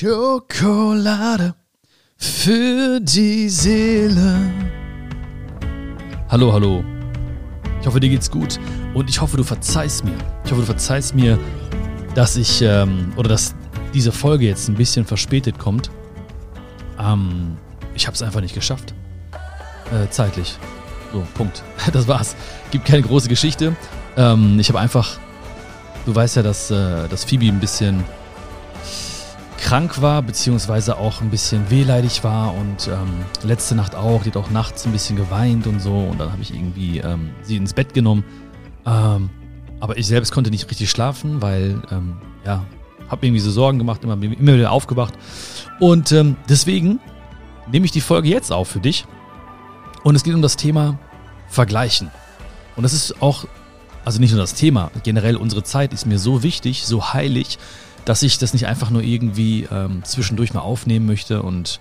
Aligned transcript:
Schokolade 0.00 1.54
für 2.16 3.00
die 3.00 3.50
Seele. 3.50 4.50
Hallo, 6.30 6.54
hallo. 6.54 6.82
Ich 7.82 7.86
hoffe, 7.86 8.00
dir 8.00 8.08
geht's 8.08 8.30
gut 8.30 8.58
und 8.94 9.10
ich 9.10 9.20
hoffe, 9.20 9.36
du 9.36 9.44
verzeihst 9.44 10.06
mir. 10.06 10.16
Ich 10.42 10.52
hoffe, 10.52 10.62
du 10.62 10.66
verzeihst 10.66 11.14
mir, 11.14 11.38
dass 12.14 12.38
ich 12.38 12.62
ähm, 12.62 13.12
oder 13.16 13.28
dass 13.28 13.54
diese 13.92 14.10
Folge 14.10 14.46
jetzt 14.46 14.70
ein 14.70 14.74
bisschen 14.74 15.04
verspätet 15.04 15.58
kommt. 15.58 15.90
Ähm, 16.98 17.58
ich 17.94 18.06
habe 18.06 18.14
es 18.14 18.22
einfach 18.22 18.40
nicht 18.40 18.54
geschafft. 18.54 18.94
Äh, 19.92 20.08
zeitlich. 20.08 20.56
So, 21.12 21.26
Punkt. 21.34 21.62
Das 21.92 22.08
war's. 22.08 22.36
Gibt 22.70 22.86
keine 22.86 23.02
große 23.02 23.28
Geschichte. 23.28 23.76
Ähm, 24.16 24.58
ich 24.58 24.70
habe 24.70 24.80
einfach, 24.80 25.18
du 26.06 26.14
weißt 26.14 26.36
ja, 26.36 26.42
dass, 26.42 26.70
äh, 26.70 27.06
dass 27.06 27.24
Phoebe 27.24 27.48
ein 27.48 27.60
bisschen 27.60 28.02
krank 29.70 30.02
war, 30.02 30.20
beziehungsweise 30.20 30.98
auch 30.98 31.20
ein 31.20 31.30
bisschen 31.30 31.70
wehleidig 31.70 32.24
war 32.24 32.56
und 32.56 32.88
ähm, 32.88 33.24
letzte 33.44 33.76
Nacht 33.76 33.94
auch, 33.94 34.24
die 34.24 34.30
hat 34.30 34.36
auch 34.36 34.50
nachts 34.50 34.84
ein 34.84 34.90
bisschen 34.90 35.14
geweint 35.14 35.68
und 35.68 35.78
so 35.78 35.96
und 35.96 36.18
dann 36.18 36.32
habe 36.32 36.42
ich 36.42 36.52
irgendwie 36.52 36.98
ähm, 36.98 37.30
sie 37.42 37.54
ins 37.54 37.72
Bett 37.72 37.94
genommen. 37.94 38.24
Ähm, 38.84 39.30
aber 39.78 39.96
ich 39.96 40.08
selbst 40.08 40.32
konnte 40.32 40.50
nicht 40.50 40.68
richtig 40.68 40.90
schlafen, 40.90 41.40
weil, 41.40 41.80
ähm, 41.92 42.16
ja, 42.44 42.64
habe 43.08 43.24
irgendwie 43.24 43.38
so 43.38 43.52
Sorgen 43.52 43.78
gemacht, 43.78 44.02
immer, 44.02 44.20
immer 44.20 44.54
wieder 44.54 44.72
aufgewacht. 44.72 45.14
Und 45.78 46.10
ähm, 46.10 46.34
deswegen 46.48 46.98
nehme 47.70 47.86
ich 47.86 47.92
die 47.92 48.00
Folge 48.00 48.28
jetzt 48.28 48.50
auf 48.50 48.66
für 48.66 48.80
dich. 48.80 49.06
Und 50.02 50.16
es 50.16 50.24
geht 50.24 50.34
um 50.34 50.42
das 50.42 50.56
Thema 50.56 50.98
Vergleichen. 51.48 52.10
Und 52.74 52.82
das 52.82 52.92
ist 52.92 53.22
auch, 53.22 53.44
also 54.04 54.18
nicht 54.18 54.32
nur 54.32 54.40
das 54.40 54.54
Thema, 54.54 54.90
generell 55.04 55.36
unsere 55.36 55.62
Zeit 55.62 55.92
ist 55.92 56.06
mir 56.06 56.18
so 56.18 56.42
wichtig, 56.42 56.84
so 56.86 57.12
heilig, 57.12 57.56
dass 58.04 58.22
ich 58.22 58.38
das 58.38 58.52
nicht 58.52 58.66
einfach 58.66 58.90
nur 58.90 59.02
irgendwie 59.02 59.68
ähm, 59.70 60.02
zwischendurch 60.04 60.54
mal 60.54 60.60
aufnehmen 60.60 61.06
möchte 61.06 61.42
und 61.42 61.80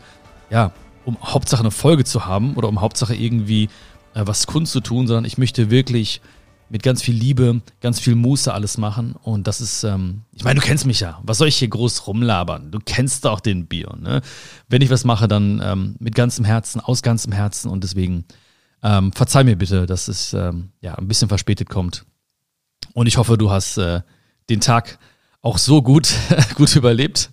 ja, 0.50 0.72
um 1.06 1.18
Hauptsache 1.22 1.62
eine 1.62 1.72
Folge 1.72 2.04
zu 2.04 2.26
haben 2.26 2.56
oder 2.56 2.68
um 2.68 2.82
Hauptsache 2.82 3.16
irgendwie 3.16 3.70
äh, 4.14 4.22
was 4.26 4.48
Kunst 4.48 4.72
zu 4.72 4.82
tun, 4.82 5.08
sondern 5.08 5.26
ich 5.26 5.38
möchte 5.38 5.70
wirklich 5.70 6.22
mit 6.70 6.84
ganz 6.84 7.02
viel 7.02 7.16
Liebe, 7.16 7.62
ganz 7.82 8.00
viel 8.00 8.16
Muße 8.16 8.54
alles 8.54 8.78
machen. 8.78 9.16
Und 9.24 9.48
das 9.48 9.60
ist, 9.60 9.84
ähm, 9.84 10.22
ich 10.32 10.44
meine, 10.44 10.60
du 10.60 10.66
kennst 10.66 10.86
mich 10.86 11.00
ja. 11.00 11.20
Was 11.24 11.40
soll 11.40 11.48
ich 11.48 11.58
hier 11.58 11.68
groß 11.68 12.06
rumlabern? 12.08 12.72
Du 12.72 12.80
kennst 12.84 13.26
doch 13.26 13.40
den 13.40 13.66
Bier. 13.66 13.96
Ne? 14.00 14.22
Wenn 14.68 14.82
ich 14.82 14.90
was 14.90 15.04
mache, 15.04 15.28
dann 15.28 15.62
ähm, 15.64 15.96
mit 16.00 16.16
ganzem 16.16 16.46
Herzen, 16.46 16.80
aus 16.80 17.02
ganzem 17.02 17.32
Herzen. 17.32 17.70
Und 17.70 17.84
deswegen 17.84 18.26
ähm, 18.84 19.12
verzeih 19.14 19.44
mir 19.44 19.58
bitte, 19.58 19.86
dass 19.88 20.08
es 20.08 20.34
ähm, 20.34 20.70
ja 20.82 20.96
ein 20.96 21.08
bisschen 21.08 21.28
verspätet 21.28 21.70
kommt. 21.70 22.06
Und 22.94 23.08
ich 23.08 23.18
hoffe, 23.18 23.38
du 23.38 23.50
hast 23.50 23.78
äh, 23.78 24.02
den 24.50 24.62
Tag 24.62 25.00
auch 25.42 25.58
so 25.58 25.82
gut, 25.82 26.14
gut 26.56 26.76
überlebt. 26.76 27.30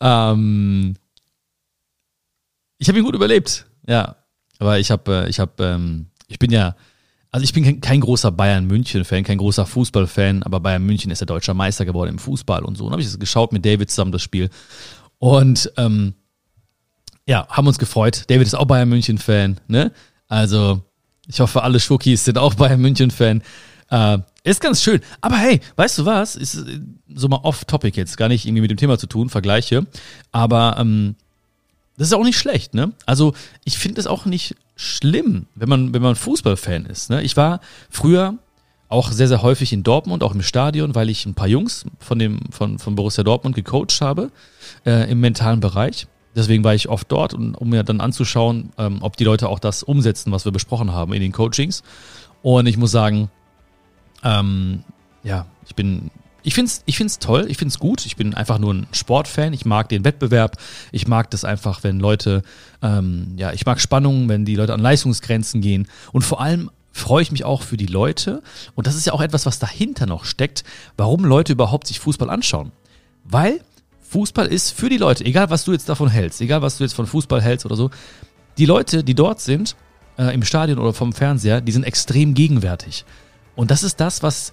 Ähm, 0.00 0.94
ich 2.78 2.88
habe 2.88 2.98
ihn 2.98 3.04
gut 3.04 3.14
überlebt, 3.14 3.66
ja. 3.86 4.16
Aber 4.58 4.78
ich 4.78 4.90
habe, 4.90 5.24
äh, 5.24 5.28
ich 5.28 5.38
habe, 5.38 5.64
ähm, 5.64 6.06
ich 6.28 6.38
bin 6.38 6.50
ja, 6.50 6.76
also 7.30 7.44
ich 7.44 7.52
bin 7.52 7.80
kein, 7.80 8.00
großer 8.00 8.30
Bayern 8.32 8.66
München-Fan, 8.66 9.24
kein 9.24 9.38
großer 9.38 9.66
Fußball-Fan, 9.66 10.42
aber 10.42 10.60
Bayern 10.60 10.84
München 10.84 11.10
ist 11.10 11.20
ja 11.20 11.26
deutscher 11.26 11.54
Meister 11.54 11.84
geworden 11.84 12.10
im 12.10 12.18
Fußball 12.18 12.64
und 12.64 12.76
so. 12.78 12.86
Und 12.86 12.92
habe 12.92 13.02
ich 13.02 13.08
das 13.08 13.18
geschaut 13.18 13.52
mit 13.52 13.64
David 13.64 13.90
zusammen, 13.90 14.12
das 14.12 14.22
Spiel. 14.22 14.48
Und 15.18 15.70
ähm, 15.76 16.14
ja, 17.26 17.46
haben 17.48 17.66
uns 17.66 17.78
gefreut. 17.78 18.24
David 18.28 18.46
ist 18.46 18.54
auch 18.54 18.64
Bayern 18.64 18.88
München-Fan, 18.88 19.60
ne? 19.68 19.92
Also, 20.28 20.82
ich 21.26 21.40
hoffe, 21.40 21.62
alle 21.62 21.80
Schwuckis 21.80 22.24
sind 22.24 22.38
auch 22.38 22.54
Bayern 22.54 22.80
München-Fan. 22.80 23.42
Äh, 23.90 24.18
ist 24.52 24.60
ganz 24.60 24.82
schön. 24.82 25.00
Aber 25.20 25.36
hey, 25.36 25.60
weißt 25.76 25.98
du 25.98 26.04
was? 26.04 26.36
Ist 26.36 26.54
äh, 26.54 26.80
so 27.14 27.28
mal 27.28 27.40
off-topic 27.42 27.96
jetzt, 27.96 28.16
gar 28.16 28.28
nicht 28.28 28.46
irgendwie 28.46 28.62
mit 28.62 28.70
dem 28.70 28.76
Thema 28.76 28.98
zu 28.98 29.06
tun, 29.06 29.28
Vergleiche. 29.28 29.86
Aber 30.32 30.76
ähm, 30.78 31.16
das 31.96 32.08
ist 32.08 32.14
auch 32.14 32.24
nicht 32.24 32.38
schlecht, 32.38 32.74
ne? 32.74 32.92
Also 33.06 33.34
ich 33.64 33.78
finde 33.78 34.00
es 34.00 34.06
auch 34.06 34.26
nicht 34.26 34.54
schlimm, 34.76 35.46
wenn 35.54 35.68
man, 35.68 35.94
wenn 35.94 36.02
man 36.02 36.14
Fußballfan 36.14 36.86
ist. 36.86 37.10
Ne? 37.10 37.22
Ich 37.22 37.36
war 37.36 37.60
früher 37.88 38.34
auch 38.88 39.10
sehr, 39.10 39.26
sehr 39.26 39.42
häufig 39.42 39.72
in 39.72 39.82
Dortmund, 39.82 40.22
auch 40.22 40.34
im 40.34 40.42
Stadion, 40.42 40.94
weil 40.94 41.08
ich 41.08 41.26
ein 41.26 41.34
paar 41.34 41.48
Jungs 41.48 41.86
von, 41.98 42.18
dem, 42.18 42.40
von, 42.50 42.78
von 42.78 42.94
Borussia 42.94 43.24
Dortmund 43.24 43.56
gecoacht 43.56 44.00
habe 44.00 44.30
äh, 44.84 45.10
im 45.10 45.20
mentalen 45.20 45.60
Bereich. 45.60 46.06
Deswegen 46.36 46.62
war 46.62 46.74
ich 46.74 46.88
oft 46.88 47.10
dort, 47.10 47.32
um, 47.32 47.54
um 47.54 47.70
mir 47.70 47.82
dann 47.82 48.00
anzuschauen, 48.00 48.70
ähm, 48.76 48.98
ob 49.00 49.16
die 49.16 49.24
Leute 49.24 49.48
auch 49.48 49.58
das 49.58 49.82
umsetzen, 49.82 50.30
was 50.30 50.44
wir 50.44 50.52
besprochen 50.52 50.92
haben 50.92 51.14
in 51.14 51.22
den 51.22 51.32
Coachings. 51.32 51.82
Und 52.42 52.66
ich 52.66 52.76
muss 52.76 52.90
sagen, 52.90 53.30
ähm, 54.22 54.84
ja, 55.22 55.46
ich 55.66 55.74
bin, 55.74 56.10
ich 56.42 56.54
find's, 56.54 56.82
ich 56.86 56.96
find's 56.96 57.18
toll, 57.18 57.46
ich 57.48 57.56
find's 57.56 57.78
gut. 57.78 58.06
Ich 58.06 58.16
bin 58.16 58.34
einfach 58.34 58.58
nur 58.58 58.74
ein 58.74 58.86
Sportfan. 58.92 59.52
Ich 59.52 59.64
mag 59.64 59.88
den 59.88 60.04
Wettbewerb. 60.04 60.58
Ich 60.92 61.08
mag 61.08 61.30
das 61.30 61.44
einfach, 61.44 61.82
wenn 61.82 61.98
Leute, 61.98 62.42
ähm, 62.82 63.34
ja, 63.36 63.52
ich 63.52 63.66
mag 63.66 63.80
Spannungen, 63.80 64.28
wenn 64.28 64.44
die 64.44 64.54
Leute 64.54 64.72
an 64.72 64.80
Leistungsgrenzen 64.80 65.60
gehen. 65.60 65.88
Und 66.12 66.22
vor 66.22 66.40
allem 66.40 66.70
freue 66.92 67.22
ich 67.22 67.32
mich 67.32 67.44
auch 67.44 67.62
für 67.62 67.76
die 67.76 67.86
Leute. 67.86 68.42
Und 68.74 68.86
das 68.86 68.94
ist 68.94 69.06
ja 69.06 69.12
auch 69.12 69.20
etwas, 69.20 69.44
was 69.44 69.58
dahinter 69.58 70.06
noch 70.06 70.24
steckt, 70.24 70.64
warum 70.96 71.24
Leute 71.24 71.52
überhaupt 71.52 71.86
sich 71.86 72.00
Fußball 72.00 72.30
anschauen. 72.30 72.72
Weil 73.24 73.60
Fußball 74.08 74.46
ist 74.46 74.70
für 74.70 74.88
die 74.88 74.98
Leute, 74.98 75.24
egal 75.24 75.50
was 75.50 75.64
du 75.64 75.72
jetzt 75.72 75.88
davon 75.88 76.08
hältst, 76.08 76.40
egal 76.40 76.62
was 76.62 76.78
du 76.78 76.84
jetzt 76.84 76.94
von 76.94 77.06
Fußball 77.06 77.42
hältst 77.42 77.66
oder 77.66 77.76
so, 77.76 77.90
die 78.56 78.66
Leute, 78.66 79.04
die 79.04 79.14
dort 79.14 79.40
sind, 79.40 79.76
äh, 80.16 80.32
im 80.34 80.42
Stadion 80.42 80.78
oder 80.78 80.92
vom 80.92 81.12
Fernseher, 81.12 81.60
die 81.60 81.72
sind 81.72 81.84
extrem 81.84 82.34
gegenwärtig. 82.34 83.04
Und 83.56 83.70
das 83.70 83.82
ist 83.82 84.00
das, 84.00 84.22
was 84.22 84.52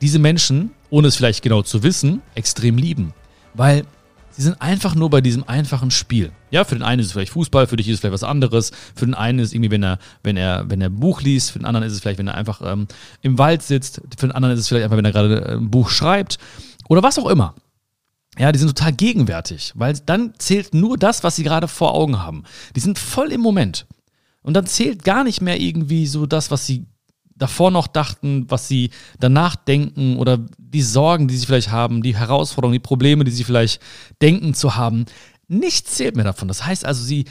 diese 0.00 0.18
Menschen, 0.18 0.70
ohne 0.90 1.08
es 1.08 1.16
vielleicht 1.16 1.42
genau 1.42 1.62
zu 1.62 1.82
wissen, 1.82 2.22
extrem 2.34 2.78
lieben. 2.78 3.12
Weil 3.54 3.84
sie 4.30 4.42
sind 4.42 4.60
einfach 4.60 4.94
nur 4.94 5.10
bei 5.10 5.20
diesem 5.20 5.44
einfachen 5.48 5.90
Spiel. 5.90 6.30
Ja, 6.50 6.64
für 6.64 6.76
den 6.76 6.82
einen 6.82 7.00
ist 7.00 7.06
es 7.06 7.12
vielleicht 7.12 7.32
Fußball, 7.32 7.66
für 7.66 7.76
dich 7.76 7.88
ist 7.88 7.94
es 7.94 8.00
vielleicht 8.00 8.14
was 8.14 8.22
anderes. 8.22 8.70
Für 8.94 9.06
den 9.06 9.14
einen 9.14 9.40
ist 9.40 9.48
es 9.48 9.54
irgendwie, 9.54 9.70
wenn 9.70 9.82
er, 9.82 9.98
wenn 10.22 10.36
er, 10.36 10.68
wenn 10.70 10.80
er 10.80 10.88
ein 10.88 11.00
Buch 11.00 11.20
liest, 11.22 11.50
für 11.50 11.58
den 11.58 11.66
anderen 11.66 11.86
ist 11.86 11.92
es 11.92 12.00
vielleicht, 12.00 12.18
wenn 12.18 12.28
er 12.28 12.34
einfach 12.34 12.60
ähm, 12.64 12.86
im 13.22 13.38
Wald 13.38 13.62
sitzt, 13.62 14.00
für 14.16 14.28
den 14.28 14.32
anderen 14.32 14.54
ist 14.54 14.60
es 14.60 14.68
vielleicht 14.68 14.84
einfach, 14.84 14.96
wenn 14.96 15.04
er 15.04 15.12
gerade 15.12 15.44
äh, 15.44 15.52
ein 15.54 15.70
Buch 15.70 15.88
schreibt 15.88 16.38
oder 16.88 17.02
was 17.02 17.18
auch 17.18 17.28
immer. 17.28 17.54
Ja, 18.38 18.52
die 18.52 18.58
sind 18.58 18.68
total 18.68 18.92
gegenwärtig, 18.92 19.72
weil 19.76 19.94
dann 20.04 20.34
zählt 20.38 20.74
nur 20.74 20.98
das, 20.98 21.24
was 21.24 21.36
sie 21.36 21.42
gerade 21.42 21.68
vor 21.68 21.94
Augen 21.94 22.22
haben. 22.22 22.44
Die 22.74 22.80
sind 22.80 22.98
voll 22.98 23.32
im 23.32 23.40
Moment. 23.40 23.86
Und 24.42 24.54
dann 24.54 24.66
zählt 24.66 25.04
gar 25.04 25.24
nicht 25.24 25.40
mehr 25.40 25.58
irgendwie 25.58 26.06
so 26.06 26.26
das, 26.26 26.50
was 26.50 26.66
sie 26.66 26.84
davor 27.36 27.70
noch 27.70 27.86
dachten, 27.86 28.46
was 28.48 28.68
sie 28.68 28.90
danach 29.20 29.56
denken 29.56 30.16
oder 30.16 30.38
die 30.58 30.82
Sorgen, 30.82 31.28
die 31.28 31.36
sie 31.36 31.46
vielleicht 31.46 31.70
haben, 31.70 32.02
die 32.02 32.16
Herausforderungen, 32.16 32.74
die 32.74 32.80
Probleme, 32.80 33.24
die 33.24 33.30
sie 33.30 33.44
vielleicht 33.44 33.80
denken 34.20 34.54
zu 34.54 34.76
haben. 34.76 35.04
Nichts 35.48 35.94
zählt 35.94 36.16
mehr 36.16 36.24
davon. 36.24 36.48
Das 36.48 36.66
heißt 36.66 36.84
also, 36.84 37.04
sie 37.04 37.26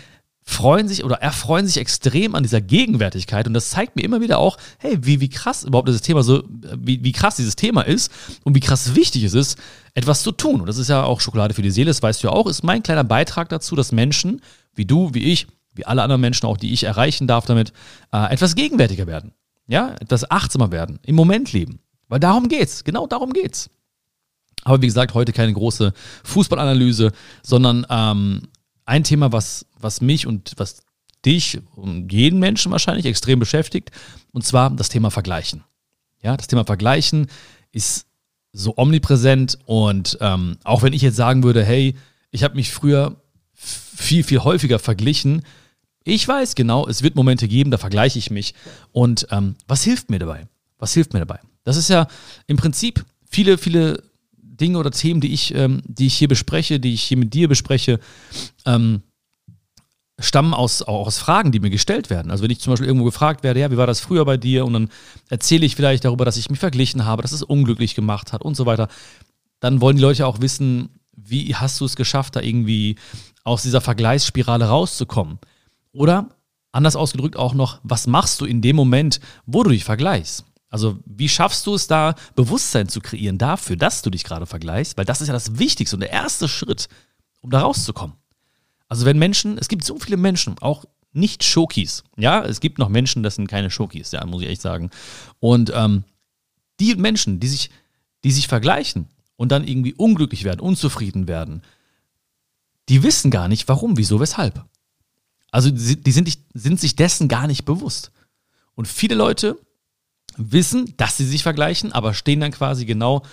freuen 0.48 0.88
sich 0.88 1.04
oder 1.04 1.16
erfreuen 1.16 1.66
sich 1.66 1.78
extrem 1.78 2.36
an 2.36 2.44
dieser 2.44 2.62
Gegenwärtigkeit 2.62 3.48
und 3.48 3.56
das 3.56 3.72
zeigt 3.72 3.96
mir 3.96 4.04
immer 4.04 4.22
wieder 4.22 4.38
auch, 4.38 4.58
hey, 4.78 5.00
wie, 5.02 5.20
wie 5.20 5.30
krass 5.30 5.64
überhaupt 5.64 5.88
dieses 5.88 6.04
Thema 6.04 6.22
so, 6.22 6.44
wie, 6.78 7.04
wie 7.04 7.12
krass 7.12 7.36
dieses 7.36 7.56
Thema 7.56 7.82
ist 7.82 8.12
und 8.44 8.54
wie 8.54 8.60
krass 8.60 8.94
wichtig 8.94 9.24
es 9.24 9.34
ist, 9.34 9.58
etwas 9.96 10.22
zu 10.22 10.32
tun. 10.32 10.62
Und 10.62 10.68
das 10.68 10.78
ist 10.78 10.90
ja 10.90 11.04
auch 11.04 11.20
Schokolade 11.20 11.56
für 11.56 11.64
die 11.64 11.72
Seele, 11.72 11.88
das 11.88 12.04
weißt 12.04 12.22
du 12.22 12.28
ja 12.28 12.34
auch, 12.34 12.46
ist 12.46 12.64
mein 12.64 12.84
kleiner 12.84 13.04
Beitrag 13.04 13.50
dazu, 13.50 13.76
dass 13.76 13.92
Menschen 13.92 14.40
wie 14.76 14.86
du, 14.86 15.14
wie 15.16 15.32
ich, 15.32 15.48
wie 15.74 15.86
alle 15.86 16.04
anderen 16.04 16.22
Menschen 16.22 16.46
auch, 16.46 16.58
die 16.58 16.74
ich 16.74 16.84
erreichen 16.84 17.26
darf 17.26 17.46
damit, 17.46 17.74
äh, 18.14 18.32
etwas 18.32 18.54
gegenwärtiger 18.54 19.08
werden. 19.08 19.34
Ja, 19.68 19.96
das 20.08 20.30
achtsamer 20.30 20.72
werden, 20.72 21.00
im 21.04 21.16
Moment 21.16 21.54
leben. 21.54 21.80
Weil 22.08 22.20
darum 22.20 22.48
geht's, 22.48 22.84
genau 22.84 23.08
darum 23.08 23.34
geht's. 23.34 23.70
Aber 24.64 24.82
wie 24.82 24.88
gesagt, 24.88 25.14
heute 25.14 25.32
keine 25.32 25.54
große 25.54 25.94
Fußballanalyse, 26.24 27.12
sondern 27.44 27.86
ähm, 27.90 28.48
ein 28.86 29.04
Thema, 29.04 29.32
was, 29.32 29.66
was 29.80 30.02
mich 30.02 30.28
und 30.28 30.54
was 30.58 30.82
dich 31.26 31.60
und 31.76 32.12
jeden 32.12 32.40
Menschen 32.40 32.72
wahrscheinlich 32.72 33.06
extrem 33.06 33.40
beschäftigt, 33.40 33.92
und 34.32 34.46
zwar 34.46 34.70
das 34.70 34.90
Thema 34.90 35.10
Vergleichen. 35.10 35.64
Ja, 36.22 36.38
das 36.38 36.48
Thema 36.48 36.66
Vergleichen 36.66 37.28
ist 37.72 38.08
so 38.52 38.74
omnipräsent 38.78 39.60
und 39.66 40.18
ähm, 40.22 40.58
auch 40.64 40.82
wenn 40.82 40.94
ich 40.94 41.02
jetzt 41.02 41.18
sagen 41.18 41.44
würde, 41.44 41.64
hey, 41.64 41.96
ich 42.32 42.44
habe 42.44 42.56
mich 42.56 42.72
früher 42.72 43.22
viel, 43.54 44.24
viel 44.24 44.40
häufiger 44.40 44.80
verglichen, 44.80 45.44
ich 46.06 46.28
weiß 46.28 46.56
genau, 46.56 46.88
es 46.88 47.02
wird 47.02 47.16
Momente 47.16 47.48
geben, 47.48 47.72
da 47.72 47.78
vergleiche 47.78 48.20
ich 48.20 48.30
mich. 48.30 48.54
Und 48.92 49.28
ähm, 49.32 49.56
was 49.68 49.84
hilft 49.84 50.10
mir 50.10 50.20
dabei? 50.20 50.48
Was 50.78 50.94
hilft 50.94 51.14
mir 51.14 51.20
dabei? 51.20 51.40
Das 51.64 51.78
ist 51.78 51.90
ja 51.90 52.08
im 52.46 52.58
Prinzip 52.58 53.04
viele, 53.30 53.58
viele 53.58 54.04
Dinge 54.38 54.78
oder 54.78 54.92
Themen, 54.92 55.20
die 55.20 55.34
ich, 55.34 55.54
ähm, 55.56 55.82
die 55.84 56.06
ich 56.06 56.16
hier 56.16 56.28
bespreche, 56.28 56.80
die 56.80 56.94
ich 56.94 57.04
hier 57.04 57.18
mit 57.18 57.34
dir 57.34 57.48
bespreche, 57.48 58.00
ähm, 58.66 59.02
stammen 60.20 60.54
aus, 60.54 60.84
auch 60.84 61.08
aus 61.08 61.18
Fragen, 61.18 61.52
die 61.52 61.60
mir 61.60 61.72
gestellt 61.72 62.12
werden. 62.12 62.32
Also 62.32 62.44
wenn 62.44 62.52
ich 62.52 62.60
zum 62.60 62.72
Beispiel 62.72 62.88
irgendwo 62.88 63.06
gefragt 63.06 63.44
werde, 63.44 63.60
ja, 63.60 63.72
wie 63.72 63.78
war 63.78 63.88
das 63.88 64.00
früher 64.00 64.24
bei 64.26 64.38
dir? 64.38 64.64
Und 64.64 64.74
dann 64.74 64.90
erzähle 65.30 65.66
ich 65.66 65.76
vielleicht 65.76 66.06
darüber, 66.06 66.24
dass 66.24 66.38
ich 66.38 66.50
mich 66.52 66.60
verglichen 66.60 67.06
habe, 67.06 67.24
dass 67.24 67.32
es 67.32 67.42
unglücklich 67.42 67.96
gemacht 67.96 68.32
hat 68.32 68.44
und 68.44 68.56
so 68.56 68.68
weiter. 68.68 68.88
Dann 69.60 69.82
wollen 69.82 69.98
die 69.98 70.04
Leute 70.04 70.28
auch 70.28 70.40
wissen, 70.40 70.90
wie 71.16 71.56
hast 71.56 71.82
du 71.82 71.86
es 71.86 71.96
geschafft, 71.96 72.36
da 72.36 72.42
irgendwie 72.42 72.96
aus 73.44 73.64
dieser 73.64 73.82
Vergleichsspirale 73.82 74.66
rauszukommen? 74.66 75.40
Oder 75.96 76.30
anders 76.72 76.96
ausgedrückt 76.96 77.38
auch 77.38 77.54
noch, 77.54 77.80
was 77.84 78.06
machst 78.06 78.42
du 78.42 78.46
in 78.46 78.62
dem 78.62 78.76
Moment, 78.76 79.20
wo 79.46 79.64
du 79.64 79.70
dich 79.70 79.86
vergleichst? 79.86 80.46
Also 80.70 81.00
wie 81.06 81.30
schaffst 81.30 81.66
du 81.68 81.74
es 81.74 81.88
da, 81.88 82.16
Bewusstsein 82.36 82.90
zu 82.90 83.00
kreieren 83.00 83.38
dafür, 83.38 83.78
dass 83.78 84.02
du 84.02 84.10
dich 84.10 84.26
gerade 84.26 84.46
vergleichst? 84.46 84.98
Weil 84.98 85.06
das 85.06 85.22
ist 85.22 85.28
ja 85.28 85.34
das 85.34 85.58
Wichtigste 85.58 85.96
und 85.96 86.02
der 86.02 86.12
erste 86.12 86.50
Schritt, 86.50 86.90
um 87.40 87.50
da 87.50 87.62
rauszukommen. 87.62 88.18
Also 88.90 89.06
wenn 89.06 89.18
Menschen, 89.18 89.58
es 89.58 89.70
gibt 89.70 89.86
so 89.86 89.98
viele 89.98 90.18
Menschen, 90.18 90.60
auch 90.60 90.84
nicht 91.14 91.46
Schokis, 91.46 92.04
ja, 92.18 92.44
es 92.44 92.60
gibt 92.60 92.78
noch 92.78 92.90
Menschen, 92.90 93.24
das 93.24 93.36
sind 93.36 93.48
keine 93.48 93.72
Schokis, 93.72 94.12
ja, 94.12 94.26
muss 94.26 94.42
ich 94.42 94.50
echt 94.50 94.62
sagen. 94.62 94.90
Und 95.40 95.72
ähm, 95.74 96.04
die 96.82 96.96
Menschen, 96.96 97.40
die 97.40 97.48
sich, 97.48 97.70
die 98.26 98.32
sich 98.32 98.50
vergleichen 98.50 99.08
und 99.38 99.54
dann 99.54 99.66
irgendwie 99.66 99.94
unglücklich 99.94 100.44
werden, 100.44 100.60
unzufrieden 100.60 101.30
werden, 101.30 101.62
die 102.90 103.02
wissen 103.02 103.32
gar 103.32 103.48
nicht, 103.48 103.70
warum, 103.70 103.96
wieso, 103.96 104.20
weshalb. 104.20 104.66
Also 105.56 105.72
die 105.72 106.12
sind, 106.12 106.38
sind 106.54 106.82
sich 106.82 106.98
dessen 106.98 107.30
gar 107.30 107.48
nicht 107.48 107.64
bewusst. 107.64 108.12
Und 108.74 108.90
viele 108.90 109.16
Leute 109.16 109.58
wissen, 110.36 110.94
dass 110.98 111.16
sie 111.16 111.26
sich 111.26 111.44
vergleichen, 111.44 111.94
aber 111.94 112.14
stehen 112.14 112.42
dann 112.42 112.52
quasi 112.52 112.84
genau 112.84 113.24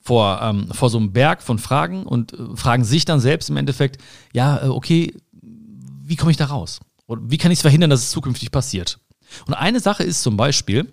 vor, 0.00 0.40
ähm, 0.40 0.68
vor 0.70 0.88
so 0.88 0.98
einem 0.98 1.12
Berg 1.12 1.42
von 1.42 1.58
Fragen 1.58 2.06
und 2.06 2.32
äh, 2.32 2.54
fragen 2.54 2.84
sich 2.84 3.06
dann 3.06 3.18
selbst 3.18 3.50
im 3.50 3.56
Endeffekt, 3.56 4.00
ja, 4.32 4.62
äh, 4.62 4.68
okay, 4.68 5.16
wie 5.32 6.14
komme 6.14 6.30
ich 6.30 6.36
da 6.36 6.44
raus? 6.44 6.78
Oder 7.08 7.22
wie 7.24 7.38
kann 7.38 7.50
ich 7.50 7.58
es 7.58 7.62
verhindern, 7.62 7.90
dass 7.90 8.04
es 8.04 8.10
zukünftig 8.12 8.52
passiert? 8.52 9.00
Und 9.46 9.54
eine 9.54 9.80
Sache 9.80 10.04
ist 10.04 10.22
zum 10.22 10.36
Beispiel, 10.36 10.92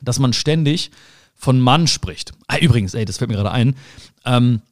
dass 0.00 0.18
man 0.18 0.32
ständig 0.32 0.90
von 1.36 1.60
Mann 1.60 1.86
spricht. 1.86 2.32
Ah, 2.48 2.58
übrigens, 2.58 2.94
ey, 2.94 3.04
das 3.04 3.18
fällt 3.18 3.30
mir 3.30 3.36
gerade 3.36 3.52
ein. 3.52 3.76
Ähm, 4.24 4.62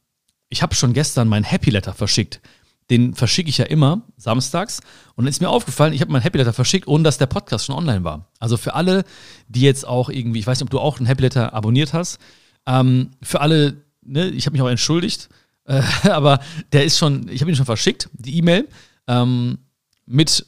ich 0.48 0.60
habe 0.60 0.74
schon 0.74 0.92
gestern 0.92 1.28
mein 1.28 1.44
Happy 1.44 1.70
Letter 1.70 1.94
verschickt. 1.94 2.40
Den 2.90 3.14
verschicke 3.14 3.48
ich 3.48 3.58
ja 3.58 3.64
immer 3.64 4.02
samstags. 4.16 4.80
Und 5.14 5.24
dann 5.24 5.30
ist 5.30 5.40
mir 5.40 5.48
aufgefallen, 5.48 5.92
ich 5.92 6.00
habe 6.00 6.12
mein 6.12 6.22
Happy 6.22 6.38
Letter 6.38 6.52
verschickt, 6.52 6.88
ohne 6.88 7.04
dass 7.04 7.18
der 7.18 7.26
Podcast 7.26 7.66
schon 7.66 7.76
online 7.76 8.04
war. 8.04 8.26
Also 8.38 8.56
für 8.56 8.74
alle, 8.74 9.04
die 9.48 9.62
jetzt 9.62 9.86
auch 9.86 10.10
irgendwie, 10.10 10.40
ich 10.40 10.46
weiß 10.46 10.58
nicht, 10.58 10.66
ob 10.66 10.70
du 10.70 10.80
auch 10.80 10.98
ein 10.98 11.06
Happy 11.06 11.22
Letter 11.22 11.54
abonniert 11.54 11.92
hast. 11.92 12.18
Ähm, 12.66 13.12
für 13.22 13.40
alle, 13.40 13.84
ne, 14.02 14.28
ich 14.28 14.46
habe 14.46 14.52
mich 14.52 14.62
auch 14.62 14.68
entschuldigt, 14.68 15.28
äh, 15.64 15.82
aber 16.04 16.40
der 16.72 16.84
ist 16.84 16.98
schon, 16.98 17.28
ich 17.28 17.40
habe 17.40 17.50
ihn 17.50 17.56
schon 17.56 17.66
verschickt, 17.66 18.08
die 18.12 18.36
E-Mail, 18.38 18.68
ähm, 19.06 19.58
mit 20.06 20.46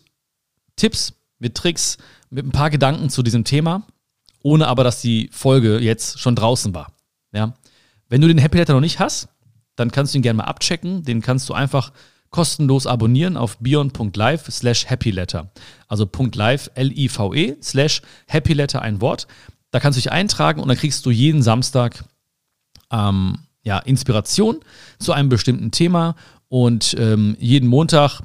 Tipps, 0.76 1.14
mit 1.38 1.54
Tricks, 1.54 1.98
mit 2.30 2.44
ein 2.44 2.52
paar 2.52 2.70
Gedanken 2.70 3.08
zu 3.08 3.22
diesem 3.22 3.44
Thema, 3.44 3.86
ohne 4.42 4.66
aber, 4.66 4.82
dass 4.82 5.00
die 5.00 5.28
Folge 5.32 5.78
jetzt 5.78 6.18
schon 6.18 6.34
draußen 6.34 6.74
war. 6.74 6.92
Ja? 7.32 7.54
Wenn 8.08 8.20
du 8.20 8.28
den 8.28 8.38
Happy 8.38 8.58
Letter 8.58 8.74
noch 8.74 8.80
nicht 8.80 8.98
hast, 8.98 9.28
dann 9.76 9.90
kannst 9.90 10.12
du 10.12 10.18
ihn 10.18 10.22
gerne 10.22 10.38
mal 10.38 10.44
abchecken. 10.44 11.02
Den 11.02 11.22
kannst 11.22 11.48
du 11.48 11.54
einfach 11.54 11.92
kostenlos 12.32 12.88
abonnieren 12.88 13.36
auf 13.36 13.58
bion.live 13.58 14.50
slash 14.50 14.86
happyletter. 14.86 15.52
Also 15.86 16.08
.live, 16.34 16.70
L-I-V-E, 16.74 17.56
slash 17.62 18.02
happyletter, 18.28 18.82
ein 18.82 19.00
Wort. 19.00 19.28
Da 19.70 19.78
kannst 19.78 19.96
du 19.96 20.00
dich 20.00 20.10
eintragen 20.10 20.60
und 20.60 20.68
dann 20.68 20.76
kriegst 20.76 21.06
du 21.06 21.10
jeden 21.10 21.42
Samstag 21.42 22.04
ähm, 22.90 23.38
ja, 23.62 23.78
Inspiration 23.78 24.58
zu 24.98 25.12
einem 25.12 25.28
bestimmten 25.28 25.70
Thema 25.70 26.16
und 26.48 26.96
ähm, 26.98 27.36
jeden 27.38 27.68
Montag 27.68 28.22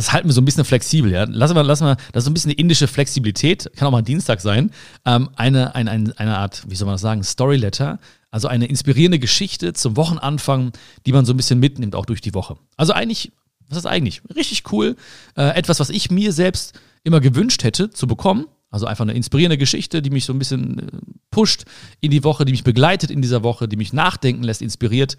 das 0.00 0.14
halten 0.14 0.28
wir 0.28 0.32
so 0.32 0.40
ein 0.40 0.46
bisschen 0.46 0.64
flexibel, 0.64 1.12
ja. 1.12 1.24
Lassen 1.24 1.54
wir, 1.54 1.62
lassen 1.62 1.84
wir, 1.84 1.96
das 2.12 2.22
ist 2.22 2.24
so 2.24 2.30
ein 2.30 2.34
bisschen 2.34 2.52
eine 2.52 2.58
indische 2.58 2.88
Flexibilität, 2.88 3.70
kann 3.76 3.86
auch 3.86 3.92
mal 3.92 4.00
Dienstag 4.00 4.40
sein. 4.40 4.70
Ähm, 5.04 5.28
eine, 5.36 5.74
eine, 5.74 5.90
eine 6.16 6.38
Art, 6.38 6.62
wie 6.68 6.74
soll 6.74 6.86
man 6.86 6.94
das 6.94 7.02
sagen, 7.02 7.22
Storyletter, 7.22 7.98
also 8.30 8.48
eine 8.48 8.66
inspirierende 8.66 9.18
Geschichte 9.18 9.72
zum 9.72 9.96
Wochenanfang, 9.96 10.72
die 11.06 11.12
man 11.12 11.24
so 11.24 11.32
ein 11.32 11.36
bisschen 11.36 11.58
mitnimmt, 11.58 11.94
auch 11.94 12.06
durch 12.06 12.20
die 12.20 12.34
Woche. 12.34 12.56
Also 12.76 12.92
eigentlich, 12.92 13.32
was 13.68 13.78
ist 13.78 13.86
eigentlich? 13.86 14.22
Richtig 14.34 14.70
cool. 14.72 14.96
Äh, 15.36 15.56
etwas, 15.56 15.80
was 15.80 15.90
ich 15.90 16.10
mir 16.10 16.32
selbst 16.32 16.78
immer 17.02 17.20
gewünscht 17.20 17.64
hätte 17.64 17.90
zu 17.90 18.06
bekommen. 18.06 18.46
Also 18.70 18.86
einfach 18.86 19.02
eine 19.02 19.14
inspirierende 19.14 19.58
Geschichte, 19.58 20.00
die 20.00 20.10
mich 20.10 20.24
so 20.24 20.32
ein 20.32 20.38
bisschen 20.38 20.78
äh, 20.78 20.82
pusht 21.30 21.64
in 22.00 22.10
die 22.10 22.22
Woche, 22.22 22.44
die 22.44 22.52
mich 22.52 22.62
begleitet 22.62 23.10
in 23.10 23.20
dieser 23.20 23.42
Woche, 23.42 23.66
die 23.66 23.76
mich 23.76 23.92
nachdenken 23.92 24.44
lässt, 24.44 24.62
inspiriert. 24.62 25.16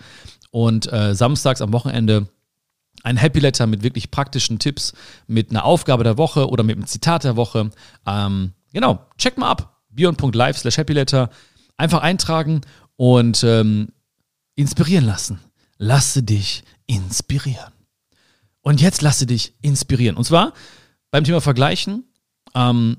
Und 0.52 0.92
äh, 0.92 1.14
samstags 1.16 1.62
am 1.62 1.74
Wochenende 1.74 2.28
ein 3.04 3.18
Happy 3.18 3.40
Letter 3.40 3.68
mit 3.68 3.84
wirklich 3.84 4.12
praktischen 4.12 4.60
Tipps, 4.60 4.94
mit 5.28 5.50
einer 5.50 5.66
Aufgabe 5.66 6.04
der 6.04 6.18
Woche 6.18 6.50
oder 6.50 6.64
mit 6.64 6.78
einem 6.78 6.86
Zitat 6.86 7.24
der 7.24 7.36
Woche. 7.36 7.72
Ähm, 8.06 8.54
genau, 8.74 9.06
check 9.18 9.38
mal 9.38 9.50
ab. 9.50 9.82
bion.live 9.90 10.58
slash 10.58 10.78
Happy 10.78 10.94
Letter. 10.94 11.30
Einfach 11.78 12.02
eintragen 12.02 12.62
und 12.96 13.44
ähm, 13.44 13.90
inspirieren 14.56 15.06
lassen. 15.06 15.40
Lasse 15.78 16.24
dich 16.24 16.64
inspirieren. 16.86 17.72
Und 18.62 18.82
jetzt 18.82 19.02
lasse 19.02 19.26
dich 19.26 19.54
inspirieren. 19.62 20.18
Und 20.18 20.24
zwar 20.24 20.54
beim 21.10 21.24
Thema 21.24 21.42
Vergleichen 21.42 22.06
ähm, 22.54 22.98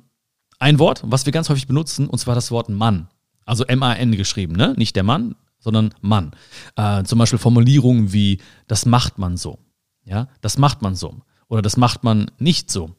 ein 0.59 0.79
Wort, 0.79 1.03
was 1.05 1.27
wir 1.27 1.33
ganz 1.33 1.49
häufig 1.49 1.67
benutzen, 1.67 2.09
und 2.09 2.19
zwar 2.19 2.35
das 2.35 2.51
Wort 2.51 2.69
Mann. 2.69 3.09
Also 3.45 3.65
M-A-N 3.65 4.13
geschrieben, 4.13 4.55
ne? 4.55 4.75
Nicht 4.77 4.95
der 4.97 5.03
Mann, 5.03 5.35
sondern 5.59 5.95
Mann. 6.01 6.33
Äh, 6.77 7.05
zum 7.05 7.19
Beispiel 7.19 7.39
Formulierungen 7.39 8.13
wie, 8.13 8.41
das 8.67 8.87
macht 8.87 9.19
man 9.19 9.37
so. 9.37 9.59
Ja, 10.05 10.29
das 10.41 10.59
macht 10.59 10.83
man 10.83 10.95
so. 10.95 11.21
Oder 11.49 11.63
das 11.63 11.77
macht 11.77 12.05
man 12.05 12.31
nicht 12.39 12.71
so. 12.71 12.95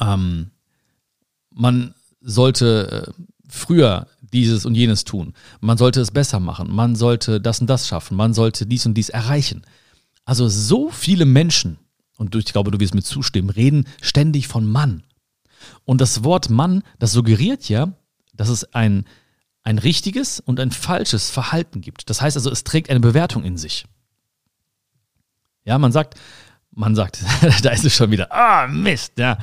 Ähm, 0.00 0.50
man 1.50 1.94
sollte 2.20 3.14
äh, 3.16 3.22
früher 3.48 4.06
dieses 4.32 4.66
und 4.66 4.74
jenes 4.74 5.04
tun. 5.04 5.34
Man 5.60 5.78
sollte 5.78 6.00
es 6.00 6.10
besser 6.10 6.40
machen. 6.40 6.74
Man 6.74 6.96
sollte 6.96 7.40
das 7.40 7.60
und 7.60 7.68
das 7.68 7.88
schaffen. 7.88 8.16
Man 8.16 8.34
sollte 8.34 8.66
dies 8.66 8.86
und 8.86 8.94
dies 8.94 9.08
erreichen. 9.08 9.62
Also 10.24 10.48
so 10.48 10.90
viele 10.90 11.24
Menschen, 11.24 11.78
und 12.16 12.34
ich 12.34 12.46
glaube, 12.46 12.70
du 12.70 12.80
wirst 12.80 12.94
mir 12.94 13.02
zustimmen, 13.02 13.50
reden 13.50 13.86
ständig 14.00 14.48
von 14.48 14.66
Mann. 14.66 15.04
Und 15.84 16.00
das 16.00 16.24
Wort 16.24 16.50
Mann, 16.50 16.82
das 16.98 17.12
suggeriert 17.12 17.68
ja, 17.68 17.92
dass 18.34 18.48
es 18.48 18.74
ein, 18.74 19.04
ein 19.62 19.78
richtiges 19.78 20.40
und 20.40 20.60
ein 20.60 20.70
falsches 20.70 21.30
Verhalten 21.30 21.80
gibt. 21.80 22.10
Das 22.10 22.20
heißt 22.20 22.36
also, 22.36 22.50
es 22.50 22.64
trägt 22.64 22.90
eine 22.90 23.00
Bewertung 23.00 23.44
in 23.44 23.56
sich. 23.56 23.86
Ja, 25.64 25.78
man 25.78 25.92
sagt, 25.92 26.14
man 26.70 26.94
sagt, 26.94 27.20
da 27.62 27.70
ist 27.70 27.84
es 27.84 27.94
schon 27.94 28.10
wieder, 28.10 28.30
ah, 28.32 28.66
Mist, 28.68 29.14
ja, 29.18 29.38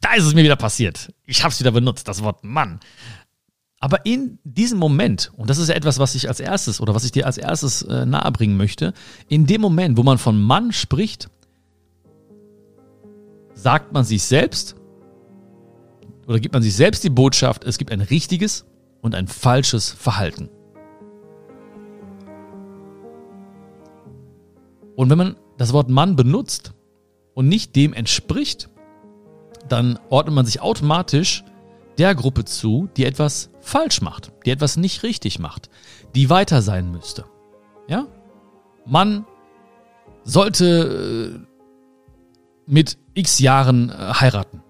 da 0.00 0.14
ist 0.14 0.24
es 0.24 0.34
mir 0.34 0.42
wieder 0.42 0.56
passiert. 0.56 1.12
Ich 1.26 1.44
habe 1.44 1.52
es 1.52 1.60
wieder 1.60 1.70
benutzt, 1.70 2.08
das 2.08 2.22
Wort 2.22 2.42
Mann. 2.42 2.80
Aber 3.82 4.04
in 4.04 4.38
diesem 4.44 4.78
Moment, 4.78 5.32
und 5.36 5.48
das 5.48 5.56
ist 5.56 5.68
ja 5.68 5.74
etwas, 5.74 5.98
was 5.98 6.14
ich 6.14 6.28
als 6.28 6.38
erstes 6.38 6.82
oder 6.82 6.94
was 6.94 7.04
ich 7.04 7.12
dir 7.12 7.24
als 7.24 7.38
erstes 7.38 7.80
äh, 7.82 8.04
nahebringen 8.04 8.58
möchte, 8.58 8.92
in 9.28 9.46
dem 9.46 9.62
Moment, 9.62 9.96
wo 9.96 10.02
man 10.02 10.18
von 10.18 10.40
Mann 10.40 10.70
spricht, 10.70 11.30
sagt 13.54 13.92
man 13.94 14.04
sich 14.04 14.22
selbst 14.22 14.76
oder 16.26 16.38
gibt 16.38 16.52
man 16.52 16.62
sich 16.62 16.76
selbst 16.76 17.02
die 17.04 17.10
Botschaft, 17.10 17.64
es 17.64 17.78
gibt 17.78 17.90
ein 17.90 18.02
richtiges 18.02 18.66
und 19.00 19.14
ein 19.14 19.26
falsches 19.26 19.90
Verhalten. 19.90 20.50
Und 24.94 25.08
wenn 25.08 25.18
man 25.18 25.36
das 25.56 25.72
Wort 25.72 25.88
Mann 25.88 26.16
benutzt 26.16 26.74
und 27.32 27.48
nicht 27.48 27.74
dem 27.76 27.94
entspricht, 27.94 28.68
dann 29.70 29.98
ordnet 30.10 30.34
man 30.34 30.44
sich 30.44 30.60
automatisch 30.60 31.44
der 32.00 32.14
Gruppe 32.14 32.46
zu, 32.46 32.88
die 32.96 33.04
etwas 33.04 33.50
falsch 33.60 34.00
macht, 34.00 34.32
die 34.46 34.50
etwas 34.50 34.78
nicht 34.78 35.02
richtig 35.02 35.38
macht, 35.38 35.68
die 36.14 36.30
weiter 36.30 36.62
sein 36.62 36.90
müsste. 36.90 37.26
Ja? 37.88 38.06
Man 38.86 39.26
sollte 40.24 41.36
äh, 41.36 41.46
mit 42.66 42.96
x 43.12 43.38
Jahren 43.38 43.90
äh, 43.90 44.14
heiraten. 44.14 44.62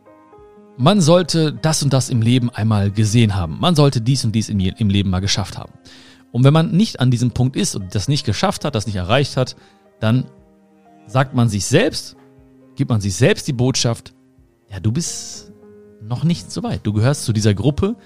Man 0.77 1.01
sollte 1.01 1.53
das 1.53 1.83
und 1.85 1.93
das 1.93 2.11
im 2.11 2.21
Leben 2.21 2.51
einmal 2.51 2.91
gesehen 2.91 3.37
haben. 3.37 3.59
Man 3.61 3.77
sollte 3.77 4.01
dies 4.01 4.25
und 4.25 4.33
dies 4.33 4.49
im, 4.49 4.59
im 4.59 4.91
Leben 4.91 5.11
mal 5.11 5.21
geschafft 5.21 5.57
haben. 5.57 5.75
Und 6.33 6.43
wenn 6.43 6.55
man 6.55 6.73
nicht 6.73 6.99
an 6.99 7.13
diesem 7.13 7.31
Punkt 7.31 7.55
ist 7.55 7.77
und 7.77 7.95
das 7.95 8.09
nicht 8.09 8.27
geschafft 8.27 8.65
hat, 8.65 8.75
das 8.75 8.87
nicht 8.87 8.97
erreicht 8.97 9.37
hat, 9.37 9.55
dann 10.01 10.25
sagt 11.07 11.35
man 11.35 11.49
sich 11.49 11.65
selbst, 11.67 12.17
gibt 12.75 12.91
man 12.91 13.01
sich 13.01 13.15
selbst 13.15 13.47
die 13.47 13.53
Botschaft, 13.53 14.15
ja, 14.69 14.81
du 14.81 14.91
bist 14.91 15.50
noch 16.03 16.25
nicht 16.25 16.51
so 16.51 16.63
weit. 16.63 16.81
Du 16.85 16.93
gehörst 16.93 17.25
zu 17.25 17.33
dieser 17.33 17.55
Gruppe, 17.55 17.97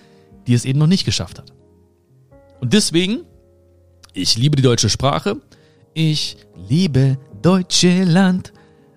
die 0.46 0.54
es 0.54 0.64
eben 0.64 0.78
noch 0.78 0.86
nicht 0.86 1.04
geschafft 1.04 1.38
hat. 1.38 1.52
Und 2.60 2.72
deswegen, 2.72 3.22
ich 4.12 4.36
liebe 4.36 4.56
die 4.56 4.62
deutsche 4.62 4.88
Sprache, 4.88 5.36
ich 5.92 6.36
liebe 6.68 7.18
Deutschland. 7.42 8.52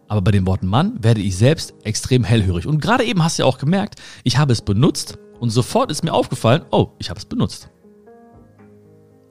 Aber 0.07 0.21
bei 0.21 0.31
den 0.31 0.47
Worten 0.47 0.67
Mann 0.67 1.03
werde 1.03 1.21
ich 1.21 1.35
selbst 1.35 1.73
extrem 1.83 2.23
hellhörig. 2.23 2.65
Und 2.65 2.81
gerade 2.81 3.03
eben 3.03 3.23
hast 3.23 3.37
du 3.37 3.43
ja 3.43 3.47
auch 3.47 3.57
gemerkt, 3.57 3.99
ich 4.23 4.37
habe 4.37 4.53
es 4.53 4.61
benutzt 4.61 5.17
und 5.39 5.49
sofort 5.49 5.91
ist 5.91 6.03
mir 6.03 6.13
aufgefallen, 6.13 6.63
oh, 6.71 6.91
ich 6.97 7.09
habe 7.09 7.19
es 7.19 7.25
benutzt. 7.25 7.69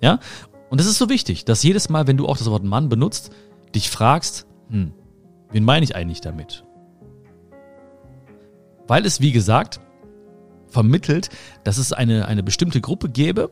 Ja? 0.02 0.20
Und 0.68 0.80
das 0.80 0.86
ist 0.86 0.98
so 0.98 1.08
wichtig, 1.08 1.44
dass 1.44 1.62
jedes 1.62 1.88
Mal, 1.88 2.06
wenn 2.06 2.16
du 2.16 2.26
auch 2.26 2.36
das 2.36 2.50
Wort 2.50 2.64
Mann 2.64 2.88
benutzt, 2.88 3.30
dich 3.74 3.88
fragst, 3.88 4.46
hm, 4.68 4.92
wen 5.50 5.64
meine 5.64 5.84
ich 5.84 5.96
eigentlich 5.96 6.20
damit? 6.20 6.65
Weil 8.86 9.04
es, 9.06 9.20
wie 9.20 9.32
gesagt, 9.32 9.80
vermittelt, 10.68 11.30
dass 11.64 11.78
es 11.78 11.92
eine, 11.92 12.26
eine 12.26 12.42
bestimmte 12.42 12.80
Gruppe 12.80 13.08
gäbe, 13.08 13.50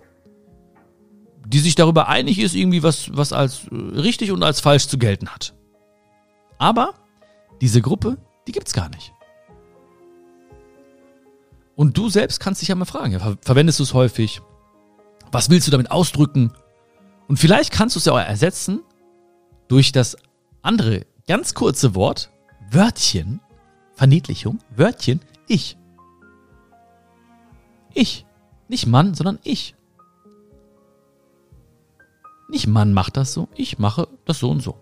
die 1.46 1.58
sich 1.58 1.74
darüber 1.74 2.08
einig 2.08 2.38
ist, 2.38 2.54
irgendwie 2.54 2.82
was, 2.82 3.14
was 3.16 3.32
als 3.32 3.66
äh, 3.70 3.74
richtig 3.74 4.32
und 4.32 4.42
als 4.42 4.60
falsch 4.60 4.88
zu 4.88 4.98
gelten 4.98 5.28
hat. 5.28 5.54
Aber 6.58 6.94
diese 7.60 7.82
Gruppe, 7.82 8.16
die 8.46 8.52
gibt 8.52 8.68
es 8.68 8.72
gar 8.72 8.88
nicht. 8.88 9.12
Und 11.76 11.98
du 11.98 12.08
selbst 12.08 12.40
kannst 12.40 12.62
dich 12.62 12.68
ja 12.68 12.74
mal 12.74 12.84
fragen, 12.84 13.12
ja, 13.12 13.18
ver 13.18 13.36
verwendest 13.40 13.80
du 13.80 13.82
es 13.82 13.94
häufig? 13.94 14.40
Was 15.32 15.50
willst 15.50 15.66
du 15.66 15.72
damit 15.72 15.90
ausdrücken? 15.90 16.52
Und 17.26 17.38
vielleicht 17.38 17.72
kannst 17.72 17.96
du 17.96 17.98
es 17.98 18.04
ja 18.04 18.12
auch 18.12 18.18
ersetzen 18.18 18.82
durch 19.68 19.92
das 19.92 20.16
andere 20.62 21.06
ganz 21.26 21.54
kurze 21.54 21.94
Wort, 21.94 22.30
Wörtchen, 22.70 23.40
Verniedlichung, 23.94 24.58
Wörtchen, 24.74 25.20
ich. 25.46 25.76
Ich. 27.92 28.26
Nicht 28.68 28.86
Mann, 28.86 29.14
sondern 29.14 29.38
ich. 29.44 29.74
Nicht 32.48 32.66
Mann 32.66 32.92
macht 32.92 33.16
das 33.16 33.32
so, 33.32 33.48
ich 33.54 33.78
mache 33.78 34.08
das 34.24 34.38
so 34.38 34.50
und 34.50 34.60
so. 34.60 34.76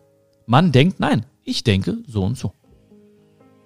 Mann 0.46 0.72
denkt, 0.72 1.00
nein, 1.00 1.26
ich 1.44 1.64
denke 1.64 1.98
so 2.06 2.24
und 2.24 2.36
so. 2.36 2.52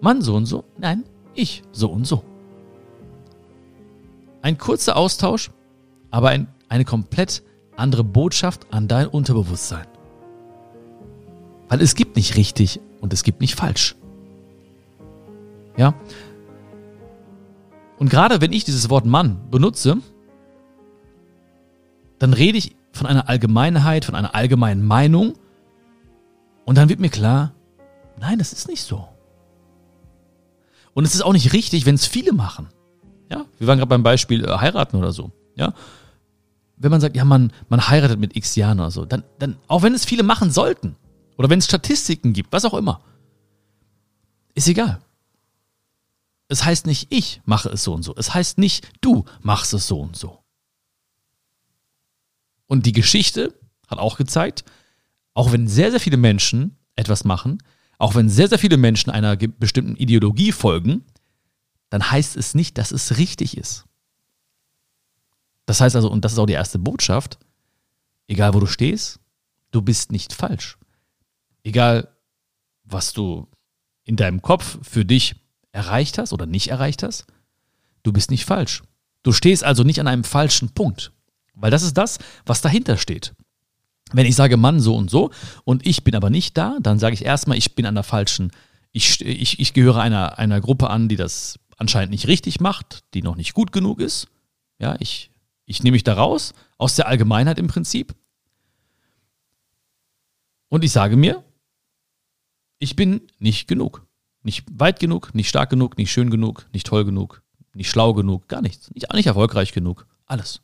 Mann 0.00 0.23
so 0.23 0.35
und 0.35 0.47
so, 0.47 0.65
nein, 0.79 1.05
ich 1.35 1.62
so 1.73 1.91
und 1.91 2.07
so. 2.07 2.25
Ein 4.43 4.59
kurzer 4.59 4.97
Austausch, 4.97 5.50
aber 6.11 6.29
ein, 6.29 6.49
eine 6.69 6.85
komplett 6.85 7.43
andere 7.76 8.05
Botschaft 8.05 8.73
an 8.73 8.88
dein 8.88 9.09
Unterbewusstsein. 9.09 9.87
Weil 11.69 11.81
es 11.81 11.95
gibt 11.95 12.17
nicht 12.17 12.37
richtig 12.37 12.81
und 13.00 13.12
es 13.12 13.23
gibt 13.23 13.41
nicht 13.41 13.55
falsch. 13.55 13.97
Ja? 15.76 15.95
Und 17.99 18.11
gerade 18.11 18.40
wenn 18.40 18.52
ich 18.52 18.64
dieses 18.64 18.90
Wort 18.90 19.06
Mann 19.06 19.50
benutze, 19.50 19.99
dann 22.18 22.33
rede 22.33 22.59
ich 22.59 22.76
von 22.92 23.06
einer 23.06 23.28
Allgemeinheit, 23.28 24.04
von 24.04 24.14
einer 24.14 24.35
allgemeinen 24.35 24.85
Meinung 24.85 25.35
und 26.64 26.76
dann 26.76 26.88
wird 26.88 27.00
mir 27.00 27.11
klar, 27.11 27.52
nein, 28.18 28.38
das 28.38 28.52
ist 28.52 28.68
nicht 28.68 28.83
so. 28.83 29.06
Und 30.95 31.04
es 31.04 31.14
ist 31.14 31.23
auch 31.23 31.33
nicht 31.33 31.52
richtig, 31.52 31.85
wenn 31.85 31.95
es 31.95 32.06
viele 32.06 32.33
machen. 32.33 32.68
Ja, 33.30 33.45
wir 33.59 33.66
waren 33.66 33.78
gerade 33.78 33.88
beim 33.88 34.02
Beispiel 34.02 34.45
äh, 34.45 34.59
heiraten 34.59 34.97
oder 34.97 35.12
so. 35.12 35.30
Ja, 35.56 35.75
wenn 36.76 36.90
man 36.90 37.00
sagt, 37.00 37.16
ja, 37.16 37.25
man, 37.25 37.52
man 37.68 37.88
heiratet 37.88 38.18
mit 38.18 38.37
x 38.37 38.54
Jahren 38.56 38.80
oder 38.80 38.90
so, 38.90 39.04
dann, 39.04 39.25
dann, 39.38 39.56
auch 39.68 39.83
wenn 39.83 39.95
es 39.95 40.04
viele 40.04 40.23
machen 40.23 40.50
sollten, 40.50 40.97
oder 41.37 41.50
wenn 41.50 41.59
es 41.59 41.66
Statistiken 41.66 42.33
gibt, 42.33 42.52
was 42.52 42.64
auch 42.64 42.75
immer, 42.75 43.00
ist 44.54 44.68
egal. 44.68 45.00
Es 46.49 46.65
heißt 46.65 46.87
nicht, 46.87 47.09
ich 47.11 47.41
mache 47.45 47.69
es 47.71 47.83
so 47.83 47.95
und 47.95 48.03
so. 48.03 48.15
Es 48.17 48.35
heißt 48.35 48.59
nicht, 48.59 48.88
du 49.00 49.25
machst 49.43 49.75
es 49.75 49.87
so 49.87 50.00
und 50.00 50.17
so. 50.17 50.43
Und 52.67 52.87
die 52.87 52.93
Geschichte 52.93 53.59
hat 53.88 53.99
auch 53.99 54.17
gezeigt, 54.17 54.65
auch 55.35 55.53
wenn 55.53 55.69
sehr, 55.69 55.91
sehr 55.91 56.00
viele 56.00 56.17
Menschen 56.17 56.76
etwas 56.95 57.25
machen, 57.25 57.59
auch 57.99 58.15
wenn 58.15 58.29
sehr, 58.29 58.49
sehr 58.49 58.59
viele 58.59 58.76
Menschen 58.76 59.11
einer 59.11 59.37
bestimmten 59.37 59.97
Ideologie 59.97 60.53
folgen, 60.53 61.05
dann 61.91 62.11
heißt 62.11 62.37
es 62.37 62.55
nicht, 62.55 62.79
dass 62.79 62.91
es 62.91 63.19
richtig 63.19 63.57
ist. 63.57 63.85
Das 65.67 65.81
heißt 65.81 65.97
also, 65.97 66.11
und 66.11 66.25
das 66.25 66.33
ist 66.33 66.38
auch 66.38 66.47
die 66.47 66.53
erste 66.53 66.79
Botschaft, 66.79 67.38
egal 68.29 68.55
wo 68.55 68.61
du 68.61 68.67
stehst, 68.67 69.21
du 69.73 69.83
bist 69.83 70.12
nicht 70.12 70.33
falsch. 70.33 70.79
Egal, 71.65 72.09
was 72.85 73.12
du 73.12 73.49
in 74.05 74.17
deinem 74.17 74.43
Kopf 74.43 74.79
für 74.83 75.05
dich 75.05 75.35
erreicht 75.76 76.18
hast 76.18 76.33
oder 76.33 76.47
nicht 76.47 76.68
erreicht 76.68 77.02
hast, 77.02 77.26
du 78.02 78.12
bist 78.12 78.30
nicht 78.30 78.45
falsch. 78.45 78.83
Du 79.23 79.33
stehst 79.33 79.64
also 79.64 79.83
nicht 79.83 80.00
an 80.00 80.09
einem 80.09 80.25
falschen 80.25 80.71
Punkt, 80.71 81.12
weil 81.54 81.71
das 81.71 81.83
ist 81.83 81.95
das, 81.95 82.18
was 82.45 82.61
dahinter 82.61 82.97
steht. 82.97 83.35
Wenn 84.12 84.26
ich 84.26 84.37
sage 84.37 84.56
Mann 84.56 84.80
so 84.80 84.97
und 84.97 85.11
so 85.11 85.30
und 85.64 85.87
ich 85.87 86.04
bin 86.04 86.14
aber 86.14 86.30
nicht 86.30 86.56
da, 86.56 86.78
dann 86.80 86.99
sage 86.99 87.14
ich 87.14 87.25
erstmal, 87.25 87.59
ich 87.59 87.75
bin 87.75 87.87
an 87.87 87.95
der 87.95 88.04
falschen, 88.04 88.52
ich, 88.92 89.21
ich, 89.21 89.59
ich 89.59 89.73
gehöre 89.73 90.00
einer, 90.00 90.38
einer 90.38 90.61
Gruppe 90.61 90.90
an, 90.90 91.09
die 91.09 91.16
das 91.16 91.59
anscheinend 91.76 92.12
nicht 92.12 92.26
richtig 92.26 92.61
macht, 92.61 93.04
die 93.14 93.23
noch 93.23 93.37
nicht 93.37 93.52
gut 93.52 93.73
genug 93.73 94.00
ist. 94.00 94.28
Ja, 94.78 94.97
ich 95.00 95.30
ich 95.66 95.83
nehme 95.83 95.97
mich 95.97 96.04
da 96.04 96.14
raus, 96.14 96.54
aus 96.78 96.95
der 96.95 97.09
Allgemeinheit 97.09 97.59
im 97.59 97.66
Prinzip. 97.66 98.14
Und 100.68 100.85
ich 100.85 100.92
sage 100.92 101.16
mir, 101.16 101.45
ich 102.78 102.97
bin 102.97 103.21
nicht 103.38 103.66
genug. 103.66 104.06
Nicht 104.47 104.65
weit 104.79 105.00
genug, 105.00 105.35
nicht 105.35 105.49
stark 105.49 105.71
genug, 105.71 105.99
nicht 105.99 106.12
schön 106.12 106.31
genug, 106.31 106.69
nicht 106.73 106.87
toll 106.87 107.05
genug, 107.05 107.43
nicht 107.75 107.91
schlau 107.91 108.15
genug, 108.15 108.47
gar 108.47 108.62
nichts. 108.62 108.95
Nicht, 108.95 109.12
nicht 109.12 109.26
erfolgreich 109.26 109.73
genug. 109.73 110.07
Alles. 110.25 110.61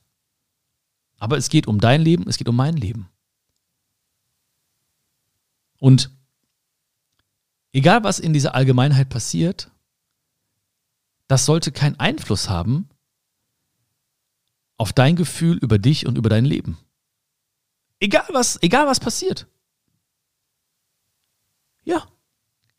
Aber 1.19 1.37
es 1.37 1.49
geht 1.49 1.67
um 1.67 1.81
dein 1.81 2.01
Leben, 2.01 2.29
es 2.29 2.37
geht 2.37 2.49
um 2.49 2.55
mein 2.55 2.77
Leben. 2.77 3.09
Und 5.81 6.12
egal 7.73 8.05
was 8.05 8.21
in 8.21 8.33
dieser 8.33 8.55
Allgemeinheit 8.55 9.09
passiert, 9.09 9.69
das 11.27 11.45
sollte 11.45 11.73
keinen 11.73 11.99
Einfluss 11.99 12.49
haben 12.49 12.89
auf 14.77 14.93
dein 14.93 15.17
Gefühl 15.17 15.59
über 15.59 15.81
dich 15.81 16.07
und 16.07 16.17
über 16.17 16.29
dein 16.29 16.45
Leben. 16.45 16.79
Egal 17.99 18.29
was, 18.29 18.62
egal 18.62 18.87
was 18.87 19.01
passiert. 19.01 19.49
Ja. 21.83 22.07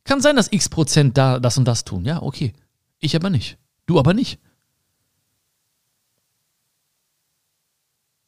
Kann 0.03 0.21
sein, 0.21 0.35
dass 0.35 0.51
x 0.51 0.69
Prozent 0.69 1.17
da 1.17 1.39
das 1.39 1.57
und 1.57 1.65
das 1.65 1.85
tun. 1.85 2.05
Ja, 2.05 2.21
okay. 2.21 2.53
Ich 2.99 3.15
aber 3.15 3.29
nicht. 3.29 3.57
Du 3.85 3.99
aber 3.99 4.13
nicht. 4.13 4.39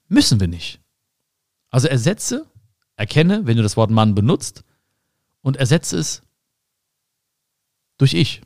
Müssen 0.07 0.39
wir 0.39 0.47
nicht. 0.47 0.79
Also 1.69 1.87
ersetze, 1.87 2.45
erkenne, 2.95 3.45
wenn 3.45 3.57
du 3.57 3.63
das 3.63 3.75
Wort 3.75 3.89
Mann 3.91 4.15
benutzt, 4.15 4.63
und 5.45 5.57
ersetze 5.57 5.99
es 5.99 6.23
durch 7.97 8.15
ich. 8.15 8.41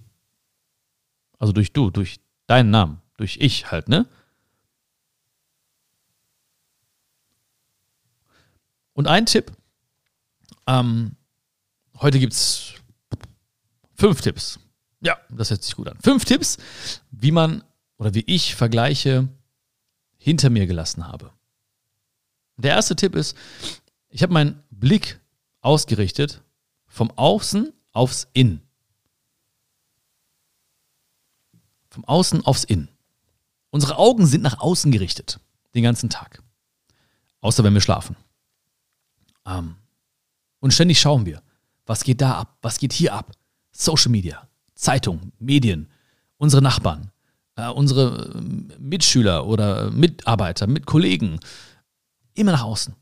Also 1.37 1.53
durch 1.53 1.71
du, 1.71 1.91
durch 1.91 2.19
deinen 2.45 2.71
Namen, 2.71 3.01
durch 3.15 3.37
ich 3.39 3.71
halt, 3.71 3.87
ne? 3.87 4.05
Und 8.91 9.07
ein 9.07 9.25
Tipp, 9.25 9.53
ähm, 10.67 11.15
heute 12.01 12.19
gibt 12.19 12.33
es 12.33 12.73
fünf 13.99 14.21
Tipps. 14.21 14.59
Ja, 15.01 15.17
das 15.29 15.51
hört 15.51 15.63
sich 15.63 15.75
gut 15.75 15.87
an. 15.87 15.97
Fünf 16.01 16.25
Tipps, 16.25 16.57
wie 17.11 17.31
man 17.31 17.63
oder 17.97 18.13
wie 18.13 18.23
ich 18.25 18.55
Vergleiche 18.55 19.27
hinter 20.17 20.49
mir 20.49 20.67
gelassen 20.67 21.07
habe. 21.07 21.31
Der 22.57 22.71
erste 22.71 22.95
Tipp 22.95 23.15
ist, 23.15 23.37
ich 24.09 24.23
habe 24.23 24.33
meinen 24.33 24.63
Blick 24.69 25.19
ausgerichtet 25.61 26.41
vom 26.87 27.11
Außen 27.11 27.71
aufs 27.93 28.27
Innen. 28.33 28.61
Vom 31.89 32.05
Außen 32.05 32.45
aufs 32.45 32.63
Innen. 32.63 32.89
Unsere 33.69 33.97
Augen 33.97 34.25
sind 34.25 34.41
nach 34.41 34.59
außen 34.59 34.91
gerichtet, 34.91 35.39
den 35.75 35.83
ganzen 35.83 36.09
Tag. 36.09 36.41
Außer 37.41 37.63
wenn 37.63 37.73
wir 37.73 37.81
schlafen. 37.81 38.15
Ähm, 39.45 39.75
und 40.59 40.73
ständig 40.73 40.99
schauen 40.99 41.25
wir, 41.25 41.41
was 41.85 42.03
geht 42.03 42.21
da 42.21 42.35
ab, 42.39 42.57
was 42.61 42.77
geht 42.79 42.93
hier 42.93 43.13
ab. 43.13 43.31
Social 43.79 44.11
Media, 44.11 44.45
Zeitung, 44.75 45.31
Medien, 45.39 45.87
unsere 46.37 46.61
Nachbarn, 46.61 47.11
äh, 47.55 47.69
unsere 47.69 48.33
äh, 48.35 48.77
Mitschüler 48.77 49.47
oder 49.47 49.89
Mitarbeiter, 49.89 50.67
mit 50.67 50.85
Kollegen, 50.85 51.39
immer 52.33 52.51
nach 52.51 52.63
außen. 52.63 52.93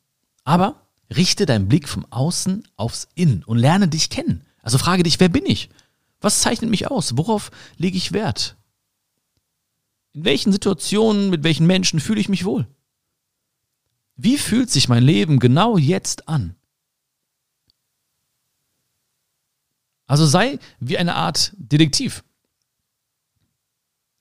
Aber 0.43 0.75
richte 1.15 1.48
deinen 1.48 1.67
Blick 1.67 1.89
vom 1.89 2.05
Außen 2.12 2.67
aufs 2.75 3.07
Innen 3.15 3.43
und 3.43 3.57
lerne 3.57 3.88
dich 3.88 4.12
kennen. 4.12 4.46
Also 4.62 4.77
frage 4.77 5.01
dich, 5.01 5.19
wer 5.19 5.29
bin 5.29 5.48
ich? 5.48 5.69
Was 6.22 6.41
zeichnet 6.41 6.69
mich 6.69 6.91
aus? 6.91 7.17
Worauf 7.17 7.50
lege 7.77 7.98
ich 7.98 8.12
Wert? 8.12 8.55
In 10.13 10.25
welchen 10.25 10.51
Situationen, 10.51 11.31
mit 11.31 11.43
welchen 11.43 11.65
Menschen 11.65 12.00
fühle 12.00 12.22
ich 12.22 12.29
mich 12.29 12.46
wohl? 12.46 12.67
Wie 14.15 14.38
fühlt 14.38 14.69
sich 14.69 14.89
mein 14.89 15.03
Leben 15.03 15.39
genau 15.39 15.77
jetzt 15.77 16.29
an? 16.29 16.55
Also 20.07 20.25
sei 20.25 20.59
wie 20.79 20.97
eine 20.97 21.15
Art 21.15 21.53
Detektiv. 21.57 22.23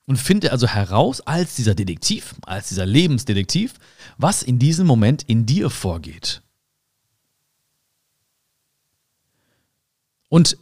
Und 0.05 0.17
finde 0.17 0.51
also 0.51 0.67
heraus 0.67 1.21
als 1.21 1.55
dieser 1.55 1.75
Detektiv, 1.75 2.35
als 2.43 2.69
dieser 2.69 2.85
Lebensdetektiv, 2.85 3.73
was 4.17 4.43
in 4.43 4.59
diesem 4.59 4.87
Moment 4.87 5.23
in 5.23 5.45
dir 5.45 5.69
vorgeht. 5.69 6.41
Und 10.29 10.57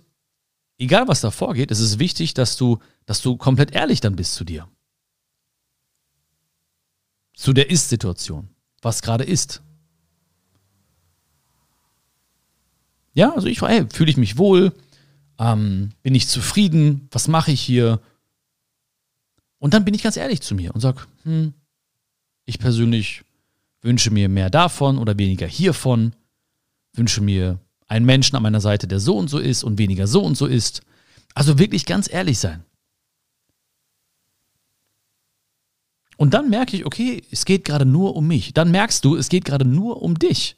egal 0.77 1.07
was 1.07 1.21
da 1.21 1.29
vorgeht, 1.29 1.69
es 1.69 1.79
ist 1.79 1.99
wichtig, 1.99 2.33
dass 2.33 2.57
du, 2.57 2.79
dass 3.05 3.21
du 3.21 3.37
komplett 3.37 3.71
ehrlich 3.71 4.01
dann 4.01 4.15
bist 4.15 4.35
zu 4.35 4.45
dir. 4.45 4.67
Zu 7.35 7.53
der 7.53 7.69
Ist-Situation 7.69 8.55
was 8.85 9.01
gerade 9.01 9.23
ist. 9.25 9.61
Ja, 13.13 13.33
also 13.33 13.47
ich 13.47 13.61
hey, 13.61 13.87
fühle 13.91 14.11
ich 14.11 14.17
mich 14.17 14.37
wohl? 14.37 14.71
Ähm, 15.39 15.91
bin 16.01 16.15
ich 16.15 16.27
zufrieden? 16.27 17.07
Was 17.11 17.27
mache 17.27 17.51
ich 17.51 17.61
hier? 17.61 17.99
Und 19.59 19.73
dann 19.73 19.85
bin 19.85 19.93
ich 19.93 20.03
ganz 20.03 20.17
ehrlich 20.17 20.41
zu 20.41 20.55
mir 20.55 20.73
und 20.73 20.81
sage, 20.81 21.01
hm, 21.23 21.53
ich 22.45 22.59
persönlich 22.59 23.23
wünsche 23.81 24.11
mir 24.11 24.29
mehr 24.29 24.49
davon 24.49 24.97
oder 24.97 25.17
weniger 25.17 25.47
hiervon, 25.47 26.13
wünsche 26.93 27.21
mir 27.21 27.59
einen 27.87 28.05
Menschen 28.05 28.35
an 28.35 28.43
meiner 28.43 28.61
Seite, 28.61 28.87
der 28.87 28.99
so 28.99 29.17
und 29.17 29.29
so 29.29 29.39
ist 29.39 29.63
und 29.63 29.77
weniger 29.77 30.07
so 30.07 30.23
und 30.23 30.35
so 30.35 30.45
ist. 30.45 30.81
Also 31.33 31.59
wirklich 31.59 31.85
ganz 31.85 32.11
ehrlich 32.11 32.39
sein. 32.39 32.63
Und 36.17 36.33
dann 36.33 36.49
merke 36.49 36.77
ich, 36.77 36.85
okay, 36.85 37.23
es 37.29 37.45
geht 37.45 37.65
gerade 37.65 37.85
nur 37.85 38.15
um 38.15 38.27
mich. 38.27 38.53
Dann 38.53 38.71
merkst 38.71 39.03
du, 39.03 39.15
es 39.15 39.29
geht 39.29 39.45
gerade 39.45 39.65
nur 39.65 40.01
um 40.01 40.17
dich. 40.17 40.55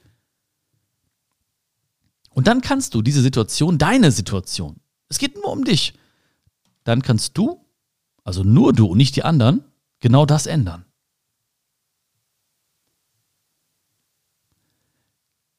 Und 2.38 2.46
dann 2.46 2.62
kannst 2.62 2.94
du 2.94 3.02
diese 3.02 3.24
Situation, 3.24 3.80
deine 3.80 4.12
Situation, 4.12 4.80
es 5.10 5.18
geht 5.18 5.34
nur 5.34 5.52
um 5.52 5.64
dich, 5.64 5.96
dann 6.84 7.02
kannst 7.02 7.36
du, 7.36 7.66
also 8.24 8.44
nur 8.44 8.74
du 8.74 8.86
und 8.86 8.98
nicht 9.00 9.16
die 9.16 9.24
anderen, 9.24 9.64
genau 10.02 10.28
das 10.28 10.46
ändern. 10.46 10.86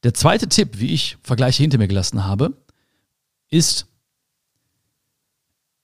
Der 0.03 0.13
zweite 0.13 0.47
Tipp, 0.47 0.79
wie 0.79 0.93
ich 0.93 1.17
Vergleiche 1.21 1.61
hinter 1.61 1.79
mir 1.79 1.89
gelassen 1.89 2.23
habe, 2.23 2.55
ist, 3.49 3.85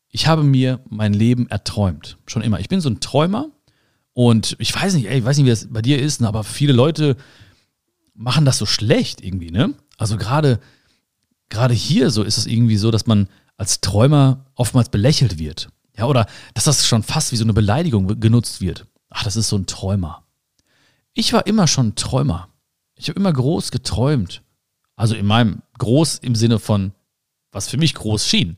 ich 0.08 0.28
habe 0.28 0.44
mir 0.44 0.80
mein 0.88 1.14
Leben 1.14 1.50
erträumt. 1.50 2.18
Schon 2.25 2.42
immer. 2.42 2.62
Ich 2.62 2.70
bin 2.70 2.80
so 2.80 2.90
ein 2.90 3.02
Träumer 3.02 3.50
und 4.14 4.56
ich 4.60 4.74
weiß 4.74 4.94
nicht, 4.94 5.08
ey, 5.08 5.20
ich 5.20 5.25
weiß 5.25 5.36
nicht, 5.36 5.46
wie 5.46 5.50
das 5.50 5.68
bei 5.70 5.82
dir 5.82 6.02
ist, 6.02 6.24
aber 6.24 6.46
viele 6.46 6.72
Leute 6.72 7.18
machen 8.14 8.46
das 8.46 8.58
so 8.58 8.66
schlecht 8.66 9.22
irgendwie, 9.22 9.52
ne? 9.52 9.74
Also 9.98 10.16
gerade, 10.16 10.62
gerade 11.50 11.74
hier 11.74 12.10
so 12.10 12.24
ist 12.24 12.38
es 12.38 12.46
irgendwie 12.46 12.78
so, 12.78 12.92
dass 12.92 13.06
man 13.06 13.28
als 13.58 13.82
Träumer 13.82 14.46
oftmals 14.56 14.90
belächelt 14.90 15.38
wird. 15.38 15.70
Ja, 15.98 16.06
oder 16.06 16.25
dass 16.54 16.66
das 16.66 16.86
schon 16.86 17.04
fast 17.04 17.32
wie 17.32 17.38
so 17.38 17.44
eine 17.44 17.54
Beleidigung 17.54 18.20
genutzt 18.20 18.62
wird. 18.62 18.86
Ach, 19.10 19.24
das 19.24 19.36
ist 19.38 19.48
so 19.48 19.58
ein 19.58 19.66
Träumer. 19.66 20.24
Ich 21.14 21.32
war 21.32 21.48
immer 21.48 21.68
schon 21.68 21.90
ein 21.90 21.96
Träumer. 21.96 22.50
Ich 22.96 23.08
habe 23.08 23.20
immer 23.20 23.32
groß 23.32 23.72
geträumt. 23.72 24.42
Also 24.98 25.16
in 25.16 25.25
meinem 25.25 25.62
groß 25.78 26.18
im 26.20 26.36
Sinne 26.36 26.60
von, 26.60 26.94
was 27.52 27.70
für 27.70 27.78
mich 27.78 27.94
groß 27.94 28.28
schien. 28.28 28.58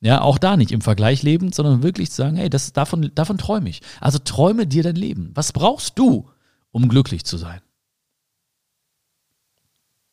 Ja, 0.00 0.20
auch 0.20 0.38
da 0.38 0.56
nicht 0.56 0.72
im 0.72 0.82
Vergleich 0.82 1.22
leben, 1.22 1.52
sondern 1.52 1.82
wirklich 1.82 2.10
zu 2.10 2.16
sagen, 2.16 2.36
hey, 2.36 2.50
das, 2.50 2.72
davon, 2.72 3.10
davon 3.14 3.38
träume 3.38 3.70
ich. 3.70 3.80
Also 4.00 4.18
träume 4.18 4.66
dir 4.66 4.82
dein 4.82 4.96
Leben. 4.96 5.30
Was 5.34 5.52
brauchst 5.52 5.98
du, 5.98 6.28
um 6.70 6.88
glücklich 6.88 7.24
zu 7.24 7.38
sein? 7.38 7.60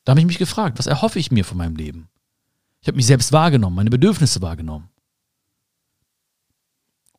Da 0.03 0.11
habe 0.11 0.19
ich 0.19 0.25
mich 0.25 0.37
gefragt, 0.37 0.79
was 0.79 0.87
erhoffe 0.87 1.19
ich 1.19 1.31
mir 1.31 1.45
von 1.45 1.57
meinem 1.57 1.75
Leben? 1.75 2.09
Ich 2.81 2.87
habe 2.87 2.95
mich 2.95 3.05
selbst 3.05 3.31
wahrgenommen, 3.31 3.75
meine 3.75 3.91
Bedürfnisse 3.91 4.41
wahrgenommen. 4.41 4.89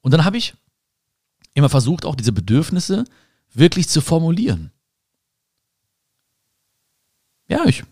Und 0.00 0.10
dann 0.12 0.24
habe 0.24 0.36
ich 0.36 0.54
immer 1.54 1.68
versucht, 1.68 2.04
auch 2.04 2.16
diese 2.16 2.32
Bedürfnisse 2.32 3.04
wirklich 3.52 3.88
zu 3.88 4.00
formulieren. 4.00 4.72
Ja, 7.48 7.64
ich, 7.66 7.84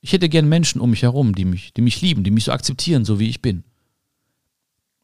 ich 0.00 0.12
hätte 0.12 0.28
gern 0.28 0.48
Menschen 0.48 0.80
um 0.80 0.90
mich 0.90 1.02
herum, 1.02 1.34
die 1.34 1.44
mich, 1.44 1.72
die 1.74 1.82
mich 1.82 2.00
lieben, 2.00 2.24
die 2.24 2.30
mich 2.30 2.44
so 2.44 2.52
akzeptieren, 2.52 3.04
so 3.04 3.20
wie 3.20 3.28
ich 3.28 3.42
bin. 3.42 3.64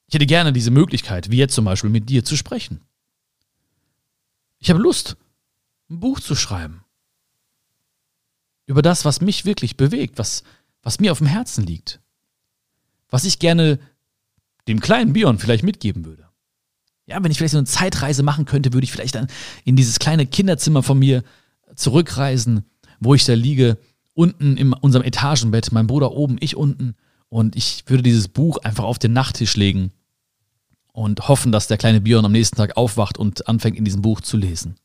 Ich 0.07 0.15
hätte 0.15 0.27
gerne 0.27 0.53
diese 0.53 0.71
Möglichkeit, 0.71 1.31
wie 1.31 1.39
jetzt 1.39 1.55
zum 1.55 1.65
Beispiel 1.65 1.91
mit 1.91 2.09
dir 2.09 2.25
zu 2.25 2.37
sprechen. 2.37 2.81
Ich 4.59 4.71
habe 4.71 4.81
Lust, 4.81 5.17
ein 5.89 6.01
Buch 6.01 6.21
zu 6.21 6.35
schreiben. 6.35 6.82
Über 8.66 8.83
das, 8.83 9.04
was 9.04 9.21
mich 9.21 9.45
wirklich 9.45 9.76
bewegt, 9.76 10.19
was, 10.19 10.45
was 10.83 11.00
mir 11.00 11.12
auf 11.12 11.19
dem 11.19 11.26
Herzen 11.26 11.64
liegt. 11.64 12.00
Was 13.09 13.25
ich 13.25 13.38
gerne 13.38 13.78
dem 14.69 14.81
kleinen 14.81 15.12
Bion 15.12 15.38
vielleicht 15.38 15.64
mitgeben 15.64 16.04
würde. 16.04 16.28
Ja, 17.07 17.23
wenn 17.23 17.31
ich 17.31 17.38
vielleicht 17.38 17.52
so 17.52 17.59
eine 17.59 17.66
Zeitreise 17.66 18.23
machen 18.23 18.45
könnte, 18.45 18.73
würde 18.73 18.85
ich 18.85 18.92
vielleicht 18.92 19.16
dann 19.16 19.26
in 19.64 19.76
dieses 19.76 19.99
kleine 19.99 20.25
Kinderzimmer 20.25 20.83
von 20.83 20.99
mir 20.99 21.25
zurückreisen 21.75 22.64
wo 23.02 23.14
ich 23.14 23.25
da 23.25 23.35
liege, 23.35 23.78
unten 24.14 24.57
in 24.57 24.73
unserem 24.73 25.04
Etagenbett, 25.04 25.73
mein 25.73 25.87
Bruder 25.87 26.12
oben, 26.12 26.37
ich 26.40 26.57
unten. 26.57 26.95
Und 27.28 27.57
ich 27.57 27.85
würde 27.87 28.02
dieses 28.02 28.28
Buch 28.28 28.59
einfach 28.59 28.85
auf 28.85 28.99
den 28.99 29.12
Nachttisch 29.12 29.57
legen 29.57 29.90
und 30.92 31.28
hoffen, 31.28 31.50
dass 31.50 31.66
der 31.66 31.78
kleine 31.78 32.00
Björn 32.00 32.25
am 32.25 32.33
nächsten 32.33 32.57
Tag 32.57 32.76
aufwacht 32.76 33.19
und 33.19 33.49
anfängt, 33.49 33.76
in 33.76 33.85
diesem 33.85 34.02
Buch 34.02 34.21
zu 34.21 34.37
lesen. 34.37 34.76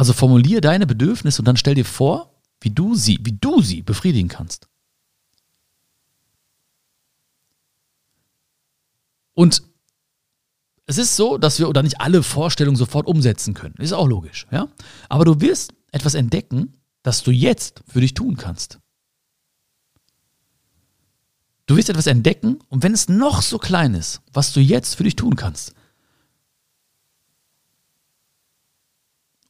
Also 0.00 0.14
formuliere 0.14 0.62
deine 0.62 0.86
Bedürfnisse 0.86 1.42
und 1.42 1.44
dann 1.44 1.58
stell 1.58 1.74
dir 1.74 1.84
vor, 1.84 2.40
wie 2.62 2.70
du 2.70 2.94
sie, 2.94 3.18
wie 3.20 3.36
du 3.38 3.60
sie 3.60 3.82
befriedigen 3.82 4.30
kannst. 4.30 4.66
Und 9.34 9.62
es 10.86 10.96
ist 10.96 11.16
so, 11.16 11.36
dass 11.36 11.58
wir 11.58 11.68
oder 11.68 11.82
nicht 11.82 12.00
alle 12.00 12.22
Vorstellungen 12.22 12.78
sofort 12.78 13.06
umsetzen 13.06 13.52
können. 13.52 13.74
Ist 13.76 13.92
auch 13.92 14.08
logisch, 14.08 14.46
ja? 14.50 14.68
Aber 15.10 15.26
du 15.26 15.42
wirst 15.42 15.74
etwas 15.92 16.14
entdecken, 16.14 16.80
das 17.02 17.22
du 17.22 17.30
jetzt 17.30 17.82
für 17.86 18.00
dich 18.00 18.14
tun 18.14 18.38
kannst. 18.38 18.78
Du 21.66 21.76
wirst 21.76 21.90
etwas 21.90 22.06
entdecken 22.06 22.58
und 22.70 22.82
wenn 22.82 22.94
es 22.94 23.10
noch 23.10 23.42
so 23.42 23.58
klein 23.58 23.92
ist, 23.92 24.22
was 24.32 24.54
du 24.54 24.60
jetzt 24.60 24.94
für 24.94 25.04
dich 25.04 25.16
tun 25.16 25.36
kannst. 25.36 25.74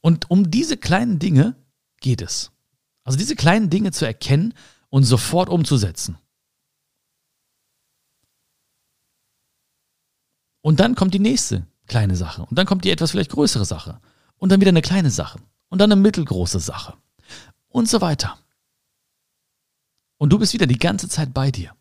Und 0.01 0.29
um 0.29 0.51
diese 0.51 0.77
kleinen 0.77 1.19
Dinge 1.19 1.55
geht 1.99 2.21
es. 2.21 2.51
Also 3.03 3.17
diese 3.17 3.35
kleinen 3.35 3.69
Dinge 3.69 3.91
zu 3.91 4.05
erkennen 4.05 4.53
und 4.89 5.03
sofort 5.03 5.49
umzusetzen. 5.49 6.17
Und 10.61 10.79
dann 10.79 10.95
kommt 10.95 11.13
die 11.13 11.19
nächste 11.19 11.65
kleine 11.87 12.15
Sache. 12.15 12.43
Und 12.43 12.57
dann 12.57 12.65
kommt 12.65 12.85
die 12.85 12.91
etwas 12.91 13.11
vielleicht 13.11 13.31
größere 13.31 13.65
Sache. 13.65 13.99
Und 14.37 14.51
dann 14.51 14.61
wieder 14.61 14.69
eine 14.69 14.81
kleine 14.81 15.09
Sache. 15.09 15.39
Und 15.69 15.79
dann 15.79 15.91
eine 15.91 16.01
mittelgroße 16.01 16.59
Sache. 16.59 16.95
Und 17.69 17.89
so 17.89 18.01
weiter. 18.01 18.37
Und 20.17 20.29
du 20.31 20.37
bist 20.37 20.53
wieder 20.53 20.67
die 20.67 20.77
ganze 20.77 21.09
Zeit 21.09 21.33
bei 21.33 21.49
dir. 21.49 21.75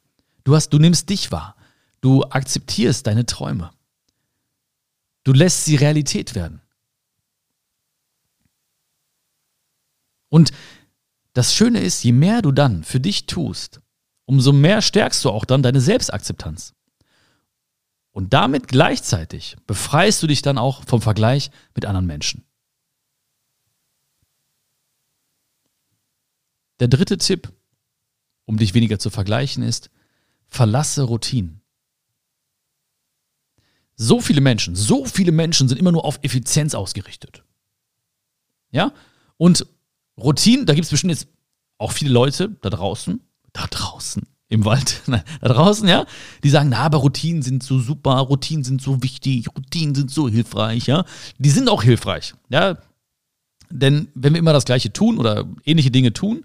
Du 0.44 0.54
hast, 0.54 0.70
du 0.70 0.78
nimmst 0.78 1.10
dich 1.10 1.30
wahr. 1.30 1.56
Du 2.00 2.24
akzeptierst 2.24 3.06
deine 3.06 3.26
Träume. 3.26 3.70
Du 5.24 5.32
lässt 5.32 5.66
sie 5.66 5.76
Realität 5.76 6.34
werden. 6.34 6.62
Und 10.30 10.52
das 11.34 11.54
Schöne 11.54 11.80
ist, 11.80 12.02
je 12.02 12.12
mehr 12.12 12.40
du 12.40 12.52
dann 12.52 12.82
für 12.82 13.00
dich 13.00 13.26
tust, 13.26 13.80
umso 14.24 14.52
mehr 14.52 14.80
stärkst 14.80 15.24
du 15.24 15.30
auch 15.30 15.44
dann 15.44 15.62
deine 15.62 15.80
Selbstakzeptanz. 15.80 16.74
Und 18.12 18.32
damit 18.32 18.68
gleichzeitig 18.68 19.56
befreist 19.66 20.22
du 20.22 20.26
dich 20.26 20.42
dann 20.42 20.58
auch 20.58 20.84
vom 20.84 21.00
Vergleich 21.02 21.50
mit 21.74 21.84
anderen 21.84 22.06
Menschen. 22.06 22.44
Der 26.80 26.88
dritte 26.88 27.18
Tipp, 27.18 27.52
um 28.46 28.56
dich 28.56 28.74
weniger 28.74 28.98
zu 28.98 29.10
vergleichen, 29.10 29.62
ist, 29.62 29.90
verlasse 30.48 31.02
Routinen. 31.02 31.60
So 33.94 34.20
viele 34.20 34.40
Menschen, 34.40 34.74
so 34.74 35.04
viele 35.04 35.30
Menschen 35.30 35.68
sind 35.68 35.78
immer 35.78 35.92
nur 35.92 36.04
auf 36.04 36.18
Effizienz 36.22 36.74
ausgerichtet. 36.74 37.44
Ja? 38.70 38.92
Und 39.36 39.66
Routinen, 40.20 40.66
da 40.66 40.74
gibt 40.74 40.84
es 40.84 40.90
bestimmt 40.90 41.12
jetzt 41.12 41.28
auch 41.78 41.92
viele 41.92 42.10
Leute 42.10 42.50
da 42.60 42.70
draußen, 42.70 43.20
da 43.52 43.66
draußen, 43.68 44.22
im 44.48 44.64
Wald, 44.64 45.02
da 45.06 45.48
draußen, 45.48 45.88
ja, 45.88 46.06
die 46.42 46.50
sagen, 46.50 46.70
na, 46.70 46.78
aber 46.78 46.98
Routinen 46.98 47.42
sind 47.42 47.62
so 47.62 47.78
super, 47.78 48.12
Routinen 48.18 48.64
sind 48.64 48.82
so 48.82 49.02
wichtig, 49.02 49.48
Routinen 49.56 49.94
sind 49.94 50.10
so 50.10 50.28
hilfreich, 50.28 50.86
ja. 50.86 51.04
Die 51.38 51.50
sind 51.50 51.68
auch 51.68 51.82
hilfreich, 51.82 52.34
ja. 52.48 52.78
Denn 53.70 54.08
wenn 54.14 54.34
wir 54.34 54.40
immer 54.40 54.52
das 54.52 54.64
Gleiche 54.64 54.92
tun 54.92 55.18
oder 55.18 55.46
ähnliche 55.64 55.90
Dinge 55.90 56.12
tun 56.12 56.44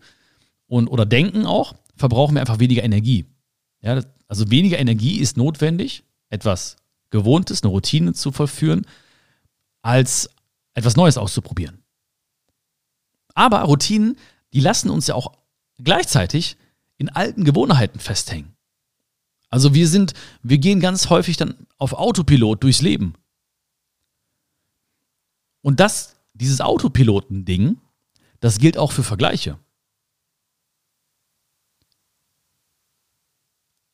und, 0.68 0.88
oder 0.88 1.06
denken 1.06 1.46
auch, 1.46 1.74
verbrauchen 1.96 2.36
wir 2.36 2.42
einfach 2.42 2.60
weniger 2.60 2.84
Energie. 2.84 3.26
Ja, 3.82 4.02
also 4.28 4.50
weniger 4.52 4.80
Energie 4.80 5.18
ist 5.18 5.38
notwendig, 5.38 6.04
etwas 6.30 6.78
Gewohntes, 7.10 7.64
eine 7.64 7.72
Routine 7.72 8.14
zu 8.14 8.32
vollführen, 8.32 8.86
als 9.82 10.30
etwas 10.74 10.96
Neues 10.96 11.18
auszuprobieren. 11.18 11.85
Aber 13.36 13.62
Routinen, 13.62 14.18
die 14.54 14.62
lassen 14.62 14.90
uns 14.90 15.06
ja 15.06 15.14
auch 15.14 15.34
gleichzeitig 15.78 16.58
in 16.98 17.10
alten 17.10 17.44
Gewohnheiten 17.44 18.00
festhängen. 18.00 18.56
Also 19.50 19.74
wir 19.74 19.88
sind, 19.88 20.14
wir 20.42 20.58
gehen 20.58 20.80
ganz 20.80 21.10
häufig 21.10 21.38
dann 21.38 21.68
auf 21.78 21.94
Autopilot 21.94 22.64
durchs 22.64 22.82
Leben. 22.82 23.14
Und 25.62 25.80
das, 25.80 26.16
dieses 26.34 26.62
Autopiloten-Ding, 26.62 27.78
das 28.40 28.58
gilt 28.60 28.78
auch 28.78 28.92
für 28.92 29.04
Vergleiche. 29.04 29.60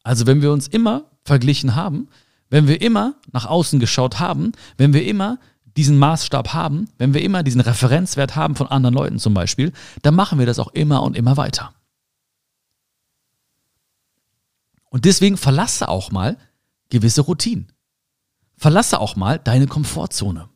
Also 0.03 0.25
wenn 0.25 0.41
wir 0.41 0.51
uns 0.51 0.67
immer 0.67 1.11
verglichen 1.23 1.75
haben, 1.75 2.09
wenn 2.49 2.67
wir 2.67 2.81
immer 2.81 3.15
nach 3.31 3.45
außen 3.45 3.79
geschaut 3.79 4.19
haben, 4.19 4.51
wenn 4.77 4.93
wir 4.93 5.05
immer 5.05 5.39
diesen 5.77 5.97
Maßstab 5.97 6.53
haben, 6.53 6.89
wenn 6.97 7.13
wir 7.13 7.21
immer 7.21 7.43
diesen 7.43 7.61
Referenzwert 7.61 8.35
haben 8.35 8.55
von 8.55 8.67
anderen 8.67 8.95
Leuten 8.95 9.19
zum 9.19 9.33
Beispiel, 9.33 9.71
dann 10.01 10.15
machen 10.15 10.39
wir 10.39 10.45
das 10.45 10.59
auch 10.59 10.69
immer 10.69 11.03
und 11.03 11.15
immer 11.15 11.37
weiter. 11.37 11.73
Und 14.89 15.05
deswegen 15.05 15.37
verlasse 15.37 15.87
auch 15.87 16.11
mal 16.11 16.37
gewisse 16.89 17.21
Routinen. 17.21 17.71
Verlasse 18.57 18.99
auch 18.99 19.15
mal 19.15 19.39
deine 19.39 19.67
Komfortzone. 19.67 20.49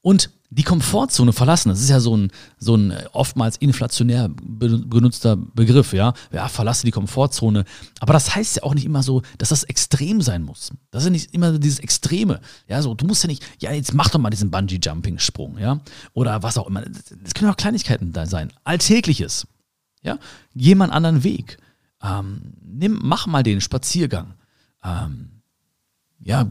Und 0.00 0.30
die 0.52 0.64
Komfortzone 0.64 1.32
verlassen. 1.32 1.68
Das 1.68 1.80
ist 1.80 1.90
ja 1.90 2.00
so 2.00 2.16
ein, 2.16 2.32
so 2.58 2.74
ein 2.74 2.92
oftmals 3.12 3.56
inflationär 3.56 4.28
benutzter 4.28 5.36
Begriff, 5.36 5.92
ja. 5.92 6.12
Ja, 6.32 6.48
verlasse 6.48 6.84
die 6.84 6.90
Komfortzone. 6.90 7.64
Aber 8.00 8.12
das 8.12 8.34
heißt 8.34 8.56
ja 8.56 8.62
auch 8.64 8.74
nicht 8.74 8.84
immer 8.84 9.04
so, 9.04 9.22
dass 9.38 9.50
das 9.50 9.62
extrem 9.62 10.20
sein 10.20 10.42
muss. 10.42 10.72
Das 10.90 11.02
ist 11.02 11.06
ja 11.06 11.10
nicht 11.12 11.32
immer 11.34 11.56
dieses 11.58 11.78
Extreme. 11.78 12.40
Ja, 12.66 12.82
so, 12.82 12.94
du 12.94 13.06
musst 13.06 13.22
ja 13.22 13.28
nicht, 13.28 13.44
ja, 13.60 13.72
jetzt 13.72 13.94
mach 13.94 14.10
doch 14.10 14.18
mal 14.18 14.30
diesen 14.30 14.50
Bungee-Jumping-Sprung, 14.50 15.58
ja. 15.58 15.80
Oder 16.14 16.42
was 16.42 16.58
auch 16.58 16.66
immer. 16.66 16.82
Das 16.82 17.34
können 17.34 17.50
auch 17.50 17.56
Kleinigkeiten 17.56 18.12
da 18.12 18.26
sein. 18.26 18.52
Alltägliches. 18.64 19.46
Ja. 20.02 20.18
Geh 20.56 20.74
mal 20.74 20.84
einen 20.84 20.92
anderen 20.92 21.22
Weg. 21.22 21.58
Ähm, 22.02 22.54
nimm, 22.60 22.98
mach 23.02 23.28
mal 23.28 23.44
den 23.44 23.60
Spaziergang. 23.60 24.34
Ähm, 24.82 25.42
ja, 26.18 26.46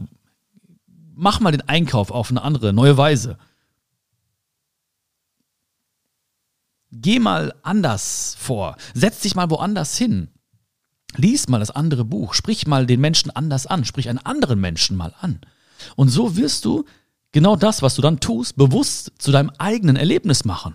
mach 1.14 1.40
mal 1.40 1.52
den 1.52 1.68
Einkauf 1.68 2.10
auf 2.10 2.30
eine 2.30 2.42
andere, 2.42 2.72
neue 2.72 2.96
Weise. 2.96 3.36
Geh 6.92 7.18
mal 7.18 7.54
anders 7.62 8.36
vor. 8.38 8.76
Setz 8.94 9.20
dich 9.20 9.34
mal 9.34 9.50
woanders 9.50 9.96
hin. 9.96 10.28
Lies 11.16 11.48
mal 11.48 11.58
das 11.58 11.70
andere 11.70 12.04
Buch. 12.04 12.34
Sprich 12.34 12.66
mal 12.66 12.86
den 12.86 13.00
Menschen 13.00 13.30
anders 13.30 13.66
an. 13.66 13.84
Sprich 13.84 14.08
einen 14.08 14.18
anderen 14.18 14.60
Menschen 14.60 14.96
mal 14.96 15.14
an. 15.20 15.40
Und 15.96 16.08
so 16.08 16.36
wirst 16.36 16.64
du 16.64 16.84
genau 17.32 17.56
das, 17.56 17.82
was 17.82 17.94
du 17.94 18.02
dann 18.02 18.20
tust, 18.20 18.56
bewusst 18.56 19.12
zu 19.18 19.30
deinem 19.30 19.50
eigenen 19.58 19.96
Erlebnis 19.96 20.44
machen. 20.44 20.74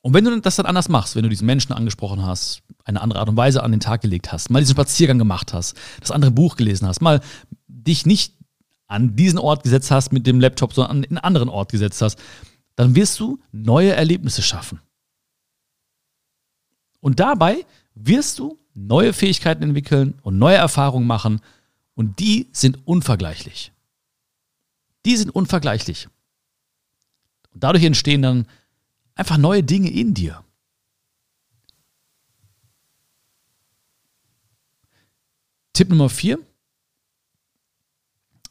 Und 0.00 0.14
wenn 0.14 0.24
du 0.24 0.40
das 0.40 0.56
dann 0.56 0.66
anders 0.66 0.88
machst, 0.88 1.16
wenn 1.16 1.24
du 1.24 1.28
diesen 1.28 1.46
Menschen 1.46 1.72
angesprochen 1.72 2.24
hast, 2.24 2.62
eine 2.84 3.00
andere 3.00 3.20
Art 3.20 3.28
und 3.28 3.36
Weise 3.36 3.62
an 3.62 3.72
den 3.72 3.80
Tag 3.80 4.00
gelegt 4.00 4.32
hast, 4.32 4.48
mal 4.48 4.60
diesen 4.60 4.74
Spaziergang 4.74 5.18
gemacht 5.18 5.52
hast, 5.52 5.76
das 6.00 6.10
andere 6.10 6.30
Buch 6.30 6.56
gelesen 6.56 6.86
hast, 6.86 7.02
mal 7.02 7.20
dich 7.66 8.06
nicht 8.06 8.37
an 8.88 9.14
diesen 9.14 9.38
Ort 9.38 9.62
gesetzt 9.62 9.90
hast 9.90 10.12
mit 10.12 10.26
dem 10.26 10.40
Laptop, 10.40 10.72
sondern 10.72 10.98
an 10.98 11.04
einen 11.04 11.18
anderen 11.18 11.48
Ort 11.48 11.70
gesetzt 11.70 12.02
hast, 12.02 12.18
dann 12.74 12.94
wirst 12.96 13.20
du 13.20 13.38
neue 13.52 13.92
Erlebnisse 13.92 14.42
schaffen. 14.42 14.80
Und 17.00 17.20
dabei 17.20 17.64
wirst 17.94 18.38
du 18.38 18.58
neue 18.74 19.12
Fähigkeiten 19.12 19.62
entwickeln 19.62 20.18
und 20.22 20.38
neue 20.38 20.56
Erfahrungen 20.56 21.06
machen 21.06 21.40
und 21.94 22.18
die 22.18 22.48
sind 22.52 22.86
unvergleichlich. 22.86 23.72
Die 25.04 25.16
sind 25.16 25.30
unvergleichlich. 25.30 26.08
Und 27.52 27.62
dadurch 27.64 27.84
entstehen 27.84 28.22
dann 28.22 28.46
einfach 29.14 29.36
neue 29.36 29.62
Dinge 29.62 29.90
in 29.90 30.14
dir. 30.14 30.44
Tipp 35.72 35.90
Nummer 35.90 36.08
vier. 36.08 36.38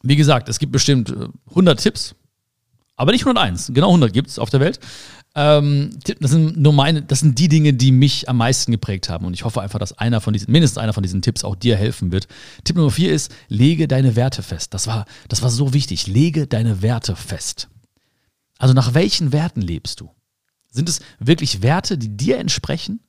Wie 0.02 0.16
gesagt, 0.16 0.48
es 0.48 0.58
gibt 0.58 0.72
bestimmt 0.72 1.12
100 1.50 1.78
äh, 1.78 1.82
Tipps, 1.82 2.14
aber 2.96 3.12
nicht 3.12 3.22
101. 3.22 3.70
Genau 3.74 3.88
100 3.88 4.12
gibt 4.12 4.28
es 4.28 4.38
auf 4.38 4.50
der 4.50 4.60
Welt. 4.60 4.80
Ähm, 5.34 5.90
das 6.20 6.32
sind 6.32 6.56
nur 6.56 6.72
meine, 6.72 7.02
das 7.02 7.20
sind 7.20 7.38
die 7.38 7.48
Dinge, 7.48 7.72
die 7.72 7.92
mich 7.92 8.28
am 8.28 8.38
meisten 8.38 8.72
geprägt 8.72 9.08
haben. 9.08 9.24
Und 9.24 9.34
ich 9.34 9.44
hoffe 9.44 9.60
einfach, 9.60 9.78
dass 9.78 9.96
einer 9.96 10.20
von 10.20 10.32
diesen, 10.32 10.50
mindestens 10.50 10.78
einer 10.78 10.92
von 10.92 11.02
diesen 11.02 11.22
Tipps 11.22 11.44
auch 11.44 11.54
dir 11.54 11.76
helfen 11.76 12.10
wird. 12.10 12.26
Tipp 12.64 12.76
Nummer 12.76 12.90
vier 12.90 13.12
ist, 13.12 13.32
lege 13.48 13.86
deine 13.86 14.16
Werte 14.16 14.42
fest. 14.42 14.74
Das 14.74 14.86
war, 14.88 15.04
das 15.28 15.42
war 15.42 15.50
so 15.50 15.74
wichtig. 15.74 16.08
Lege 16.08 16.46
deine 16.46 16.82
Werte 16.82 17.14
fest. 17.14 17.68
Also 18.58 18.74
nach 18.74 18.94
welchen 18.94 19.32
Werten 19.32 19.60
lebst 19.60 20.00
du? 20.00 20.10
Sind 20.70 20.88
es 20.88 21.00
wirklich 21.20 21.62
Werte, 21.62 21.98
die 21.98 22.16
dir 22.16 22.38
entsprechen? 22.38 23.00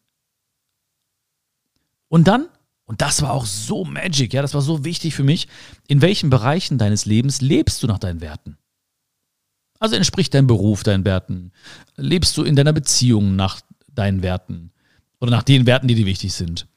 Und 2.09 2.27
dann, 2.27 2.47
und 2.89 3.01
das 3.01 3.21
war 3.21 3.33
auch 3.33 3.45
so 3.45 3.85
magic, 3.85 4.33
ja, 4.33 4.41
das 4.41 4.55
war 4.55 4.63
so 4.63 4.83
wichtig 4.83 5.13
für 5.13 5.23
mich, 5.23 5.47
in 5.87 6.01
welchen 6.01 6.31
Bereichen 6.31 6.79
deines 6.79 7.05
Lebens 7.05 7.39
lebst 7.39 7.83
du 7.83 7.87
nach 7.87 7.99
deinen 7.99 8.19
Werten? 8.19 8.57
Also 9.77 9.95
entspricht 9.95 10.33
dein 10.33 10.47
Beruf 10.47 10.81
deinen 10.81 11.05
Werten? 11.05 11.51
Lebst 11.97 12.35
du 12.35 12.43
in 12.43 12.55
deiner 12.55 12.73
Beziehung 12.73 13.35
nach 13.35 13.61
deinen 13.93 14.23
Werten? 14.23 14.71
Oder 15.21 15.29
nach 15.29 15.43
den 15.43 15.67
Werten, 15.67 15.87
die 15.87 15.93
dir 15.93 16.07
wichtig 16.07 16.33
sind? 16.33 16.67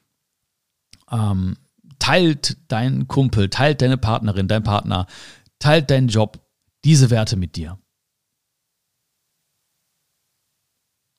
Ähm, 1.09 1.57
teilt 1.97 2.57
dein 2.67 3.07
Kumpel, 3.07 3.49
teilt 3.49 3.81
deine 3.81 3.97
Partnerin, 3.97 4.47
dein 4.47 4.61
Partner, 4.61 5.07
teilt 5.57 5.89
deinen 5.89 6.09
Job 6.09 6.47
diese 6.85 7.09
Werte 7.09 7.37
mit 7.37 7.55
dir? 7.55 7.79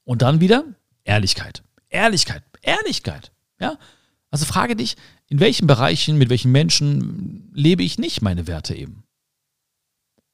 Und 0.04 0.22
dann 0.22 0.38
wieder 0.38 0.64
Ehrlichkeit. 1.02 1.64
Ehrlichkeit. 1.88 2.44
Ehrlichkeit. 2.62 3.32
Ja? 3.58 3.76
Also 4.34 4.46
frage 4.46 4.74
dich, 4.74 4.96
in 5.28 5.38
welchen 5.38 5.68
Bereichen, 5.68 6.18
mit 6.18 6.28
welchen 6.28 6.50
Menschen 6.50 7.52
lebe 7.54 7.84
ich 7.84 8.00
nicht 8.00 8.20
meine 8.20 8.48
Werte 8.48 8.74
eben? 8.74 9.04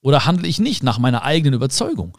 Oder 0.00 0.24
handle 0.24 0.48
ich 0.48 0.58
nicht 0.58 0.82
nach 0.82 0.98
meiner 0.98 1.22
eigenen 1.22 1.52
Überzeugung? 1.52 2.16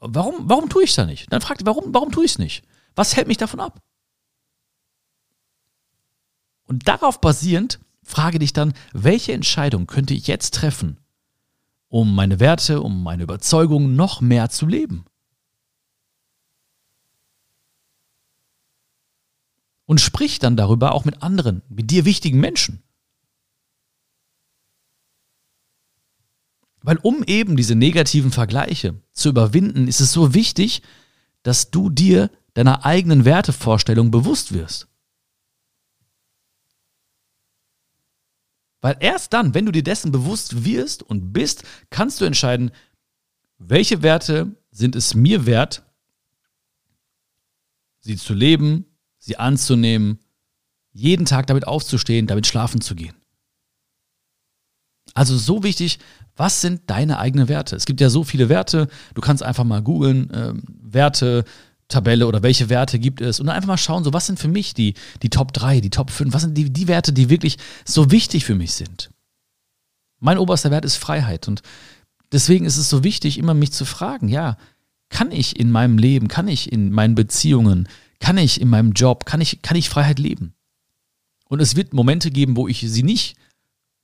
Warum, 0.00 0.50
warum 0.50 0.68
tue 0.68 0.84
ich 0.84 0.90
es 0.90 0.96
da 0.96 1.06
nicht? 1.06 1.32
Dann 1.32 1.40
frag 1.40 1.56
dich, 1.56 1.66
warum, 1.66 1.94
warum 1.94 2.12
tue 2.12 2.26
ich 2.26 2.32
es 2.32 2.38
nicht? 2.38 2.62
Was 2.94 3.16
hält 3.16 3.26
mich 3.26 3.38
davon 3.38 3.60
ab? 3.60 3.80
Und 6.64 6.86
darauf 6.88 7.22
basierend 7.22 7.80
frage 8.02 8.38
dich 8.38 8.52
dann, 8.52 8.74
welche 8.92 9.32
Entscheidung 9.32 9.86
könnte 9.86 10.12
ich 10.12 10.26
jetzt 10.26 10.52
treffen, 10.52 11.00
um 11.88 12.14
meine 12.14 12.38
Werte, 12.38 12.82
um 12.82 13.02
meine 13.02 13.22
Überzeugung 13.22 13.96
noch 13.96 14.20
mehr 14.20 14.50
zu 14.50 14.66
leben? 14.66 15.06
Und 19.86 20.00
sprich 20.00 20.38
dann 20.38 20.56
darüber 20.56 20.92
auch 20.92 21.04
mit 21.04 21.22
anderen, 21.22 21.62
mit 21.68 21.90
dir 21.90 22.04
wichtigen 22.04 22.40
Menschen. 22.40 22.82
Weil 26.82 26.98
um 26.98 27.22
eben 27.24 27.56
diese 27.56 27.74
negativen 27.74 28.30
Vergleiche 28.30 29.00
zu 29.12 29.30
überwinden, 29.30 29.88
ist 29.88 30.00
es 30.00 30.12
so 30.12 30.34
wichtig, 30.34 30.82
dass 31.42 31.70
du 31.70 31.88
dir 31.88 32.30
deiner 32.52 32.84
eigenen 32.84 33.24
Wertevorstellung 33.24 34.10
bewusst 34.10 34.52
wirst. 34.52 34.88
Weil 38.80 38.98
erst 39.00 39.32
dann, 39.32 39.54
wenn 39.54 39.64
du 39.64 39.72
dir 39.72 39.82
dessen 39.82 40.12
bewusst 40.12 40.66
wirst 40.66 41.02
und 41.02 41.32
bist, 41.32 41.64
kannst 41.88 42.20
du 42.20 42.26
entscheiden, 42.26 42.70
welche 43.56 44.02
Werte 44.02 44.54
sind 44.70 44.94
es 44.94 45.14
mir 45.14 45.46
wert, 45.46 45.86
sie 48.00 48.16
zu 48.16 48.34
leben, 48.34 48.84
sie 49.24 49.38
anzunehmen, 49.38 50.18
jeden 50.92 51.24
Tag 51.24 51.46
damit 51.46 51.66
aufzustehen, 51.66 52.26
damit 52.26 52.46
schlafen 52.46 52.80
zu 52.80 52.94
gehen. 52.94 53.14
Also 55.14 55.36
so 55.38 55.62
wichtig, 55.62 55.98
was 56.36 56.60
sind 56.60 56.82
deine 56.86 57.18
eigenen 57.18 57.48
Werte? 57.48 57.74
Es 57.76 57.86
gibt 57.86 58.00
ja 58.00 58.10
so 58.10 58.24
viele 58.24 58.48
Werte, 58.48 58.88
du 59.14 59.20
kannst 59.20 59.42
einfach 59.42 59.64
mal 59.64 59.82
googeln, 59.82 60.30
äh, 60.30 60.52
Werte, 60.82 61.44
Tabelle 61.88 62.26
oder 62.26 62.42
welche 62.42 62.68
Werte 62.68 62.98
gibt 62.98 63.20
es 63.20 63.40
und 63.40 63.48
einfach 63.48 63.68
mal 63.68 63.76
schauen, 63.76 64.04
so 64.04 64.12
was 64.12 64.26
sind 64.26 64.38
für 64.38 64.48
mich 64.48 64.74
die, 64.74 64.94
die 65.22 65.30
Top 65.30 65.52
3, 65.52 65.80
die 65.80 65.90
Top 65.90 66.10
5, 66.10 66.34
was 66.34 66.42
sind 66.42 66.56
die, 66.56 66.70
die 66.70 66.88
Werte, 66.88 67.12
die 67.12 67.30
wirklich 67.30 67.58
so 67.84 68.10
wichtig 68.10 68.44
für 68.44 68.54
mich 68.54 68.72
sind. 68.72 69.10
Mein 70.20 70.38
oberster 70.38 70.70
Wert 70.70 70.84
ist 70.84 70.96
Freiheit 70.96 71.48
und 71.48 71.62
deswegen 72.32 72.66
ist 72.66 72.78
es 72.78 72.88
so 72.88 73.04
wichtig, 73.04 73.38
immer 73.38 73.54
mich 73.54 73.72
zu 73.72 73.84
fragen, 73.84 74.28
ja, 74.28 74.56
kann 75.08 75.30
ich 75.30 75.58
in 75.58 75.70
meinem 75.70 75.98
Leben, 75.98 76.28
kann 76.28 76.48
ich 76.48 76.72
in 76.72 76.90
meinen 76.90 77.14
Beziehungen, 77.14 77.88
kann 78.20 78.38
ich 78.38 78.60
in 78.60 78.68
meinem 78.68 78.92
Job, 78.92 79.26
kann 79.26 79.40
ich, 79.40 79.62
kann 79.62 79.76
ich 79.76 79.88
Freiheit 79.88 80.18
leben? 80.18 80.54
Und 81.48 81.60
es 81.60 81.76
wird 81.76 81.92
Momente 81.92 82.30
geben, 82.30 82.56
wo 82.56 82.68
ich 82.68 82.80
sie 82.80 83.02
nicht 83.02 83.36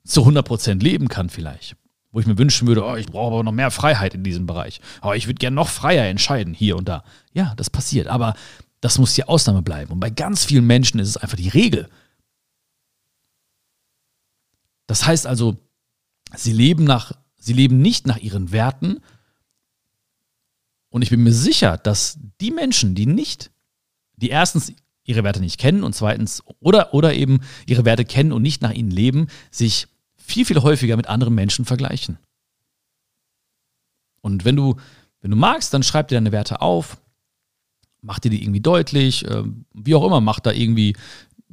zu 0.05 0.27
100% 0.27 0.81
leben 0.83 1.09
kann 1.09 1.31
vielleicht. 1.31 1.77
Wo 2.13 2.21
ich 2.21 2.27
mir 2.27 2.39
wünschen 2.39 2.67
würde, 2.67 2.85
oh, 2.85 2.97
ich 2.97 3.07
brauche 3.07 3.35
aber 3.35 3.45
noch 3.45 3.53
mehr 3.53 3.71
Freiheit 3.71 4.15
in 4.15 4.25
diesem 4.25 4.47
Bereich. 4.47 4.81
Oh, 5.03 5.13
ich 5.13 5.27
würde 5.27 5.39
gerne 5.39 5.55
noch 5.55 5.69
freier 5.69 6.07
entscheiden, 6.07 6.55
hier 6.55 6.77
und 6.77 6.89
da. 6.89 7.05
Ja, 7.33 7.55
das 7.57 7.71
passiert. 7.71 8.09
Aber 8.09 8.35
das 8.81 8.99
muss 8.99 9.15
die 9.15 9.25
Ausnahme 9.25 9.63
bleiben. 9.63 9.93
Und 9.93 10.01
bei 10.01 10.11
ganz 10.11 10.45
vielen 10.45 10.67
Menschen 10.67 10.99
ist 10.99 11.09
es 11.09 11.17
einfach 11.17 11.37
die 11.37 11.49
Regel. 11.49 11.89
Das 14.87 15.07
heißt 15.07 15.27
also, 15.27 15.57
sie 16.35 16.53
leben 16.53 16.85
nach, 16.85 17.13
sie 17.37 17.53
leben 17.53 17.81
nicht 17.81 18.07
nach 18.07 18.17
ihren 18.17 18.51
Werten. 18.51 19.01
Und 20.89 21.03
ich 21.03 21.11
bin 21.11 21.23
mir 21.23 21.33
sicher, 21.33 21.79
dass 21.79 22.19
die 22.41 22.51
Menschen, 22.51 22.97
die 22.97 23.07
nicht 23.07 23.53
die 24.21 24.31
erstens 24.31 24.73
ihre 25.05 25.25
Werte 25.25 25.41
nicht 25.41 25.59
kennen 25.59 25.83
und 25.83 25.95
zweitens 25.95 26.43
oder, 26.61 26.95
oder 26.95 27.15
eben 27.15 27.41
ihre 27.67 27.85
Werte 27.85 28.05
kennen 28.05 28.33
und 28.33 28.43
nicht 28.43 28.63
nach 28.63 28.73
ihnen 28.73 28.91
leben, 28.91 29.29
sich 29.51 29.89
viel, 30.17 30.45
viel 30.45 30.63
häufiger 30.63 30.97
mit 30.97 31.09
anderen 31.09 31.35
Menschen 31.35 31.65
vergleichen. 31.65 32.19
Und 34.21 34.45
wenn 34.45 34.57
du, 34.57 34.77
wenn 35.21 35.31
du 35.31 35.37
magst, 35.37 35.73
dann 35.75 35.83
schreib 35.83 36.09
dir 36.09 36.17
deine 36.17 36.33
Werte 36.33 36.61
auf, 36.61 36.99
mach 38.03 38.19
dir 38.19 38.31
die 38.31 38.43
irgendwie 38.43 38.61
deutlich, 38.61 39.27
äh, 39.27 39.45
wie 39.75 39.95
auch 39.95 40.05
immer, 40.05 40.21
mach 40.21 40.41
da 40.41 40.53
irgendwie, 40.53 40.95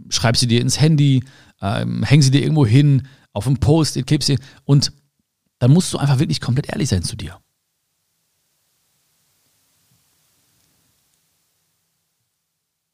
schreib 0.10 0.38
sie 0.38 0.48
dir 0.48 0.62
ins 0.62 0.80
Handy, 0.80 1.24
ähm, 1.62 2.04
häng 2.04 2.22
sie 2.22 2.32
dir 2.32 2.42
irgendwo 2.42 2.66
hin, 2.66 3.08
auf 3.34 3.48
einem 3.48 3.58
Post, 3.58 4.04
kleb 4.06 4.24
sie 4.24 4.40
und 4.66 4.92
dann 5.60 5.72
musst 5.72 5.94
du 5.94 5.98
einfach 5.98 6.20
wirklich 6.20 6.42
komplett 6.42 6.70
ehrlich 6.70 6.90
sein 6.90 7.04
zu 7.04 7.16
dir. 7.16 7.40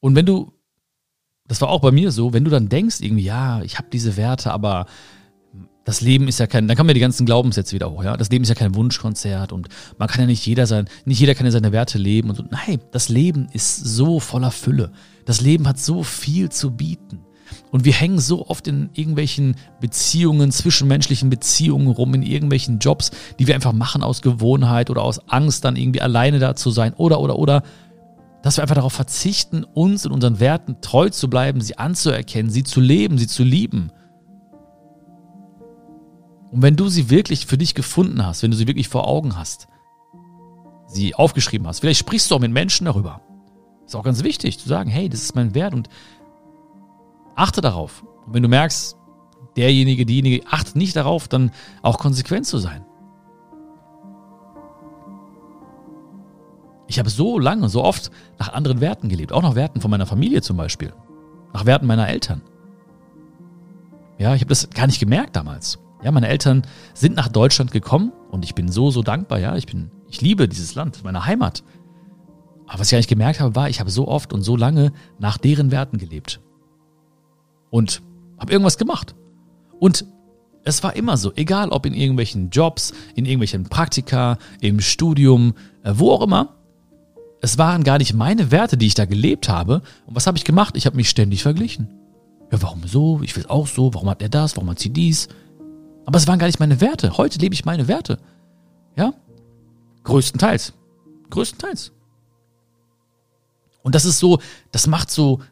Und 0.04 0.16
wenn 0.16 0.26
du, 0.26 0.52
das 1.48 1.62
war 1.62 1.70
auch 1.70 1.80
bei 1.80 1.90
mir 1.90 2.12
so, 2.12 2.34
wenn 2.34 2.44
du 2.44 2.50
dann 2.50 2.68
denkst, 2.68 2.96
irgendwie, 3.00 3.24
ja, 3.24 3.62
ich 3.62 3.78
habe 3.78 3.88
diese 3.90 4.18
Werte, 4.18 4.52
aber 4.52 4.84
das 5.86 6.02
Leben 6.02 6.28
ist 6.28 6.38
ja 6.38 6.46
kein, 6.46 6.68
dann 6.68 6.76
kommen 6.76 6.90
ja 6.90 6.94
die 6.94 7.00
ganzen 7.00 7.24
Glaubenssätze 7.24 7.74
wieder 7.74 7.90
hoch, 7.90 8.04
ja. 8.04 8.14
Das 8.14 8.28
Leben 8.28 8.42
ist 8.42 8.50
ja 8.50 8.54
kein 8.54 8.74
Wunschkonzert 8.74 9.50
und 9.50 9.68
man 9.96 10.06
kann 10.06 10.20
ja 10.20 10.26
nicht 10.26 10.44
jeder 10.44 10.66
sein, 10.66 10.90
nicht 11.06 11.20
jeder 11.20 11.34
kann 11.34 11.46
ja 11.46 11.52
seine 11.52 11.72
Werte 11.72 11.96
leben 11.96 12.28
und 12.28 12.36
so. 12.36 12.44
Nein, 12.50 12.80
das 12.92 13.08
Leben 13.08 13.48
ist 13.54 13.76
so 13.76 14.20
voller 14.20 14.50
Fülle. 14.50 14.92
Das 15.24 15.40
Leben 15.40 15.66
hat 15.66 15.78
so 15.78 16.02
viel 16.02 16.50
zu 16.50 16.72
bieten. 16.72 17.20
Und 17.70 17.86
wir 17.86 17.94
hängen 17.94 18.18
so 18.18 18.46
oft 18.46 18.68
in 18.68 18.90
irgendwelchen 18.92 19.56
Beziehungen, 19.80 20.52
zwischenmenschlichen 20.52 21.30
Beziehungen 21.30 21.88
rum, 21.88 22.12
in 22.12 22.22
irgendwelchen 22.22 22.78
Jobs, 22.78 23.10
die 23.38 23.46
wir 23.46 23.54
einfach 23.54 23.72
machen 23.72 24.02
aus 24.02 24.20
Gewohnheit 24.20 24.90
oder 24.90 25.02
aus 25.02 25.30
Angst, 25.30 25.64
dann 25.64 25.76
irgendwie 25.76 26.02
alleine 26.02 26.40
da 26.40 26.54
zu 26.56 26.70
sein 26.70 26.92
oder, 26.92 27.20
oder, 27.20 27.38
oder, 27.38 27.62
dass 28.44 28.58
wir 28.58 28.62
einfach 28.62 28.74
darauf 28.74 28.92
verzichten, 28.92 29.64
uns 29.64 30.04
und 30.04 30.12
unseren 30.12 30.38
Werten 30.38 30.82
treu 30.82 31.08
zu 31.08 31.30
bleiben, 31.30 31.62
sie 31.62 31.78
anzuerkennen, 31.78 32.50
sie 32.50 32.62
zu 32.62 32.78
leben, 32.78 33.16
sie 33.16 33.26
zu 33.26 33.42
lieben. 33.42 33.90
Und 36.50 36.60
wenn 36.60 36.76
du 36.76 36.88
sie 36.88 37.08
wirklich 37.08 37.46
für 37.46 37.56
dich 37.56 37.74
gefunden 37.74 38.24
hast, 38.24 38.42
wenn 38.42 38.50
du 38.50 38.56
sie 38.58 38.66
wirklich 38.66 38.90
vor 38.90 39.08
Augen 39.08 39.38
hast, 39.38 39.66
sie 40.86 41.14
aufgeschrieben 41.14 41.66
hast, 41.66 41.80
vielleicht 41.80 42.00
sprichst 42.00 42.30
du 42.30 42.34
auch 42.34 42.40
mit 42.40 42.52
Menschen 42.52 42.84
darüber. 42.84 43.22
Ist 43.86 43.96
auch 43.96 44.04
ganz 44.04 44.22
wichtig 44.22 44.58
zu 44.58 44.68
sagen, 44.68 44.90
hey, 44.90 45.08
das 45.08 45.22
ist 45.22 45.34
mein 45.34 45.54
Wert 45.54 45.72
und 45.72 45.88
achte 47.36 47.62
darauf. 47.62 48.04
Und 48.26 48.34
wenn 48.34 48.42
du 48.42 48.50
merkst, 48.50 48.94
derjenige, 49.56 50.04
diejenige 50.04 50.46
achtet 50.50 50.76
nicht 50.76 50.96
darauf, 50.96 51.28
dann 51.28 51.50
auch 51.80 51.96
konsequent 51.96 52.44
zu 52.44 52.58
sein. 52.58 52.84
Ich 56.94 57.00
habe 57.00 57.10
so 57.10 57.40
lange, 57.40 57.68
so 57.68 57.82
oft 57.82 58.12
nach 58.38 58.52
anderen 58.52 58.80
Werten 58.80 59.08
gelebt, 59.08 59.32
auch 59.32 59.42
nach 59.42 59.56
Werten 59.56 59.80
von 59.80 59.90
meiner 59.90 60.06
Familie 60.06 60.42
zum 60.42 60.56
Beispiel, 60.56 60.92
nach 61.52 61.66
Werten 61.66 61.88
meiner 61.88 62.06
Eltern. 62.06 62.40
Ja, 64.16 64.32
ich 64.36 64.42
habe 64.42 64.50
das 64.50 64.70
gar 64.70 64.86
nicht 64.86 65.00
gemerkt 65.00 65.34
damals. 65.34 65.80
Ja, 66.04 66.12
meine 66.12 66.28
Eltern 66.28 66.62
sind 66.94 67.16
nach 67.16 67.26
Deutschland 67.26 67.72
gekommen 67.72 68.12
und 68.30 68.44
ich 68.44 68.54
bin 68.54 68.70
so, 68.70 68.92
so 68.92 69.02
dankbar. 69.02 69.40
Ja, 69.40 69.56
ich 69.56 69.66
bin, 69.66 69.90
ich 70.08 70.20
liebe 70.20 70.46
dieses 70.46 70.76
Land, 70.76 71.02
meine 71.02 71.26
Heimat. 71.26 71.64
Aber 72.68 72.78
was 72.78 72.86
ich 72.86 72.92
gar 72.92 72.98
nicht 72.98 73.08
gemerkt 73.08 73.40
habe, 73.40 73.56
war, 73.56 73.68
ich 73.68 73.80
habe 73.80 73.90
so 73.90 74.06
oft 74.06 74.32
und 74.32 74.42
so 74.42 74.56
lange 74.56 74.92
nach 75.18 75.36
deren 75.36 75.72
Werten 75.72 75.98
gelebt. 75.98 76.38
Und 77.70 78.02
habe 78.38 78.52
irgendwas 78.52 78.78
gemacht. 78.78 79.16
Und 79.80 80.06
es 80.62 80.84
war 80.84 80.94
immer 80.94 81.16
so, 81.16 81.32
egal 81.34 81.70
ob 81.70 81.86
in 81.86 81.92
irgendwelchen 81.92 82.50
Jobs, 82.50 82.92
in 83.16 83.24
irgendwelchen 83.24 83.64
Praktika, 83.64 84.38
im 84.60 84.78
Studium, 84.78 85.54
äh, 85.82 85.94
wo 85.96 86.12
auch 86.12 86.22
immer. 86.22 86.54
Es 87.44 87.58
waren 87.58 87.84
gar 87.84 87.98
nicht 87.98 88.14
meine 88.14 88.50
Werte, 88.50 88.78
die 88.78 88.86
ich 88.86 88.94
da 88.94 89.04
gelebt 89.04 89.50
habe. 89.50 89.82
Und 90.06 90.16
was 90.16 90.26
habe 90.26 90.38
ich 90.38 90.44
gemacht? 90.44 90.78
Ich 90.78 90.86
habe 90.86 90.96
mich 90.96 91.10
ständig 91.10 91.42
verglichen. 91.42 91.90
Ja, 92.50 92.62
warum 92.62 92.86
so? 92.86 93.20
Ich 93.22 93.36
will 93.36 93.44
auch 93.48 93.66
so. 93.66 93.92
Warum 93.92 94.08
hat 94.08 94.22
er 94.22 94.30
das? 94.30 94.56
Warum 94.56 94.70
hat 94.70 94.78
sie 94.78 94.88
dies? 94.88 95.28
Aber 96.06 96.16
es 96.16 96.26
waren 96.26 96.38
gar 96.38 96.46
nicht 96.46 96.58
meine 96.58 96.80
Werte. 96.80 97.18
Heute 97.18 97.38
lebe 97.38 97.54
ich 97.54 97.66
meine 97.66 97.86
Werte. 97.86 98.18
Ja? 98.96 99.12
Größtenteils. 100.04 100.72
Größtenteils. 101.28 101.92
Und 103.82 103.94
das 103.94 104.06
ist 104.06 104.20
so, 104.20 104.38
das 104.72 104.86
macht 104.86 105.10
so, 105.10 105.42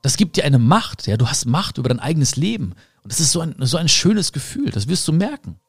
das 0.00 0.16
gibt 0.16 0.38
dir 0.38 0.46
eine 0.46 0.58
Macht. 0.58 1.06
Ja, 1.06 1.18
du 1.18 1.28
hast 1.28 1.44
Macht 1.44 1.76
über 1.76 1.90
dein 1.90 2.00
eigenes 2.00 2.36
Leben. 2.36 2.72
Und 3.02 3.12
das 3.12 3.20
ist 3.20 3.32
so 3.32 3.40
ein, 3.40 3.54
so 3.58 3.76
ein 3.76 3.90
schönes 3.90 4.32
Gefühl. 4.32 4.70
Das 4.70 4.88
wirst 4.88 5.06
du 5.06 5.12
merken. 5.12 5.60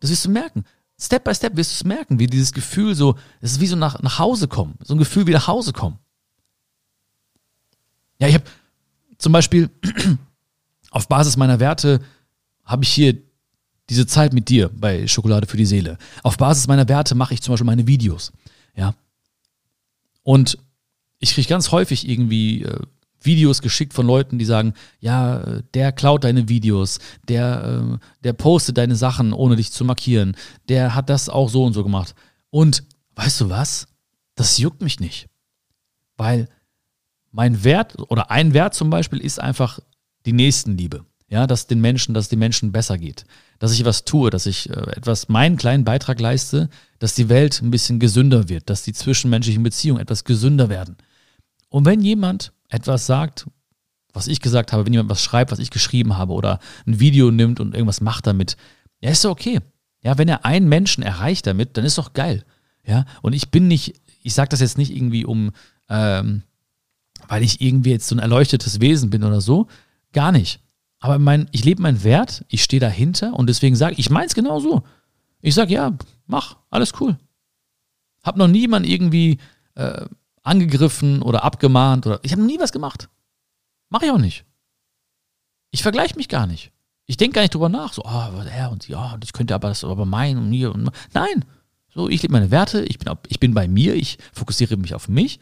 Das 0.00 0.10
wirst 0.10 0.26
du 0.26 0.30
merken. 0.30 0.66
Step 1.04 1.24
by 1.24 1.34
Step 1.34 1.56
wirst 1.56 1.72
du 1.72 1.74
es 1.74 1.84
merken, 1.84 2.18
wie 2.18 2.26
dieses 2.26 2.52
Gefühl 2.52 2.94
so, 2.94 3.16
es 3.40 3.52
ist 3.52 3.60
wie 3.60 3.66
so 3.66 3.76
nach, 3.76 4.00
nach 4.02 4.18
Hause 4.18 4.48
kommen. 4.48 4.74
So 4.82 4.94
ein 4.94 4.98
Gefühl 4.98 5.26
wie 5.26 5.32
nach 5.32 5.46
Hause 5.46 5.72
kommen. 5.72 5.98
Ja, 8.18 8.28
ich 8.28 8.34
habe 8.34 8.44
zum 9.18 9.32
Beispiel 9.32 9.70
auf 10.90 11.08
Basis 11.08 11.36
meiner 11.36 11.60
Werte 11.60 12.00
habe 12.64 12.84
ich 12.84 12.90
hier 12.90 13.16
diese 13.90 14.06
Zeit 14.06 14.32
mit 14.32 14.48
dir 14.48 14.70
bei 14.70 15.06
Schokolade 15.06 15.46
für 15.46 15.56
die 15.56 15.66
Seele. 15.66 15.98
Auf 16.22 16.38
Basis 16.38 16.66
meiner 16.66 16.88
Werte 16.88 17.14
mache 17.14 17.34
ich 17.34 17.42
zum 17.42 17.52
Beispiel 17.52 17.66
meine 17.66 17.86
Videos. 17.86 18.32
Ja. 18.74 18.94
Und 20.22 20.58
ich 21.18 21.34
kriege 21.34 21.48
ganz 21.48 21.70
häufig 21.70 22.08
irgendwie 22.08 22.62
äh, 22.62 22.80
Videos 23.24 23.62
geschickt 23.62 23.94
von 23.94 24.06
Leuten, 24.06 24.38
die 24.38 24.44
sagen, 24.44 24.74
ja, 25.00 25.60
der 25.74 25.92
klaut 25.92 26.24
deine 26.24 26.48
Videos, 26.48 26.98
der, 27.28 27.94
äh, 27.94 27.98
der 28.22 28.32
postet 28.32 28.78
deine 28.78 28.96
Sachen, 28.96 29.32
ohne 29.32 29.56
dich 29.56 29.72
zu 29.72 29.84
markieren, 29.84 30.36
der 30.68 30.94
hat 30.94 31.10
das 31.10 31.28
auch 31.28 31.48
so 31.48 31.64
und 31.64 31.72
so 31.72 31.82
gemacht. 31.82 32.14
Und 32.50 32.84
weißt 33.16 33.42
du 33.42 33.50
was? 33.50 33.86
Das 34.34 34.58
juckt 34.58 34.82
mich 34.82 35.00
nicht. 35.00 35.28
Weil 36.16 36.48
mein 37.30 37.64
Wert 37.64 37.96
oder 38.10 38.30
ein 38.30 38.54
Wert 38.54 38.74
zum 38.74 38.90
Beispiel 38.90 39.18
ist 39.18 39.40
einfach 39.40 39.80
die 40.26 40.32
Nächstenliebe. 40.32 41.04
Ja, 41.28 41.46
dass 41.46 41.66
den 41.66 41.80
Menschen, 41.80 42.14
dass 42.14 42.28
den 42.28 42.38
Menschen 42.38 42.70
besser 42.70 42.98
geht. 42.98 43.24
Dass 43.58 43.72
ich 43.72 43.84
was 43.84 44.04
tue, 44.04 44.30
dass 44.30 44.46
ich 44.46 44.68
äh, 44.70 44.74
etwas, 44.94 45.28
meinen 45.28 45.56
kleinen 45.56 45.82
Beitrag 45.82 46.20
leiste, 46.20 46.68
dass 46.98 47.14
die 47.14 47.28
Welt 47.28 47.60
ein 47.60 47.70
bisschen 47.70 47.98
gesünder 47.98 48.48
wird, 48.48 48.70
dass 48.70 48.82
die 48.82 48.92
zwischenmenschlichen 48.92 49.62
Beziehungen 49.62 50.00
etwas 50.00 50.24
gesünder 50.24 50.68
werden. 50.68 50.96
Und 51.74 51.86
wenn 51.86 52.02
jemand 52.02 52.52
etwas 52.68 53.04
sagt, 53.04 53.48
was 54.12 54.28
ich 54.28 54.40
gesagt 54.40 54.72
habe, 54.72 54.86
wenn 54.86 54.92
jemand 54.92 55.10
was 55.10 55.24
schreibt, 55.24 55.50
was 55.50 55.58
ich 55.58 55.72
geschrieben 55.72 56.16
habe 56.16 56.32
oder 56.32 56.60
ein 56.86 57.00
Video 57.00 57.32
nimmt 57.32 57.58
und 57.58 57.74
irgendwas 57.74 58.00
macht 58.00 58.28
damit, 58.28 58.56
ja, 59.00 59.10
ist 59.10 59.24
doch 59.24 59.32
okay. 59.32 59.58
Ja, 60.00 60.16
wenn 60.16 60.28
er 60.28 60.44
einen 60.44 60.68
Menschen 60.68 61.02
erreicht 61.02 61.48
damit, 61.48 61.76
dann 61.76 61.84
ist 61.84 61.98
doch 61.98 62.12
geil. 62.12 62.44
Ja, 62.86 63.06
und 63.22 63.32
ich 63.32 63.50
bin 63.50 63.66
nicht, 63.66 64.00
ich 64.22 64.34
sage 64.34 64.50
das 64.50 64.60
jetzt 64.60 64.78
nicht 64.78 64.94
irgendwie 64.94 65.24
um, 65.24 65.50
ähm, 65.88 66.44
weil 67.26 67.42
ich 67.42 67.60
irgendwie 67.60 67.90
jetzt 67.90 68.06
so 68.06 68.14
ein 68.14 68.20
erleuchtetes 68.20 68.80
Wesen 68.80 69.10
bin 69.10 69.24
oder 69.24 69.40
so, 69.40 69.66
gar 70.12 70.30
nicht. 70.30 70.60
Aber 71.00 71.18
mein, 71.18 71.48
ich 71.50 71.64
lebe 71.64 71.82
meinen 71.82 72.04
Wert, 72.04 72.44
ich 72.50 72.62
stehe 72.62 72.78
dahinter 72.78 73.34
und 73.34 73.48
deswegen 73.48 73.74
sage 73.74 73.94
ich, 73.94 73.98
ich 73.98 74.10
meine 74.10 74.26
es 74.26 74.36
genau 74.36 74.60
so. 74.60 74.84
Ich 75.40 75.56
sage, 75.56 75.74
ja, 75.74 75.92
mach, 76.28 76.56
alles 76.70 76.92
cool. 77.00 77.18
Hab 78.22 78.36
noch 78.36 78.46
niemand 78.46 78.86
irgendwie 78.86 79.38
äh, 79.74 80.06
angegriffen 80.44 81.22
oder 81.22 81.42
abgemahnt 81.42 82.06
oder 82.06 82.20
ich 82.22 82.32
habe 82.32 82.42
nie 82.42 82.60
was 82.60 82.72
gemacht. 82.72 83.08
Mache 83.88 84.06
ich 84.06 84.10
auch 84.12 84.18
nicht. 84.18 84.44
Ich 85.70 85.82
vergleiche 85.82 86.16
mich 86.16 86.28
gar 86.28 86.46
nicht. 86.46 86.70
Ich 87.06 87.16
denke 87.16 87.34
gar 87.34 87.42
nicht 87.42 87.54
drüber 87.54 87.68
nach, 87.68 87.92
so, 87.92 88.04
ah, 88.04 88.32
oh, 88.34 88.42
er 88.42 88.70
und 88.70 88.88
ja, 88.88 89.14
und 89.14 89.24
ich 89.24 89.32
könnte 89.32 89.54
aber 89.54 89.68
das 89.68 89.84
aber 89.84 90.06
meinen 90.06 90.38
und 90.38 90.50
mir 90.50 90.72
und 90.72 90.90
nein. 91.12 91.44
So, 91.92 92.08
ich 92.08 92.22
lebe 92.22 92.32
meine 92.32 92.50
Werte, 92.50 92.82
ich 92.84 92.98
bin, 92.98 93.12
ich 93.28 93.40
bin 93.40 93.54
bei 93.54 93.68
mir, 93.68 93.94
ich 93.94 94.18
fokussiere 94.32 94.76
mich 94.76 94.94
auf 94.94 95.08
mich. 95.08 95.38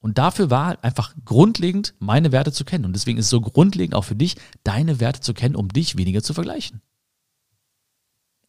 Und 0.00 0.18
dafür 0.18 0.50
war 0.50 0.82
einfach 0.82 1.14
grundlegend, 1.24 1.94
meine 1.98 2.30
Werte 2.30 2.52
zu 2.52 2.64
kennen. 2.64 2.84
Und 2.84 2.94
deswegen 2.94 3.18
ist 3.18 3.26
es 3.26 3.30
so 3.30 3.40
grundlegend 3.40 3.94
auch 3.94 4.04
für 4.04 4.16
dich, 4.16 4.36
deine 4.62 5.00
Werte 5.00 5.20
zu 5.20 5.32
kennen, 5.34 5.56
um 5.56 5.68
dich 5.68 5.96
weniger 5.96 6.22
zu 6.22 6.34
vergleichen. 6.34 6.82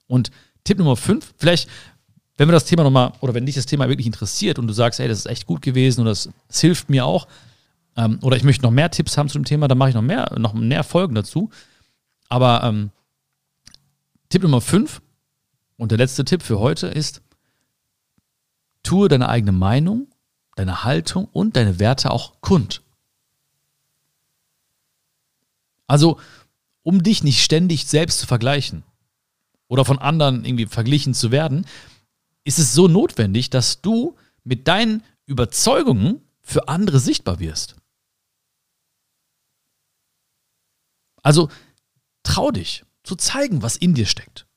Und 0.07 0.31
Tipp 0.63 0.79
Nummer 0.79 0.97
fünf, 0.97 1.33
vielleicht 1.37 1.69
wenn 2.37 2.47
wir 2.47 2.53
das 2.53 2.65
Thema 2.65 2.83
nochmal, 2.83 3.13
oder 3.21 3.33
wenn 3.33 3.45
dich 3.45 3.55
das 3.55 3.65
Thema 3.65 3.87
wirklich 3.87 4.07
interessiert 4.07 4.59
und 4.59 4.67
du 4.67 4.73
sagst, 4.73 4.99
ey, 4.99 5.07
das 5.07 5.19
ist 5.19 5.25
echt 5.25 5.45
gut 5.45 5.61
gewesen 5.61 6.01
und 6.01 6.07
das, 6.07 6.29
das 6.47 6.61
hilft 6.61 6.89
mir 6.89 7.05
auch, 7.05 7.27
ähm, 7.95 8.19
oder 8.21 8.35
ich 8.35 8.43
möchte 8.43 8.63
noch 8.63 8.71
mehr 8.71 8.91
Tipps 8.91 9.17
haben 9.17 9.29
zu 9.29 9.37
dem 9.37 9.45
Thema, 9.45 9.67
dann 9.67 9.77
mache 9.77 9.89
ich 9.89 9.95
noch 9.95 10.01
mehr, 10.01 10.33
noch 10.37 10.53
mehr 10.53 10.83
Folgen 10.83 11.15
dazu. 11.15 11.49
Aber 12.27 12.63
ähm, 12.63 12.91
Tipp 14.29 14.43
Nummer 14.43 14.61
5 14.61 15.01
und 15.77 15.91
der 15.91 15.97
letzte 15.97 16.25
Tipp 16.25 16.41
für 16.41 16.59
heute 16.59 16.87
ist, 16.87 17.21
tue 18.83 19.07
deine 19.07 19.29
eigene 19.29 19.51
Meinung, 19.53 20.07
deine 20.55 20.83
Haltung 20.83 21.25
und 21.31 21.55
deine 21.55 21.79
Werte 21.79 22.11
auch 22.11 22.41
kund. 22.41 22.81
Also, 25.87 26.19
um 26.83 27.01
dich 27.03 27.23
nicht 27.23 27.43
ständig 27.43 27.85
selbst 27.87 28.19
zu 28.19 28.27
vergleichen 28.27 28.83
oder 29.67 29.85
von 29.85 29.99
anderen 29.99 30.45
irgendwie 30.45 30.65
verglichen 30.65 31.13
zu 31.13 31.31
werden, 31.31 31.65
ist 32.45 32.59
es 32.59 32.73
so 32.73 32.87
notwendig, 32.87 33.49
dass 33.49 33.81
du 33.81 34.15
mit 34.45 34.69
deinen 34.69 35.03
Überzeugungen 35.25 36.21
für 36.41 36.69
andere 36.69 36.99
sichtbar 36.99 37.39
wirst. 37.39 37.75
Also 41.21 41.49
trau 42.21 42.51
dich 42.51 42.85
zu 43.03 43.15
zeigen, 43.15 43.63
was 43.63 43.75
in 43.75 43.95
dir 43.95 44.05
steckt. 44.05 44.47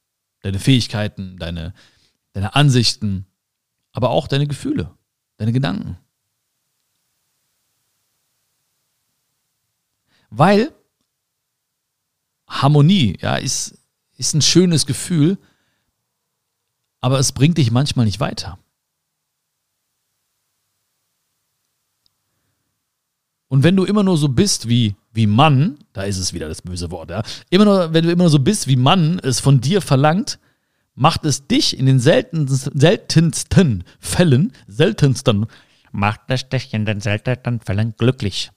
Deine 0.42 0.58
Fähigkeiten, 0.58 1.38
deine, 1.38 1.74
deine 2.34 2.54
Ansichten, 2.54 3.26
aber 3.92 4.10
auch 4.10 4.28
deine 4.28 4.46
Gefühle, 4.46 4.94
deine 5.38 5.52
Gedanken. 5.52 5.98
Weil 10.28 10.74
Harmonie 12.46 13.16
ja, 13.20 13.36
ist, 13.36 13.78
ist 14.18 14.34
ein 14.34 14.42
schönes 14.42 14.84
Gefühl, 14.84 15.38
aber 17.00 17.18
es 17.18 17.32
bringt 17.32 17.58
dich 17.58 17.70
manchmal 17.70 18.06
nicht 18.06 18.20
weiter. 18.20 18.58
Und 23.48 23.62
wenn 23.62 23.76
du 23.76 23.84
immer 23.84 24.02
nur 24.02 24.18
so 24.18 24.28
bist 24.28 24.68
wie, 24.68 24.94
wie 25.12 25.26
Mann, 25.26 25.78
da 25.94 26.02
ist 26.02 26.18
es 26.18 26.34
wieder 26.34 26.48
das 26.48 26.62
böse 26.62 26.90
Wort, 26.90 27.10
ja, 27.10 27.22
immer 27.50 27.64
nur, 27.64 27.94
wenn 27.94 28.04
du 28.04 28.12
immer 28.12 28.24
nur 28.24 28.30
so 28.30 28.38
bist 28.38 28.66
wie 28.68 28.76
Mann 28.76 29.18
es 29.20 29.40
von 29.40 29.60
dir 29.60 29.80
verlangt, 29.80 30.38
macht 30.94 31.24
es 31.24 31.46
dich 31.46 31.78
in 31.78 31.86
den 31.86 31.98
seltensten, 31.98 32.78
seltensten 32.78 33.84
Fällen, 34.00 34.52
seltensten, 34.66 35.46
macht 35.92 36.20
es 36.28 36.48
dich 36.48 36.74
in 36.74 36.84
den 36.84 37.00
seltensten 37.00 37.60
Fällen 37.60 37.94
glücklich. 37.96 38.50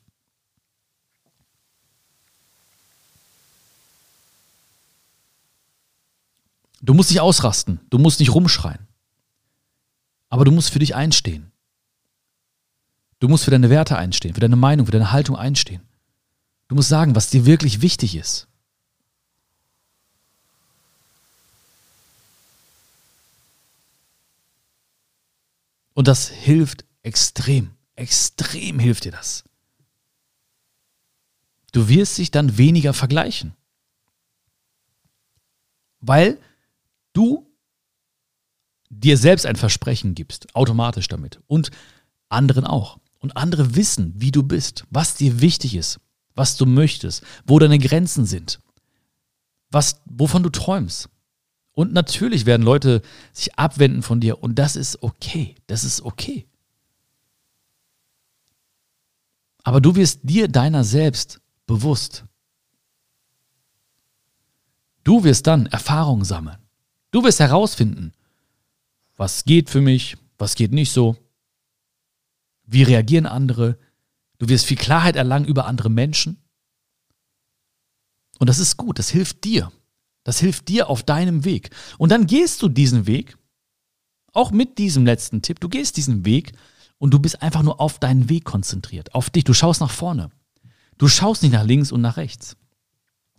Du 6.81 6.93
musst 6.93 7.11
nicht 7.11 7.21
ausrasten, 7.21 7.79
du 7.89 7.99
musst 7.99 8.19
nicht 8.19 8.33
rumschreien. 8.33 8.87
Aber 10.29 10.45
du 10.45 10.51
musst 10.51 10.71
für 10.71 10.79
dich 10.79 10.95
einstehen. 10.95 11.51
Du 13.19 13.27
musst 13.27 13.43
für 13.43 13.51
deine 13.51 13.69
Werte 13.69 13.97
einstehen, 13.97 14.33
für 14.33 14.39
deine 14.39 14.55
Meinung, 14.55 14.87
für 14.87 14.91
deine 14.91 15.11
Haltung 15.11 15.35
einstehen. 15.35 15.81
Du 16.67 16.75
musst 16.75 16.89
sagen, 16.89 17.15
was 17.15 17.29
dir 17.29 17.45
wirklich 17.45 17.81
wichtig 17.81 18.15
ist. 18.15 18.47
Und 25.93 26.07
das 26.07 26.29
hilft 26.29 26.85
extrem, 27.03 27.71
extrem 27.95 28.79
hilft 28.79 29.03
dir 29.03 29.11
das. 29.11 29.43
Du 31.73 31.89
wirst 31.89 32.17
dich 32.17 32.31
dann 32.31 32.57
weniger 32.57 32.93
vergleichen. 32.93 33.53
Weil 35.99 36.39
du 37.13 37.51
dir 38.89 39.17
selbst 39.17 39.45
ein 39.45 39.55
Versprechen 39.55 40.15
gibst, 40.15 40.53
automatisch 40.55 41.07
damit. 41.07 41.39
Und 41.47 41.71
anderen 42.29 42.65
auch. 42.65 42.99
Und 43.19 43.37
andere 43.37 43.75
wissen, 43.75 44.13
wie 44.15 44.31
du 44.31 44.43
bist, 44.43 44.85
was 44.89 45.15
dir 45.15 45.41
wichtig 45.41 45.75
ist, 45.75 45.99
was 46.33 46.57
du 46.57 46.65
möchtest, 46.65 47.23
wo 47.45 47.59
deine 47.59 47.77
Grenzen 47.77 48.25
sind, 48.25 48.59
was, 49.69 50.01
wovon 50.05 50.43
du 50.43 50.49
träumst. 50.49 51.09
Und 51.73 51.93
natürlich 51.93 52.45
werden 52.45 52.63
Leute 52.63 53.01
sich 53.31 53.57
abwenden 53.57 54.01
von 54.01 54.19
dir 54.19 54.43
und 54.43 54.55
das 54.55 54.75
ist 54.75 55.01
okay. 55.03 55.55
Das 55.67 55.83
ist 55.83 56.01
okay. 56.01 56.47
Aber 59.63 59.79
du 59.79 59.95
wirst 59.95 60.21
dir 60.23 60.47
deiner 60.47 60.83
selbst 60.83 61.39
bewusst. 61.67 62.25
Du 65.03 65.23
wirst 65.23 65.47
dann 65.47 65.67
Erfahrungen 65.67 66.25
sammeln. 66.25 66.60
Du 67.11 67.23
wirst 67.23 67.39
herausfinden, 67.39 68.13
was 69.17 69.43
geht 69.43 69.69
für 69.69 69.81
mich, 69.81 70.17
was 70.37 70.55
geht 70.55 70.71
nicht 70.71 70.91
so, 70.91 71.17
wie 72.63 72.83
reagieren 72.83 73.25
andere. 73.25 73.77
Du 74.39 74.47
wirst 74.47 74.65
viel 74.65 74.77
Klarheit 74.77 75.17
erlangen 75.17 75.45
über 75.45 75.67
andere 75.67 75.89
Menschen. 75.89 76.41
Und 78.39 78.47
das 78.47 78.59
ist 78.59 78.77
gut, 78.77 78.97
das 78.97 79.09
hilft 79.09 79.43
dir. 79.43 79.71
Das 80.23 80.39
hilft 80.39 80.69
dir 80.69 80.89
auf 80.89 81.03
deinem 81.03 81.45
Weg. 81.45 81.69
Und 81.97 82.11
dann 82.11 82.27
gehst 82.27 82.61
du 82.61 82.69
diesen 82.69 83.07
Weg, 83.07 83.37
auch 84.33 84.51
mit 84.51 84.77
diesem 84.77 85.05
letzten 85.05 85.41
Tipp, 85.41 85.59
du 85.59 85.67
gehst 85.67 85.97
diesen 85.97 86.25
Weg 86.25 86.53
und 86.97 87.13
du 87.13 87.19
bist 87.19 87.41
einfach 87.41 87.63
nur 87.63 87.81
auf 87.81 87.99
deinen 87.99 88.29
Weg 88.29 88.45
konzentriert, 88.45 89.13
auf 89.13 89.29
dich. 89.29 89.43
Du 89.43 89.53
schaust 89.53 89.81
nach 89.81 89.91
vorne. 89.91 90.29
Du 90.97 91.07
schaust 91.07 91.43
nicht 91.43 91.51
nach 91.51 91.65
links 91.65 91.91
und 91.91 92.01
nach 92.01 92.17
rechts. 92.17 92.55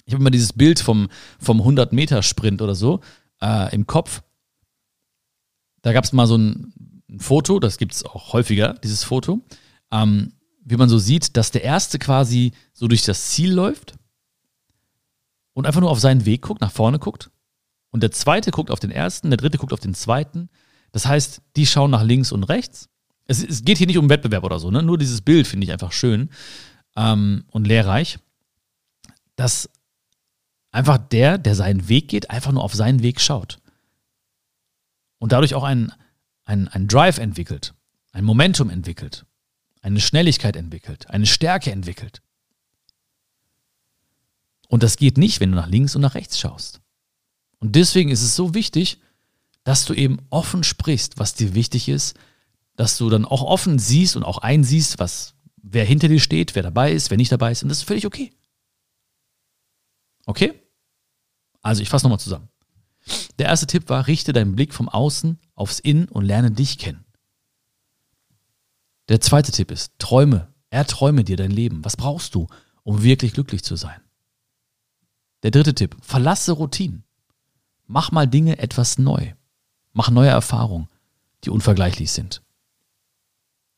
Ich 0.04 0.12
habe 0.12 0.22
immer 0.22 0.30
dieses 0.30 0.52
Bild 0.52 0.80
vom, 0.80 1.08
vom 1.38 1.62
100-Meter-Sprint 1.62 2.60
oder 2.60 2.74
so 2.74 3.00
äh, 3.42 3.74
im 3.74 3.86
Kopf. 3.86 4.22
Da 5.82 5.92
gab 5.92 6.04
es 6.04 6.12
mal 6.12 6.26
so 6.26 6.38
ein, 6.38 6.72
ein, 7.10 7.20
Foto, 7.20 7.58
das 7.58 7.76
gibt 7.76 7.92
es 7.92 8.04
auch 8.04 8.32
häufiger, 8.32 8.74
dieses 8.82 9.04
Foto, 9.04 9.40
ähm, 9.90 10.32
wie 10.64 10.76
man 10.76 10.88
so 10.88 10.98
sieht, 10.98 11.36
dass 11.36 11.50
der 11.50 11.64
Erste 11.64 11.98
quasi 11.98 12.52
so 12.72 12.86
durch 12.86 13.02
das 13.02 13.30
Ziel 13.30 13.52
läuft 13.52 13.94
und 15.52 15.66
einfach 15.66 15.80
nur 15.80 15.90
auf 15.90 16.00
seinen 16.00 16.24
Weg 16.24 16.42
guckt, 16.42 16.60
nach 16.60 16.70
vorne 16.70 16.98
guckt. 16.98 17.30
Und 17.90 18.02
der 18.02 18.12
Zweite 18.12 18.52
guckt 18.52 18.70
auf 18.70 18.80
den 18.80 18.90
Ersten, 18.90 19.28
der 19.28 19.36
Dritte 19.36 19.58
guckt 19.58 19.72
auf 19.72 19.80
den 19.80 19.92
Zweiten. 19.92 20.48
Das 20.92 21.04
heißt, 21.04 21.42
die 21.56 21.66
schauen 21.66 21.90
nach 21.90 22.02
links 22.02 22.32
und 22.32 22.44
rechts. 22.44 22.88
Es, 23.26 23.42
es 23.42 23.64
geht 23.64 23.78
hier 23.78 23.86
nicht 23.86 23.98
um 23.98 24.08
Wettbewerb 24.08 24.44
oder 24.44 24.58
so, 24.58 24.70
ne? 24.70 24.82
nur 24.82 24.98
dieses 24.98 25.20
Bild 25.20 25.46
finde 25.46 25.64
ich 25.64 25.72
einfach 25.72 25.92
schön 25.92 26.30
ähm, 26.96 27.44
und 27.48 27.66
lehrreich, 27.66 28.18
dass 29.36 29.68
einfach 30.72 30.98
der, 30.98 31.38
der 31.38 31.54
seinen 31.54 31.88
Weg 31.88 32.08
geht, 32.08 32.30
einfach 32.30 32.50
nur 32.50 32.64
auf 32.64 32.74
seinen 32.74 33.02
Weg 33.02 33.20
schaut. 33.20 33.58
Und 35.18 35.30
dadurch 35.30 35.54
auch 35.54 35.62
ein, 35.62 35.92
ein, 36.44 36.66
ein 36.68 36.88
Drive 36.88 37.18
entwickelt, 37.18 37.74
ein 38.10 38.24
Momentum 38.24 38.70
entwickelt, 38.70 39.24
eine 39.82 40.00
Schnelligkeit 40.00 40.56
entwickelt, 40.56 41.08
eine 41.10 41.26
Stärke 41.26 41.70
entwickelt. 41.70 42.22
Und 44.68 44.82
das 44.82 44.96
geht 44.96 45.18
nicht, 45.18 45.38
wenn 45.40 45.50
du 45.50 45.56
nach 45.56 45.68
links 45.68 45.94
und 45.94 46.02
nach 46.02 46.14
rechts 46.14 46.40
schaust. 46.40 46.80
Und 47.58 47.76
deswegen 47.76 48.10
ist 48.10 48.22
es 48.22 48.34
so 48.34 48.54
wichtig, 48.54 48.98
dass 49.64 49.84
du 49.84 49.94
eben 49.94 50.18
offen 50.30 50.64
sprichst, 50.64 51.18
was 51.18 51.34
dir 51.34 51.54
wichtig 51.54 51.88
ist, 51.88 52.16
dass 52.74 52.96
du 52.96 53.10
dann 53.10 53.24
auch 53.24 53.42
offen 53.42 53.78
siehst 53.78 54.16
und 54.16 54.24
auch 54.24 54.38
einsiehst, 54.38 54.98
was, 54.98 55.34
wer 55.56 55.84
hinter 55.84 56.08
dir 56.08 56.18
steht, 56.18 56.54
wer 56.54 56.62
dabei 56.62 56.92
ist, 56.92 57.10
wer 57.10 57.18
nicht 57.18 57.30
dabei 57.30 57.52
ist. 57.52 57.62
Und 57.62 57.68
das 57.68 57.78
ist 57.78 57.84
völlig 57.84 58.06
okay. 58.06 58.32
Okay? 60.24 60.61
Also 61.62 61.82
ich 61.82 61.88
fasse 61.88 62.04
nochmal 62.04 62.20
zusammen. 62.20 62.48
Der 63.38 63.46
erste 63.46 63.66
Tipp 63.66 63.88
war, 63.88 64.06
richte 64.06 64.32
deinen 64.32 64.54
Blick 64.54 64.74
vom 64.74 64.88
Außen 64.88 65.38
aufs 65.54 65.80
Innen 65.80 66.08
und 66.08 66.24
lerne 66.24 66.50
dich 66.50 66.78
kennen. 66.78 67.04
Der 69.08 69.20
zweite 69.20 69.50
Tipp 69.52 69.70
ist, 69.70 69.92
träume, 69.98 70.48
erträume 70.70 71.24
dir 71.24 71.36
dein 71.36 71.50
Leben. 71.50 71.84
Was 71.84 71.96
brauchst 71.96 72.34
du, 72.34 72.46
um 72.82 73.02
wirklich 73.02 73.32
glücklich 73.32 73.62
zu 73.64 73.76
sein? 73.76 74.00
Der 75.42 75.50
dritte 75.50 75.74
Tipp, 75.74 75.96
verlasse 76.00 76.52
Routinen. 76.52 77.04
Mach 77.86 78.12
mal 78.12 78.26
Dinge 78.26 78.58
etwas 78.58 78.98
neu. 78.98 79.32
Mach 79.92 80.10
neue 80.10 80.28
Erfahrungen, 80.28 80.88
die 81.44 81.50
unvergleichlich 81.50 82.12
sind. 82.12 82.42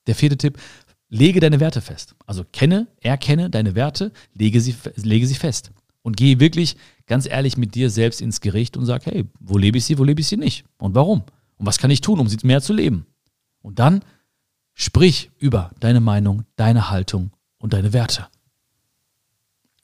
Der 0.06 0.14
vierte 0.14 0.36
Tipp, 0.36 0.60
lege 1.08 1.40
deine 1.40 1.60
Werte 1.60 1.80
fest. 1.80 2.14
Also 2.26 2.44
kenne, 2.44 2.86
erkenne 3.00 3.48
deine 3.50 3.74
Werte, 3.74 4.12
lege 4.34 4.60
sie, 4.60 4.76
lege 4.96 5.26
sie 5.26 5.34
fest. 5.34 5.72
Und 6.02 6.18
gehe 6.18 6.38
wirklich 6.38 6.76
ganz 7.06 7.26
ehrlich 7.26 7.56
mit 7.56 7.74
dir 7.74 7.90
selbst 7.90 8.20
ins 8.20 8.40
Gericht 8.40 8.76
und 8.76 8.86
sag, 8.86 9.06
hey, 9.06 9.24
wo 9.40 9.58
lebe 9.58 9.78
ich 9.78 9.84
sie, 9.84 9.98
wo 9.98 10.04
lebe 10.04 10.20
ich 10.20 10.26
sie 10.26 10.36
nicht? 10.36 10.64
Und 10.78 10.94
warum? 10.94 11.22
Und 11.56 11.66
was 11.66 11.78
kann 11.78 11.90
ich 11.90 12.00
tun, 12.00 12.20
um 12.20 12.28
sie 12.28 12.38
mehr 12.42 12.60
zu 12.60 12.72
leben? 12.72 13.06
Und 13.62 13.78
dann 13.78 14.02
sprich 14.74 15.30
über 15.38 15.70
deine 15.80 16.00
Meinung, 16.00 16.44
deine 16.56 16.90
Haltung 16.90 17.30
und 17.58 17.72
deine 17.72 17.92
Werte. 17.92 18.26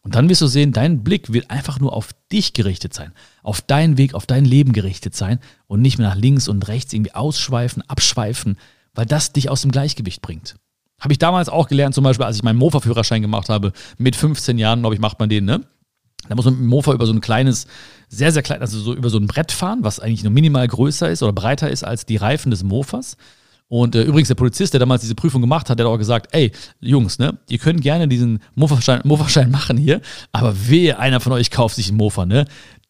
Und 0.02 0.14
dann 0.14 0.28
wirst 0.28 0.40
du 0.40 0.46
sehen, 0.46 0.72
dein 0.72 1.04
Blick 1.04 1.32
wird 1.32 1.50
einfach 1.50 1.78
nur 1.78 1.92
auf 1.92 2.10
dich 2.32 2.54
gerichtet 2.54 2.94
sein, 2.94 3.12
auf 3.42 3.60
deinen 3.60 3.98
Weg, 3.98 4.14
auf 4.14 4.26
dein 4.26 4.44
Leben 4.44 4.72
gerichtet 4.72 5.14
sein 5.14 5.40
und 5.66 5.82
nicht 5.82 5.98
mehr 5.98 6.08
nach 6.08 6.16
links 6.16 6.48
und 6.48 6.68
rechts 6.68 6.92
irgendwie 6.92 7.14
ausschweifen, 7.14 7.82
abschweifen, 7.82 8.56
weil 8.94 9.06
das 9.06 9.32
dich 9.32 9.50
aus 9.50 9.62
dem 9.62 9.70
Gleichgewicht 9.70 10.22
bringt. 10.22 10.56
Habe 10.98 11.12
ich 11.12 11.18
damals 11.18 11.48
auch 11.48 11.68
gelernt, 11.68 11.94
zum 11.94 12.04
Beispiel, 12.04 12.24
als 12.24 12.36
ich 12.36 12.42
meinen 12.42 12.58
Mofa-Führerschein 12.58 13.22
gemacht 13.22 13.48
habe, 13.48 13.72
mit 13.98 14.16
15 14.16 14.58
Jahren, 14.58 14.80
glaube 14.80 14.94
ich, 14.94 15.00
macht 15.00 15.18
man 15.18 15.28
den, 15.28 15.44
ne? 15.44 15.66
Da 16.30 16.36
muss 16.36 16.44
man 16.44 16.54
mit 16.54 16.62
dem 16.62 16.68
Mofa 16.68 16.92
über 16.92 17.06
so 17.06 17.12
ein 17.12 17.20
kleines, 17.20 17.66
sehr, 18.08 18.30
sehr 18.30 18.42
klein, 18.42 18.60
also 18.60 18.78
so 18.78 18.94
über 18.94 19.10
so 19.10 19.18
ein 19.18 19.26
Brett 19.26 19.50
fahren, 19.50 19.80
was 19.82 19.98
eigentlich 19.98 20.22
nur 20.22 20.32
minimal 20.32 20.66
größer 20.66 21.10
ist 21.10 21.24
oder 21.24 21.32
breiter 21.32 21.68
ist 21.68 21.82
als 21.82 22.06
die 22.06 22.16
Reifen 22.16 22.52
des 22.52 22.62
Mofas. 22.62 23.16
Und 23.66 23.96
äh, 23.96 24.02
übrigens, 24.02 24.28
der 24.28 24.36
Polizist, 24.36 24.72
der 24.72 24.78
damals 24.78 25.02
diese 25.02 25.16
Prüfung 25.16 25.40
gemacht 25.40 25.68
hat, 25.68 25.80
der 25.80 25.86
hat 25.86 25.92
auch 25.92 25.98
gesagt, 25.98 26.28
ey, 26.30 26.52
Jungs, 26.80 27.18
ne, 27.18 27.36
ihr 27.48 27.58
könnt 27.58 27.82
gerne 27.82 28.06
diesen 28.06 28.38
Mofa-Schein 28.54 29.00
Mofa 29.02 29.44
machen 29.48 29.76
hier, 29.76 30.00
aber 30.30 30.68
wehe, 30.68 31.00
einer 31.00 31.18
von 31.18 31.32
euch 31.32 31.50
kauft 31.50 31.74
sich 31.74 31.88
einen 31.88 31.96
Mofa, 31.96 32.24
ne? 32.26 32.44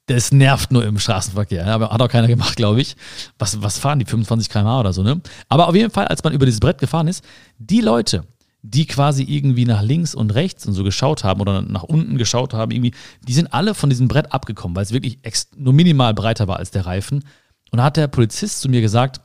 Das 0.05 0.33
nervt 0.33 0.71
nur 0.71 0.85
im 0.85 0.99
Straßenverkehr. 0.99 1.67
Aber 1.67 1.93
hat 1.93 2.03
auch 2.03 2.09
keiner 2.09 2.29
gemacht, 2.29 2.57
glaube 2.57 2.83
ich. 2.83 2.95
Was, 3.39 3.63
was 3.63 3.79
fahren 3.79 4.01
die? 4.01 4.05
25 4.05 4.51
km/h 4.51 4.81
oder 4.81 4.93
so, 4.93 5.03
ne? 5.03 5.21
Aber 5.49 5.69
auf 5.69 5.75
jeden 5.75 5.91
Fall, 5.91 6.09
als 6.09 6.23
man 6.25 6.35
über 6.35 6.45
dieses 6.45 6.61
Brett 6.61 6.79
gefahren 6.79 7.09
ist, 7.09 7.25
die 7.59 7.81
Leute, 7.81 8.25
die 8.63 8.87
quasi 8.87 9.25
irgendwie 9.25 9.65
nach 9.65 9.83
links 9.83 10.15
und 10.15 10.35
rechts 10.35 10.67
und 10.67 10.75
so 10.75 10.85
geschaut 10.85 11.25
haben 11.25 11.41
oder 11.41 11.63
nach 11.63 11.83
unten 11.83 12.19
geschaut 12.19 12.53
haben, 12.53 12.73
irgendwie, 12.73 12.93
die 13.27 13.33
sind 13.33 13.53
alle 13.53 13.75
von 13.75 13.89
diesem 13.89 14.09
Brett 14.09 14.33
abgekommen, 14.33 14.77
weil 14.77 14.83
es 14.83 14.93
wirklich 14.93 15.19
nur 15.57 15.73
minimal 15.73 16.13
breiter 16.15 16.47
war 16.47 16.57
als 16.57 16.71
der 16.71 16.85
Reifen. 16.85 17.25
Und 17.71 17.79
da 17.79 17.85
hat 17.85 17.97
der 17.97 18.09
Polizist 18.09 18.61
zu 18.61 18.69
mir 18.69 18.81
gesagt, 18.81 19.21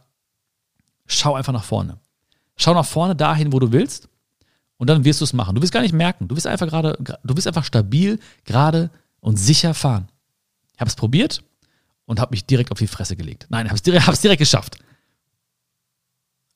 schau 1.05 1.35
einfach 1.35 1.53
nach 1.53 1.63
vorne. 1.63 1.99
Schau 2.55 2.73
nach 2.73 2.85
vorne 2.85 3.15
dahin, 3.15 3.51
wo 3.51 3.59
du 3.59 3.71
willst 3.71 4.07
und 4.77 4.89
dann 4.89 5.03
wirst 5.03 5.19
du 5.19 5.25
es 5.25 5.33
machen. 5.33 5.55
Du 5.55 5.61
wirst 5.61 5.73
gar 5.73 5.81
nicht 5.81 5.93
merken. 5.93 6.29
Du 6.29 6.35
wirst 6.35 6.47
einfach 6.47 6.67
gerade, 6.67 6.97
du 7.23 7.35
wirst 7.35 7.47
einfach 7.47 7.65
stabil, 7.65 8.19
gerade 8.45 8.89
und 9.19 9.37
sicher 9.37 9.73
fahren. 9.73 10.07
Ich 10.73 10.79
habe 10.79 10.89
es 10.89 10.95
probiert 10.95 11.43
und 12.05 12.21
habe 12.21 12.31
mich 12.31 12.45
direkt 12.45 12.71
auf 12.71 12.77
die 12.77 12.87
Fresse 12.87 13.17
gelegt. 13.17 13.47
Nein, 13.49 13.65
habe 13.65 13.75
es 13.75 13.81
direkt, 13.81 14.23
direkt 14.23 14.39
geschafft. 14.39 14.77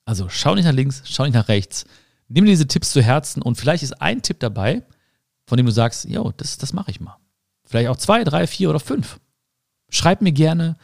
Also 0.05 0.29
schau 0.29 0.55
nicht 0.55 0.65
nach 0.65 0.73
links, 0.73 1.03
schau 1.05 1.23
nicht 1.23 1.33
nach 1.33 1.49
rechts 1.49 1.85
nimm 2.29 2.45
dir 2.45 2.51
diese 2.51 2.67
Tipps 2.67 2.91
zu 2.91 3.01
Herzen 3.01 3.41
und 3.41 3.55
vielleicht 3.55 3.83
ist 3.83 4.01
ein 4.01 4.21
Tipp 4.21 4.39
dabei, 4.39 4.83
von 5.45 5.57
dem 5.57 5.65
du 5.65 5.71
sagst, 5.71 6.05
jo, 6.05 6.31
das, 6.37 6.57
das 6.57 6.73
mache 6.73 6.91
ich 6.91 7.01
mal. 7.01 7.17
Vielleicht 7.65 7.89
auch 7.89 7.97
zwei, 7.97 8.23
drei, 8.23 8.47
vier 8.47 8.69
oder 8.69 8.79
fünf. 8.79 9.19
Schreib 9.89 10.21
mir 10.21 10.31
gerne 10.31 10.77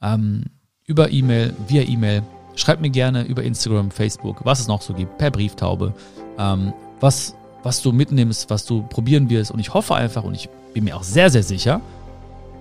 ähm, 0.00 0.44
über 0.86 1.10
E-Mail, 1.10 1.54
via 1.68 1.82
E-Mail. 1.82 2.22
Schreib 2.54 2.80
mir 2.80 2.90
gerne 2.90 3.24
über 3.24 3.42
Instagram, 3.42 3.90
Facebook, 3.90 4.44
was 4.44 4.60
es 4.60 4.68
noch 4.68 4.82
so 4.82 4.94
gibt, 4.94 5.18
per 5.18 5.30
Brieftaube, 5.30 5.94
ähm, 6.38 6.72
was, 7.00 7.34
was 7.62 7.82
du 7.82 7.92
mitnimmst, 7.92 8.50
was 8.50 8.64
du 8.64 8.82
probieren 8.82 9.30
wirst. 9.30 9.50
Und 9.50 9.58
ich 9.58 9.74
hoffe 9.74 9.94
einfach 9.94 10.22
und 10.24 10.34
ich 10.34 10.48
bin 10.74 10.84
mir 10.84 10.96
auch 10.96 11.02
sehr, 11.02 11.30
sehr 11.30 11.42
sicher, 11.42 11.80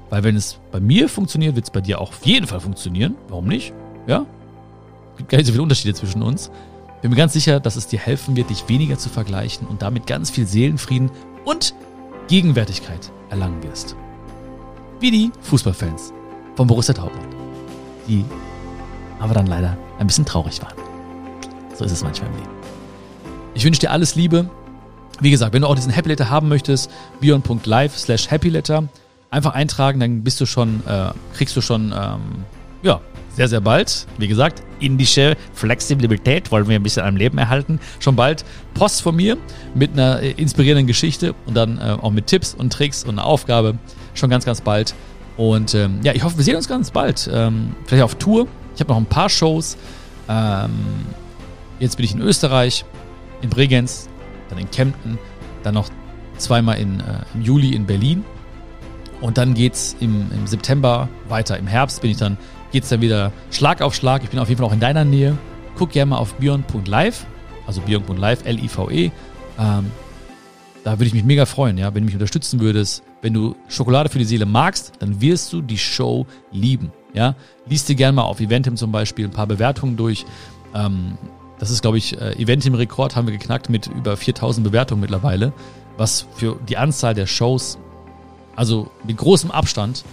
weil 0.10 0.24
wenn 0.24 0.36
es 0.36 0.58
bei 0.72 0.80
mir 0.80 1.10
funktioniert, 1.10 1.56
wird 1.56 1.66
es 1.66 1.72
bei 1.72 1.82
dir 1.82 2.00
auch 2.02 2.10
auf 2.10 2.26
jeden 2.26 2.48
Fall 2.48 2.60
funktionieren. 2.60 3.16
Warum 3.30 3.48
nicht? 3.48 3.74
Ja? 4.08 4.26
Es 5.12 5.18
gibt 5.18 5.30
gar 5.30 5.38
nicht 5.38 5.48
so 5.48 5.54
viele 5.54 5.64
Unterschiede 5.64 5.94
zwischen 5.94 6.22
uns. 6.22 6.52
Bin 7.02 7.10
mir 7.10 7.18
ganz 7.18 7.34
sicher, 7.34 7.60
dass 7.60 7.76
es 7.76 7.88
dir 7.88 8.00
helfen 8.00 8.36
wird, 8.36 8.50
dich 8.50 8.70
weniger 8.70 8.98
zu 8.98 9.10
vergleichen 9.10 9.68
und 9.68 9.82
damit 9.82 10.06
ganz 10.06 10.30
viel 10.30 10.46
Seelenfrieden 10.46 11.10
und 11.46 11.74
Gegenwärtigkeit 12.28 13.12
erlangen 13.30 13.64
wirst. 13.64 13.96
Wie 15.00 15.10
die 15.10 15.32
Fußballfans 15.42 16.14
von 16.56 16.68
Borussia 16.68 16.94
Dortmund, 16.94 17.28
die 18.08 18.24
aber 19.20 19.34
dann 19.34 19.48
leider 19.48 19.78
ein 20.00 20.08
bisschen 20.08 20.26
traurig 20.26 20.62
waren. 20.62 20.76
So 21.74 21.86
ist 21.86 21.92
es 21.92 22.04
manchmal 22.04 22.30
im 22.30 22.38
Leben. 22.38 22.50
Ich 23.56 23.66
wünsche 23.66 23.80
dir 23.80 23.92
alles 23.92 24.16
Liebe. 24.16 24.50
Wie 25.20 25.32
gesagt, 25.32 25.54
wenn 25.54 25.64
du 25.64 25.68
auch 25.68 25.76
diesen 25.76 25.92
Happy 25.92 26.10
Letter 26.10 26.30
haben 26.30 26.50
möchtest, 26.50 26.92
bion.live 27.20 27.98
slash 27.98 28.30
Happy 28.30 28.50
Letter, 28.50 28.88
einfach 29.32 29.54
eintragen, 29.54 30.00
dann 30.00 30.24
bist 30.24 30.40
du 30.40 30.46
schon, 30.46 30.84
äh, 30.88 31.10
kriegst 31.34 31.56
du 31.56 31.62
schon, 31.62 31.94
ähm, 31.96 32.46
ja, 32.82 33.02
sehr, 33.34 33.48
sehr 33.48 33.62
bald. 33.62 34.08
Wie 34.18 34.28
gesagt, 34.28 34.62
indische 34.80 35.38
Flexibilität 35.54 36.52
wollen 36.52 36.68
wir 36.68 36.76
ein 36.76 36.84
bisschen 36.84 37.06
am 37.06 37.16
Leben 37.16 37.38
erhalten. 37.38 37.80
Schon 38.00 38.16
bald 38.16 38.44
Post 38.74 39.02
von 39.02 39.16
mir 39.16 39.38
mit 39.74 39.94
einer 39.94 40.22
äh, 40.22 40.32
inspirierenden 40.32 40.88
Geschichte 40.88 41.34
und 41.46 41.56
dann 41.56 41.78
äh, 41.78 41.98
auch 42.02 42.12
mit 42.12 42.28
Tipps 42.28 42.54
und 42.54 42.74
Tricks 42.74 43.04
und 43.04 43.12
einer 43.12 43.26
Aufgabe. 43.26 43.78
Schon 44.14 44.30
ganz, 44.30 44.46
ganz 44.46 44.62
bald. 44.62 44.94
Und 45.38 45.74
ähm, 45.74 46.00
ja, 46.04 46.14
ich 46.14 46.24
hoffe, 46.24 46.38
wir 46.38 46.44
sehen 46.44 46.58
uns 46.58 46.68
ganz 46.68 46.92
bald. 46.92 47.30
Ähm, 47.32 47.76
vielleicht 47.86 48.04
auf 48.04 48.16
Tour. 48.16 48.48
Ich 48.76 48.82
habe 48.82 48.92
noch 48.92 48.98
ein 48.98 49.06
paar 49.06 49.30
Shows. 49.30 49.78
Ähm, 50.28 50.72
jetzt 51.80 51.96
bin 51.96 52.06
ich 52.06 52.14
in 52.14 52.22
Österreich, 52.22 52.86
in 53.42 53.50
Bregenz, 53.50 54.10
dann 54.50 54.60
in 54.60 54.70
Kempten, 54.70 55.18
dann 55.64 55.74
noch 55.74 55.90
zweimal 56.38 56.78
in, 56.80 57.00
äh, 57.00 57.04
im 57.34 57.42
Juli 57.42 57.74
in 57.76 57.86
Berlin. 57.86 58.26
Und 59.22 59.38
dann 59.38 59.54
geht's 59.54 59.96
im, 60.00 60.32
im 60.32 60.48
September 60.48 61.08
weiter. 61.30 61.58
Im 61.58 61.68
Herbst 61.68 62.02
bin 62.02 62.12
ich 62.12 62.18
dann 62.18 62.38
geht 62.72 62.84
es 62.84 62.90
dann 62.90 63.02
wieder 63.02 63.32
Schlag 63.52 63.82
auf 63.82 63.94
Schlag. 63.94 64.24
Ich 64.24 64.30
bin 64.30 64.40
auf 64.40 64.50
jeden 64.50 64.60
Fall 64.60 64.68
auch 64.68 64.74
in 64.74 64.80
deiner 64.80 65.06
Nähe. 65.06 65.38
Guck 65.78 65.92
gerne 65.92 66.12
mal 66.12 66.18
auf 66.18 66.34
björn.live, 66.36 67.26
also 67.66 67.82
björn.live, 67.82 68.46
L-I-V-E. 68.46 69.12
Ähm, 69.60 69.92
da 70.84 70.94
würde 70.94 71.06
ich 71.06 71.14
mich 71.14 71.24
mega 71.24 71.46
freuen, 71.46 71.78
ja, 71.78 71.94
wenn 71.94 72.02
du 72.02 72.06
mich 72.06 72.16
unterstützen 72.16 72.60
würdest. 72.60 73.04
Wenn 73.22 73.34
du 73.34 73.56
Schokolade 73.68 74.10
für 74.10 74.18
die 74.18 74.26
Seele 74.26 74.46
magst, 74.46 74.94
dann 75.00 75.22
wirst 75.22 75.54
du 75.54 75.62
die 75.62 75.78
Show 75.78 76.26
lieben. 76.52 76.92
Ja, 77.14 77.36
liest 77.68 77.90
dir 77.90 77.96
gerne 77.96 78.14
mal 78.14 78.24
auf 78.24 78.40
Eventim 78.40 78.78
zum 78.78 78.92
Beispiel 78.92 79.26
ein 79.26 79.32
paar 79.32 79.48
Bewertungen 79.48 79.98
durch. 79.98 80.26
Ähm, 80.74 81.18
das 81.60 81.70
ist, 81.70 81.82
glaube 81.82 81.98
ich, 82.00 82.20
äh, 82.20 82.34
Eventim-Rekord 82.42 83.16
haben 83.16 83.28
wir 83.28 83.38
geknackt 83.38 83.70
mit 83.70 83.88
über 83.88 84.18
4000 84.18 84.66
Bewertungen 84.66 85.02
mittlerweile, 85.02 85.54
was 85.98 86.26
für 86.36 86.58
die 86.68 86.78
Anzahl 86.78 87.14
der 87.14 87.28
Shows, 87.28 87.78
also 88.56 88.90
mit 89.06 89.18
großem 89.18 89.52
Abstand, 89.52 90.04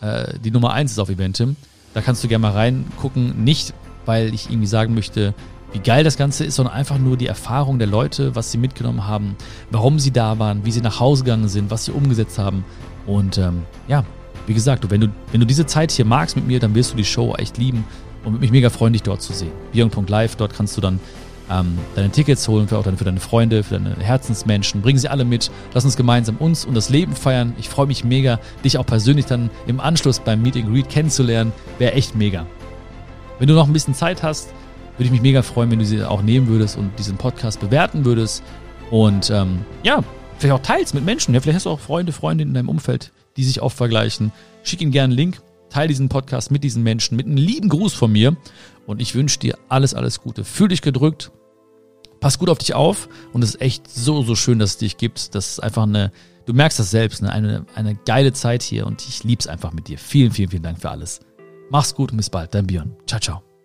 äh, 0.00 0.38
die 0.40 0.50
Nummer 0.50 0.72
1 0.72 0.90
ist 0.90 0.98
auf 0.98 1.08
Eventim. 1.08 1.54
Da 1.96 2.02
kannst 2.02 2.22
du 2.22 2.28
gerne 2.28 2.42
mal 2.42 2.52
reingucken. 2.52 3.42
Nicht, 3.42 3.72
weil 4.04 4.34
ich 4.34 4.50
irgendwie 4.50 4.66
sagen 4.66 4.92
möchte, 4.92 5.32
wie 5.72 5.78
geil 5.78 6.04
das 6.04 6.18
Ganze 6.18 6.44
ist, 6.44 6.56
sondern 6.56 6.74
einfach 6.74 6.98
nur 6.98 7.16
die 7.16 7.26
Erfahrung 7.26 7.78
der 7.78 7.88
Leute, 7.88 8.36
was 8.36 8.52
sie 8.52 8.58
mitgenommen 8.58 9.06
haben, 9.06 9.34
warum 9.70 9.98
sie 9.98 10.10
da 10.10 10.38
waren, 10.38 10.66
wie 10.66 10.72
sie 10.72 10.82
nach 10.82 11.00
Hause 11.00 11.24
gegangen 11.24 11.48
sind, 11.48 11.70
was 11.70 11.86
sie 11.86 11.92
umgesetzt 11.92 12.38
haben. 12.38 12.66
Und 13.06 13.38
ähm, 13.38 13.62
ja, 13.88 14.04
wie 14.46 14.52
gesagt, 14.52 14.90
wenn 14.90 15.00
du, 15.00 15.08
wenn 15.32 15.40
du 15.40 15.46
diese 15.46 15.64
Zeit 15.64 15.90
hier 15.90 16.04
magst 16.04 16.36
mit 16.36 16.46
mir, 16.46 16.60
dann 16.60 16.74
wirst 16.74 16.92
du 16.92 16.98
die 16.98 17.04
Show 17.06 17.34
echt 17.34 17.56
lieben 17.56 17.82
und 18.26 18.42
mich 18.42 18.50
mega 18.50 18.68
freuen, 18.68 18.92
dich 18.92 19.02
dort 19.02 19.22
zu 19.22 19.32
sehen. 19.32 19.52
Beyond.live, 19.72 20.36
dort 20.36 20.52
kannst 20.52 20.76
du 20.76 20.82
dann 20.82 21.00
ähm, 21.50 21.78
deine 21.94 22.10
Tickets 22.10 22.46
holen, 22.48 22.68
für 22.68 22.78
auch 22.78 22.82
deine, 22.82 22.96
für 22.96 23.04
deine 23.04 23.20
Freunde, 23.20 23.62
für 23.62 23.74
deine 23.74 23.96
Herzensmenschen. 23.96 24.82
Bring 24.82 24.98
sie 24.98 25.08
alle 25.08 25.24
mit. 25.24 25.50
Lass 25.74 25.84
uns 25.84 25.96
gemeinsam 25.96 26.36
uns 26.36 26.64
und 26.64 26.74
das 26.74 26.88
Leben 26.88 27.14
feiern. 27.14 27.54
Ich 27.58 27.68
freue 27.68 27.86
mich 27.86 28.04
mega, 28.04 28.40
dich 28.64 28.78
auch 28.78 28.86
persönlich 28.86 29.26
dann 29.26 29.50
im 29.66 29.80
Anschluss 29.80 30.20
beim 30.20 30.42
Meet 30.42 30.56
and 30.56 30.72
Greet 30.72 30.88
kennenzulernen. 30.88 31.52
Wäre 31.78 31.92
echt 31.92 32.14
mega. 32.14 32.46
Wenn 33.38 33.48
du 33.48 33.54
noch 33.54 33.66
ein 33.66 33.72
bisschen 33.72 33.94
Zeit 33.94 34.22
hast, 34.22 34.48
würde 34.96 35.04
ich 35.04 35.10
mich 35.10 35.22
mega 35.22 35.42
freuen, 35.42 35.70
wenn 35.70 35.78
du 35.78 35.84
sie 35.84 36.02
auch 36.02 36.22
nehmen 36.22 36.48
würdest 36.48 36.78
und 36.78 36.98
diesen 36.98 37.16
Podcast 37.16 37.60
bewerten 37.60 38.04
würdest. 38.04 38.42
Und 38.90 39.30
ähm, 39.30 39.60
ja, 39.82 40.02
vielleicht 40.38 40.54
auch 40.54 40.62
teilst 40.62 40.94
mit 40.94 41.04
Menschen. 41.04 41.34
Ja, 41.34 41.40
vielleicht 41.40 41.56
hast 41.56 41.66
du 41.66 41.70
auch 41.70 41.80
Freunde, 41.80 42.12
Freundinnen 42.12 42.50
in 42.50 42.54
deinem 42.54 42.68
Umfeld, 42.68 43.12
die 43.36 43.44
sich 43.44 43.60
oft 43.60 43.76
vergleichen. 43.76 44.32
Schick 44.62 44.80
ihnen 44.80 44.92
gerne 44.92 45.12
einen 45.12 45.18
Link. 45.18 45.40
Teil 45.68 45.88
diesen 45.88 46.08
Podcast 46.08 46.50
mit 46.50 46.62
diesen 46.64 46.82
Menschen, 46.84 47.16
mit 47.16 47.26
einem 47.26 47.36
lieben 47.36 47.68
Gruß 47.68 47.92
von 47.92 48.10
mir. 48.12 48.36
Und 48.86 49.00
ich 49.00 49.14
wünsche 49.14 49.38
dir 49.38 49.58
alles, 49.68 49.94
alles 49.94 50.20
Gute. 50.20 50.44
Fühl 50.44 50.68
dich 50.68 50.82
gedrückt. 50.82 51.32
Pass 52.20 52.38
gut 52.38 52.48
auf 52.48 52.58
dich 52.58 52.74
auf. 52.74 53.08
Und 53.32 53.42
es 53.42 53.50
ist 53.56 53.60
echt 53.60 53.90
so, 53.90 54.22
so 54.22 54.34
schön, 54.34 54.58
dass 54.58 54.70
es 54.70 54.78
dich 54.78 54.96
gibt. 54.96 55.34
Das 55.34 55.52
ist 55.52 55.60
einfach 55.60 55.82
eine, 55.82 56.12
du 56.46 56.52
merkst 56.54 56.78
das 56.78 56.90
selbst, 56.90 57.22
ne? 57.22 57.30
eine, 57.30 57.66
eine 57.74 57.94
geile 57.94 58.32
Zeit 58.32 58.62
hier. 58.62 58.86
Und 58.86 59.06
ich 59.06 59.24
lieb's 59.24 59.46
einfach 59.46 59.72
mit 59.72 59.88
dir. 59.88 59.98
Vielen, 59.98 60.30
vielen, 60.30 60.50
vielen 60.50 60.62
Dank 60.62 60.80
für 60.80 60.90
alles. 60.90 61.20
Mach's 61.70 61.94
gut 61.94 62.12
und 62.12 62.16
bis 62.16 62.30
bald. 62.30 62.54
Dein 62.54 62.66
Björn. 62.66 62.94
Ciao, 63.06 63.20
ciao. 63.20 63.55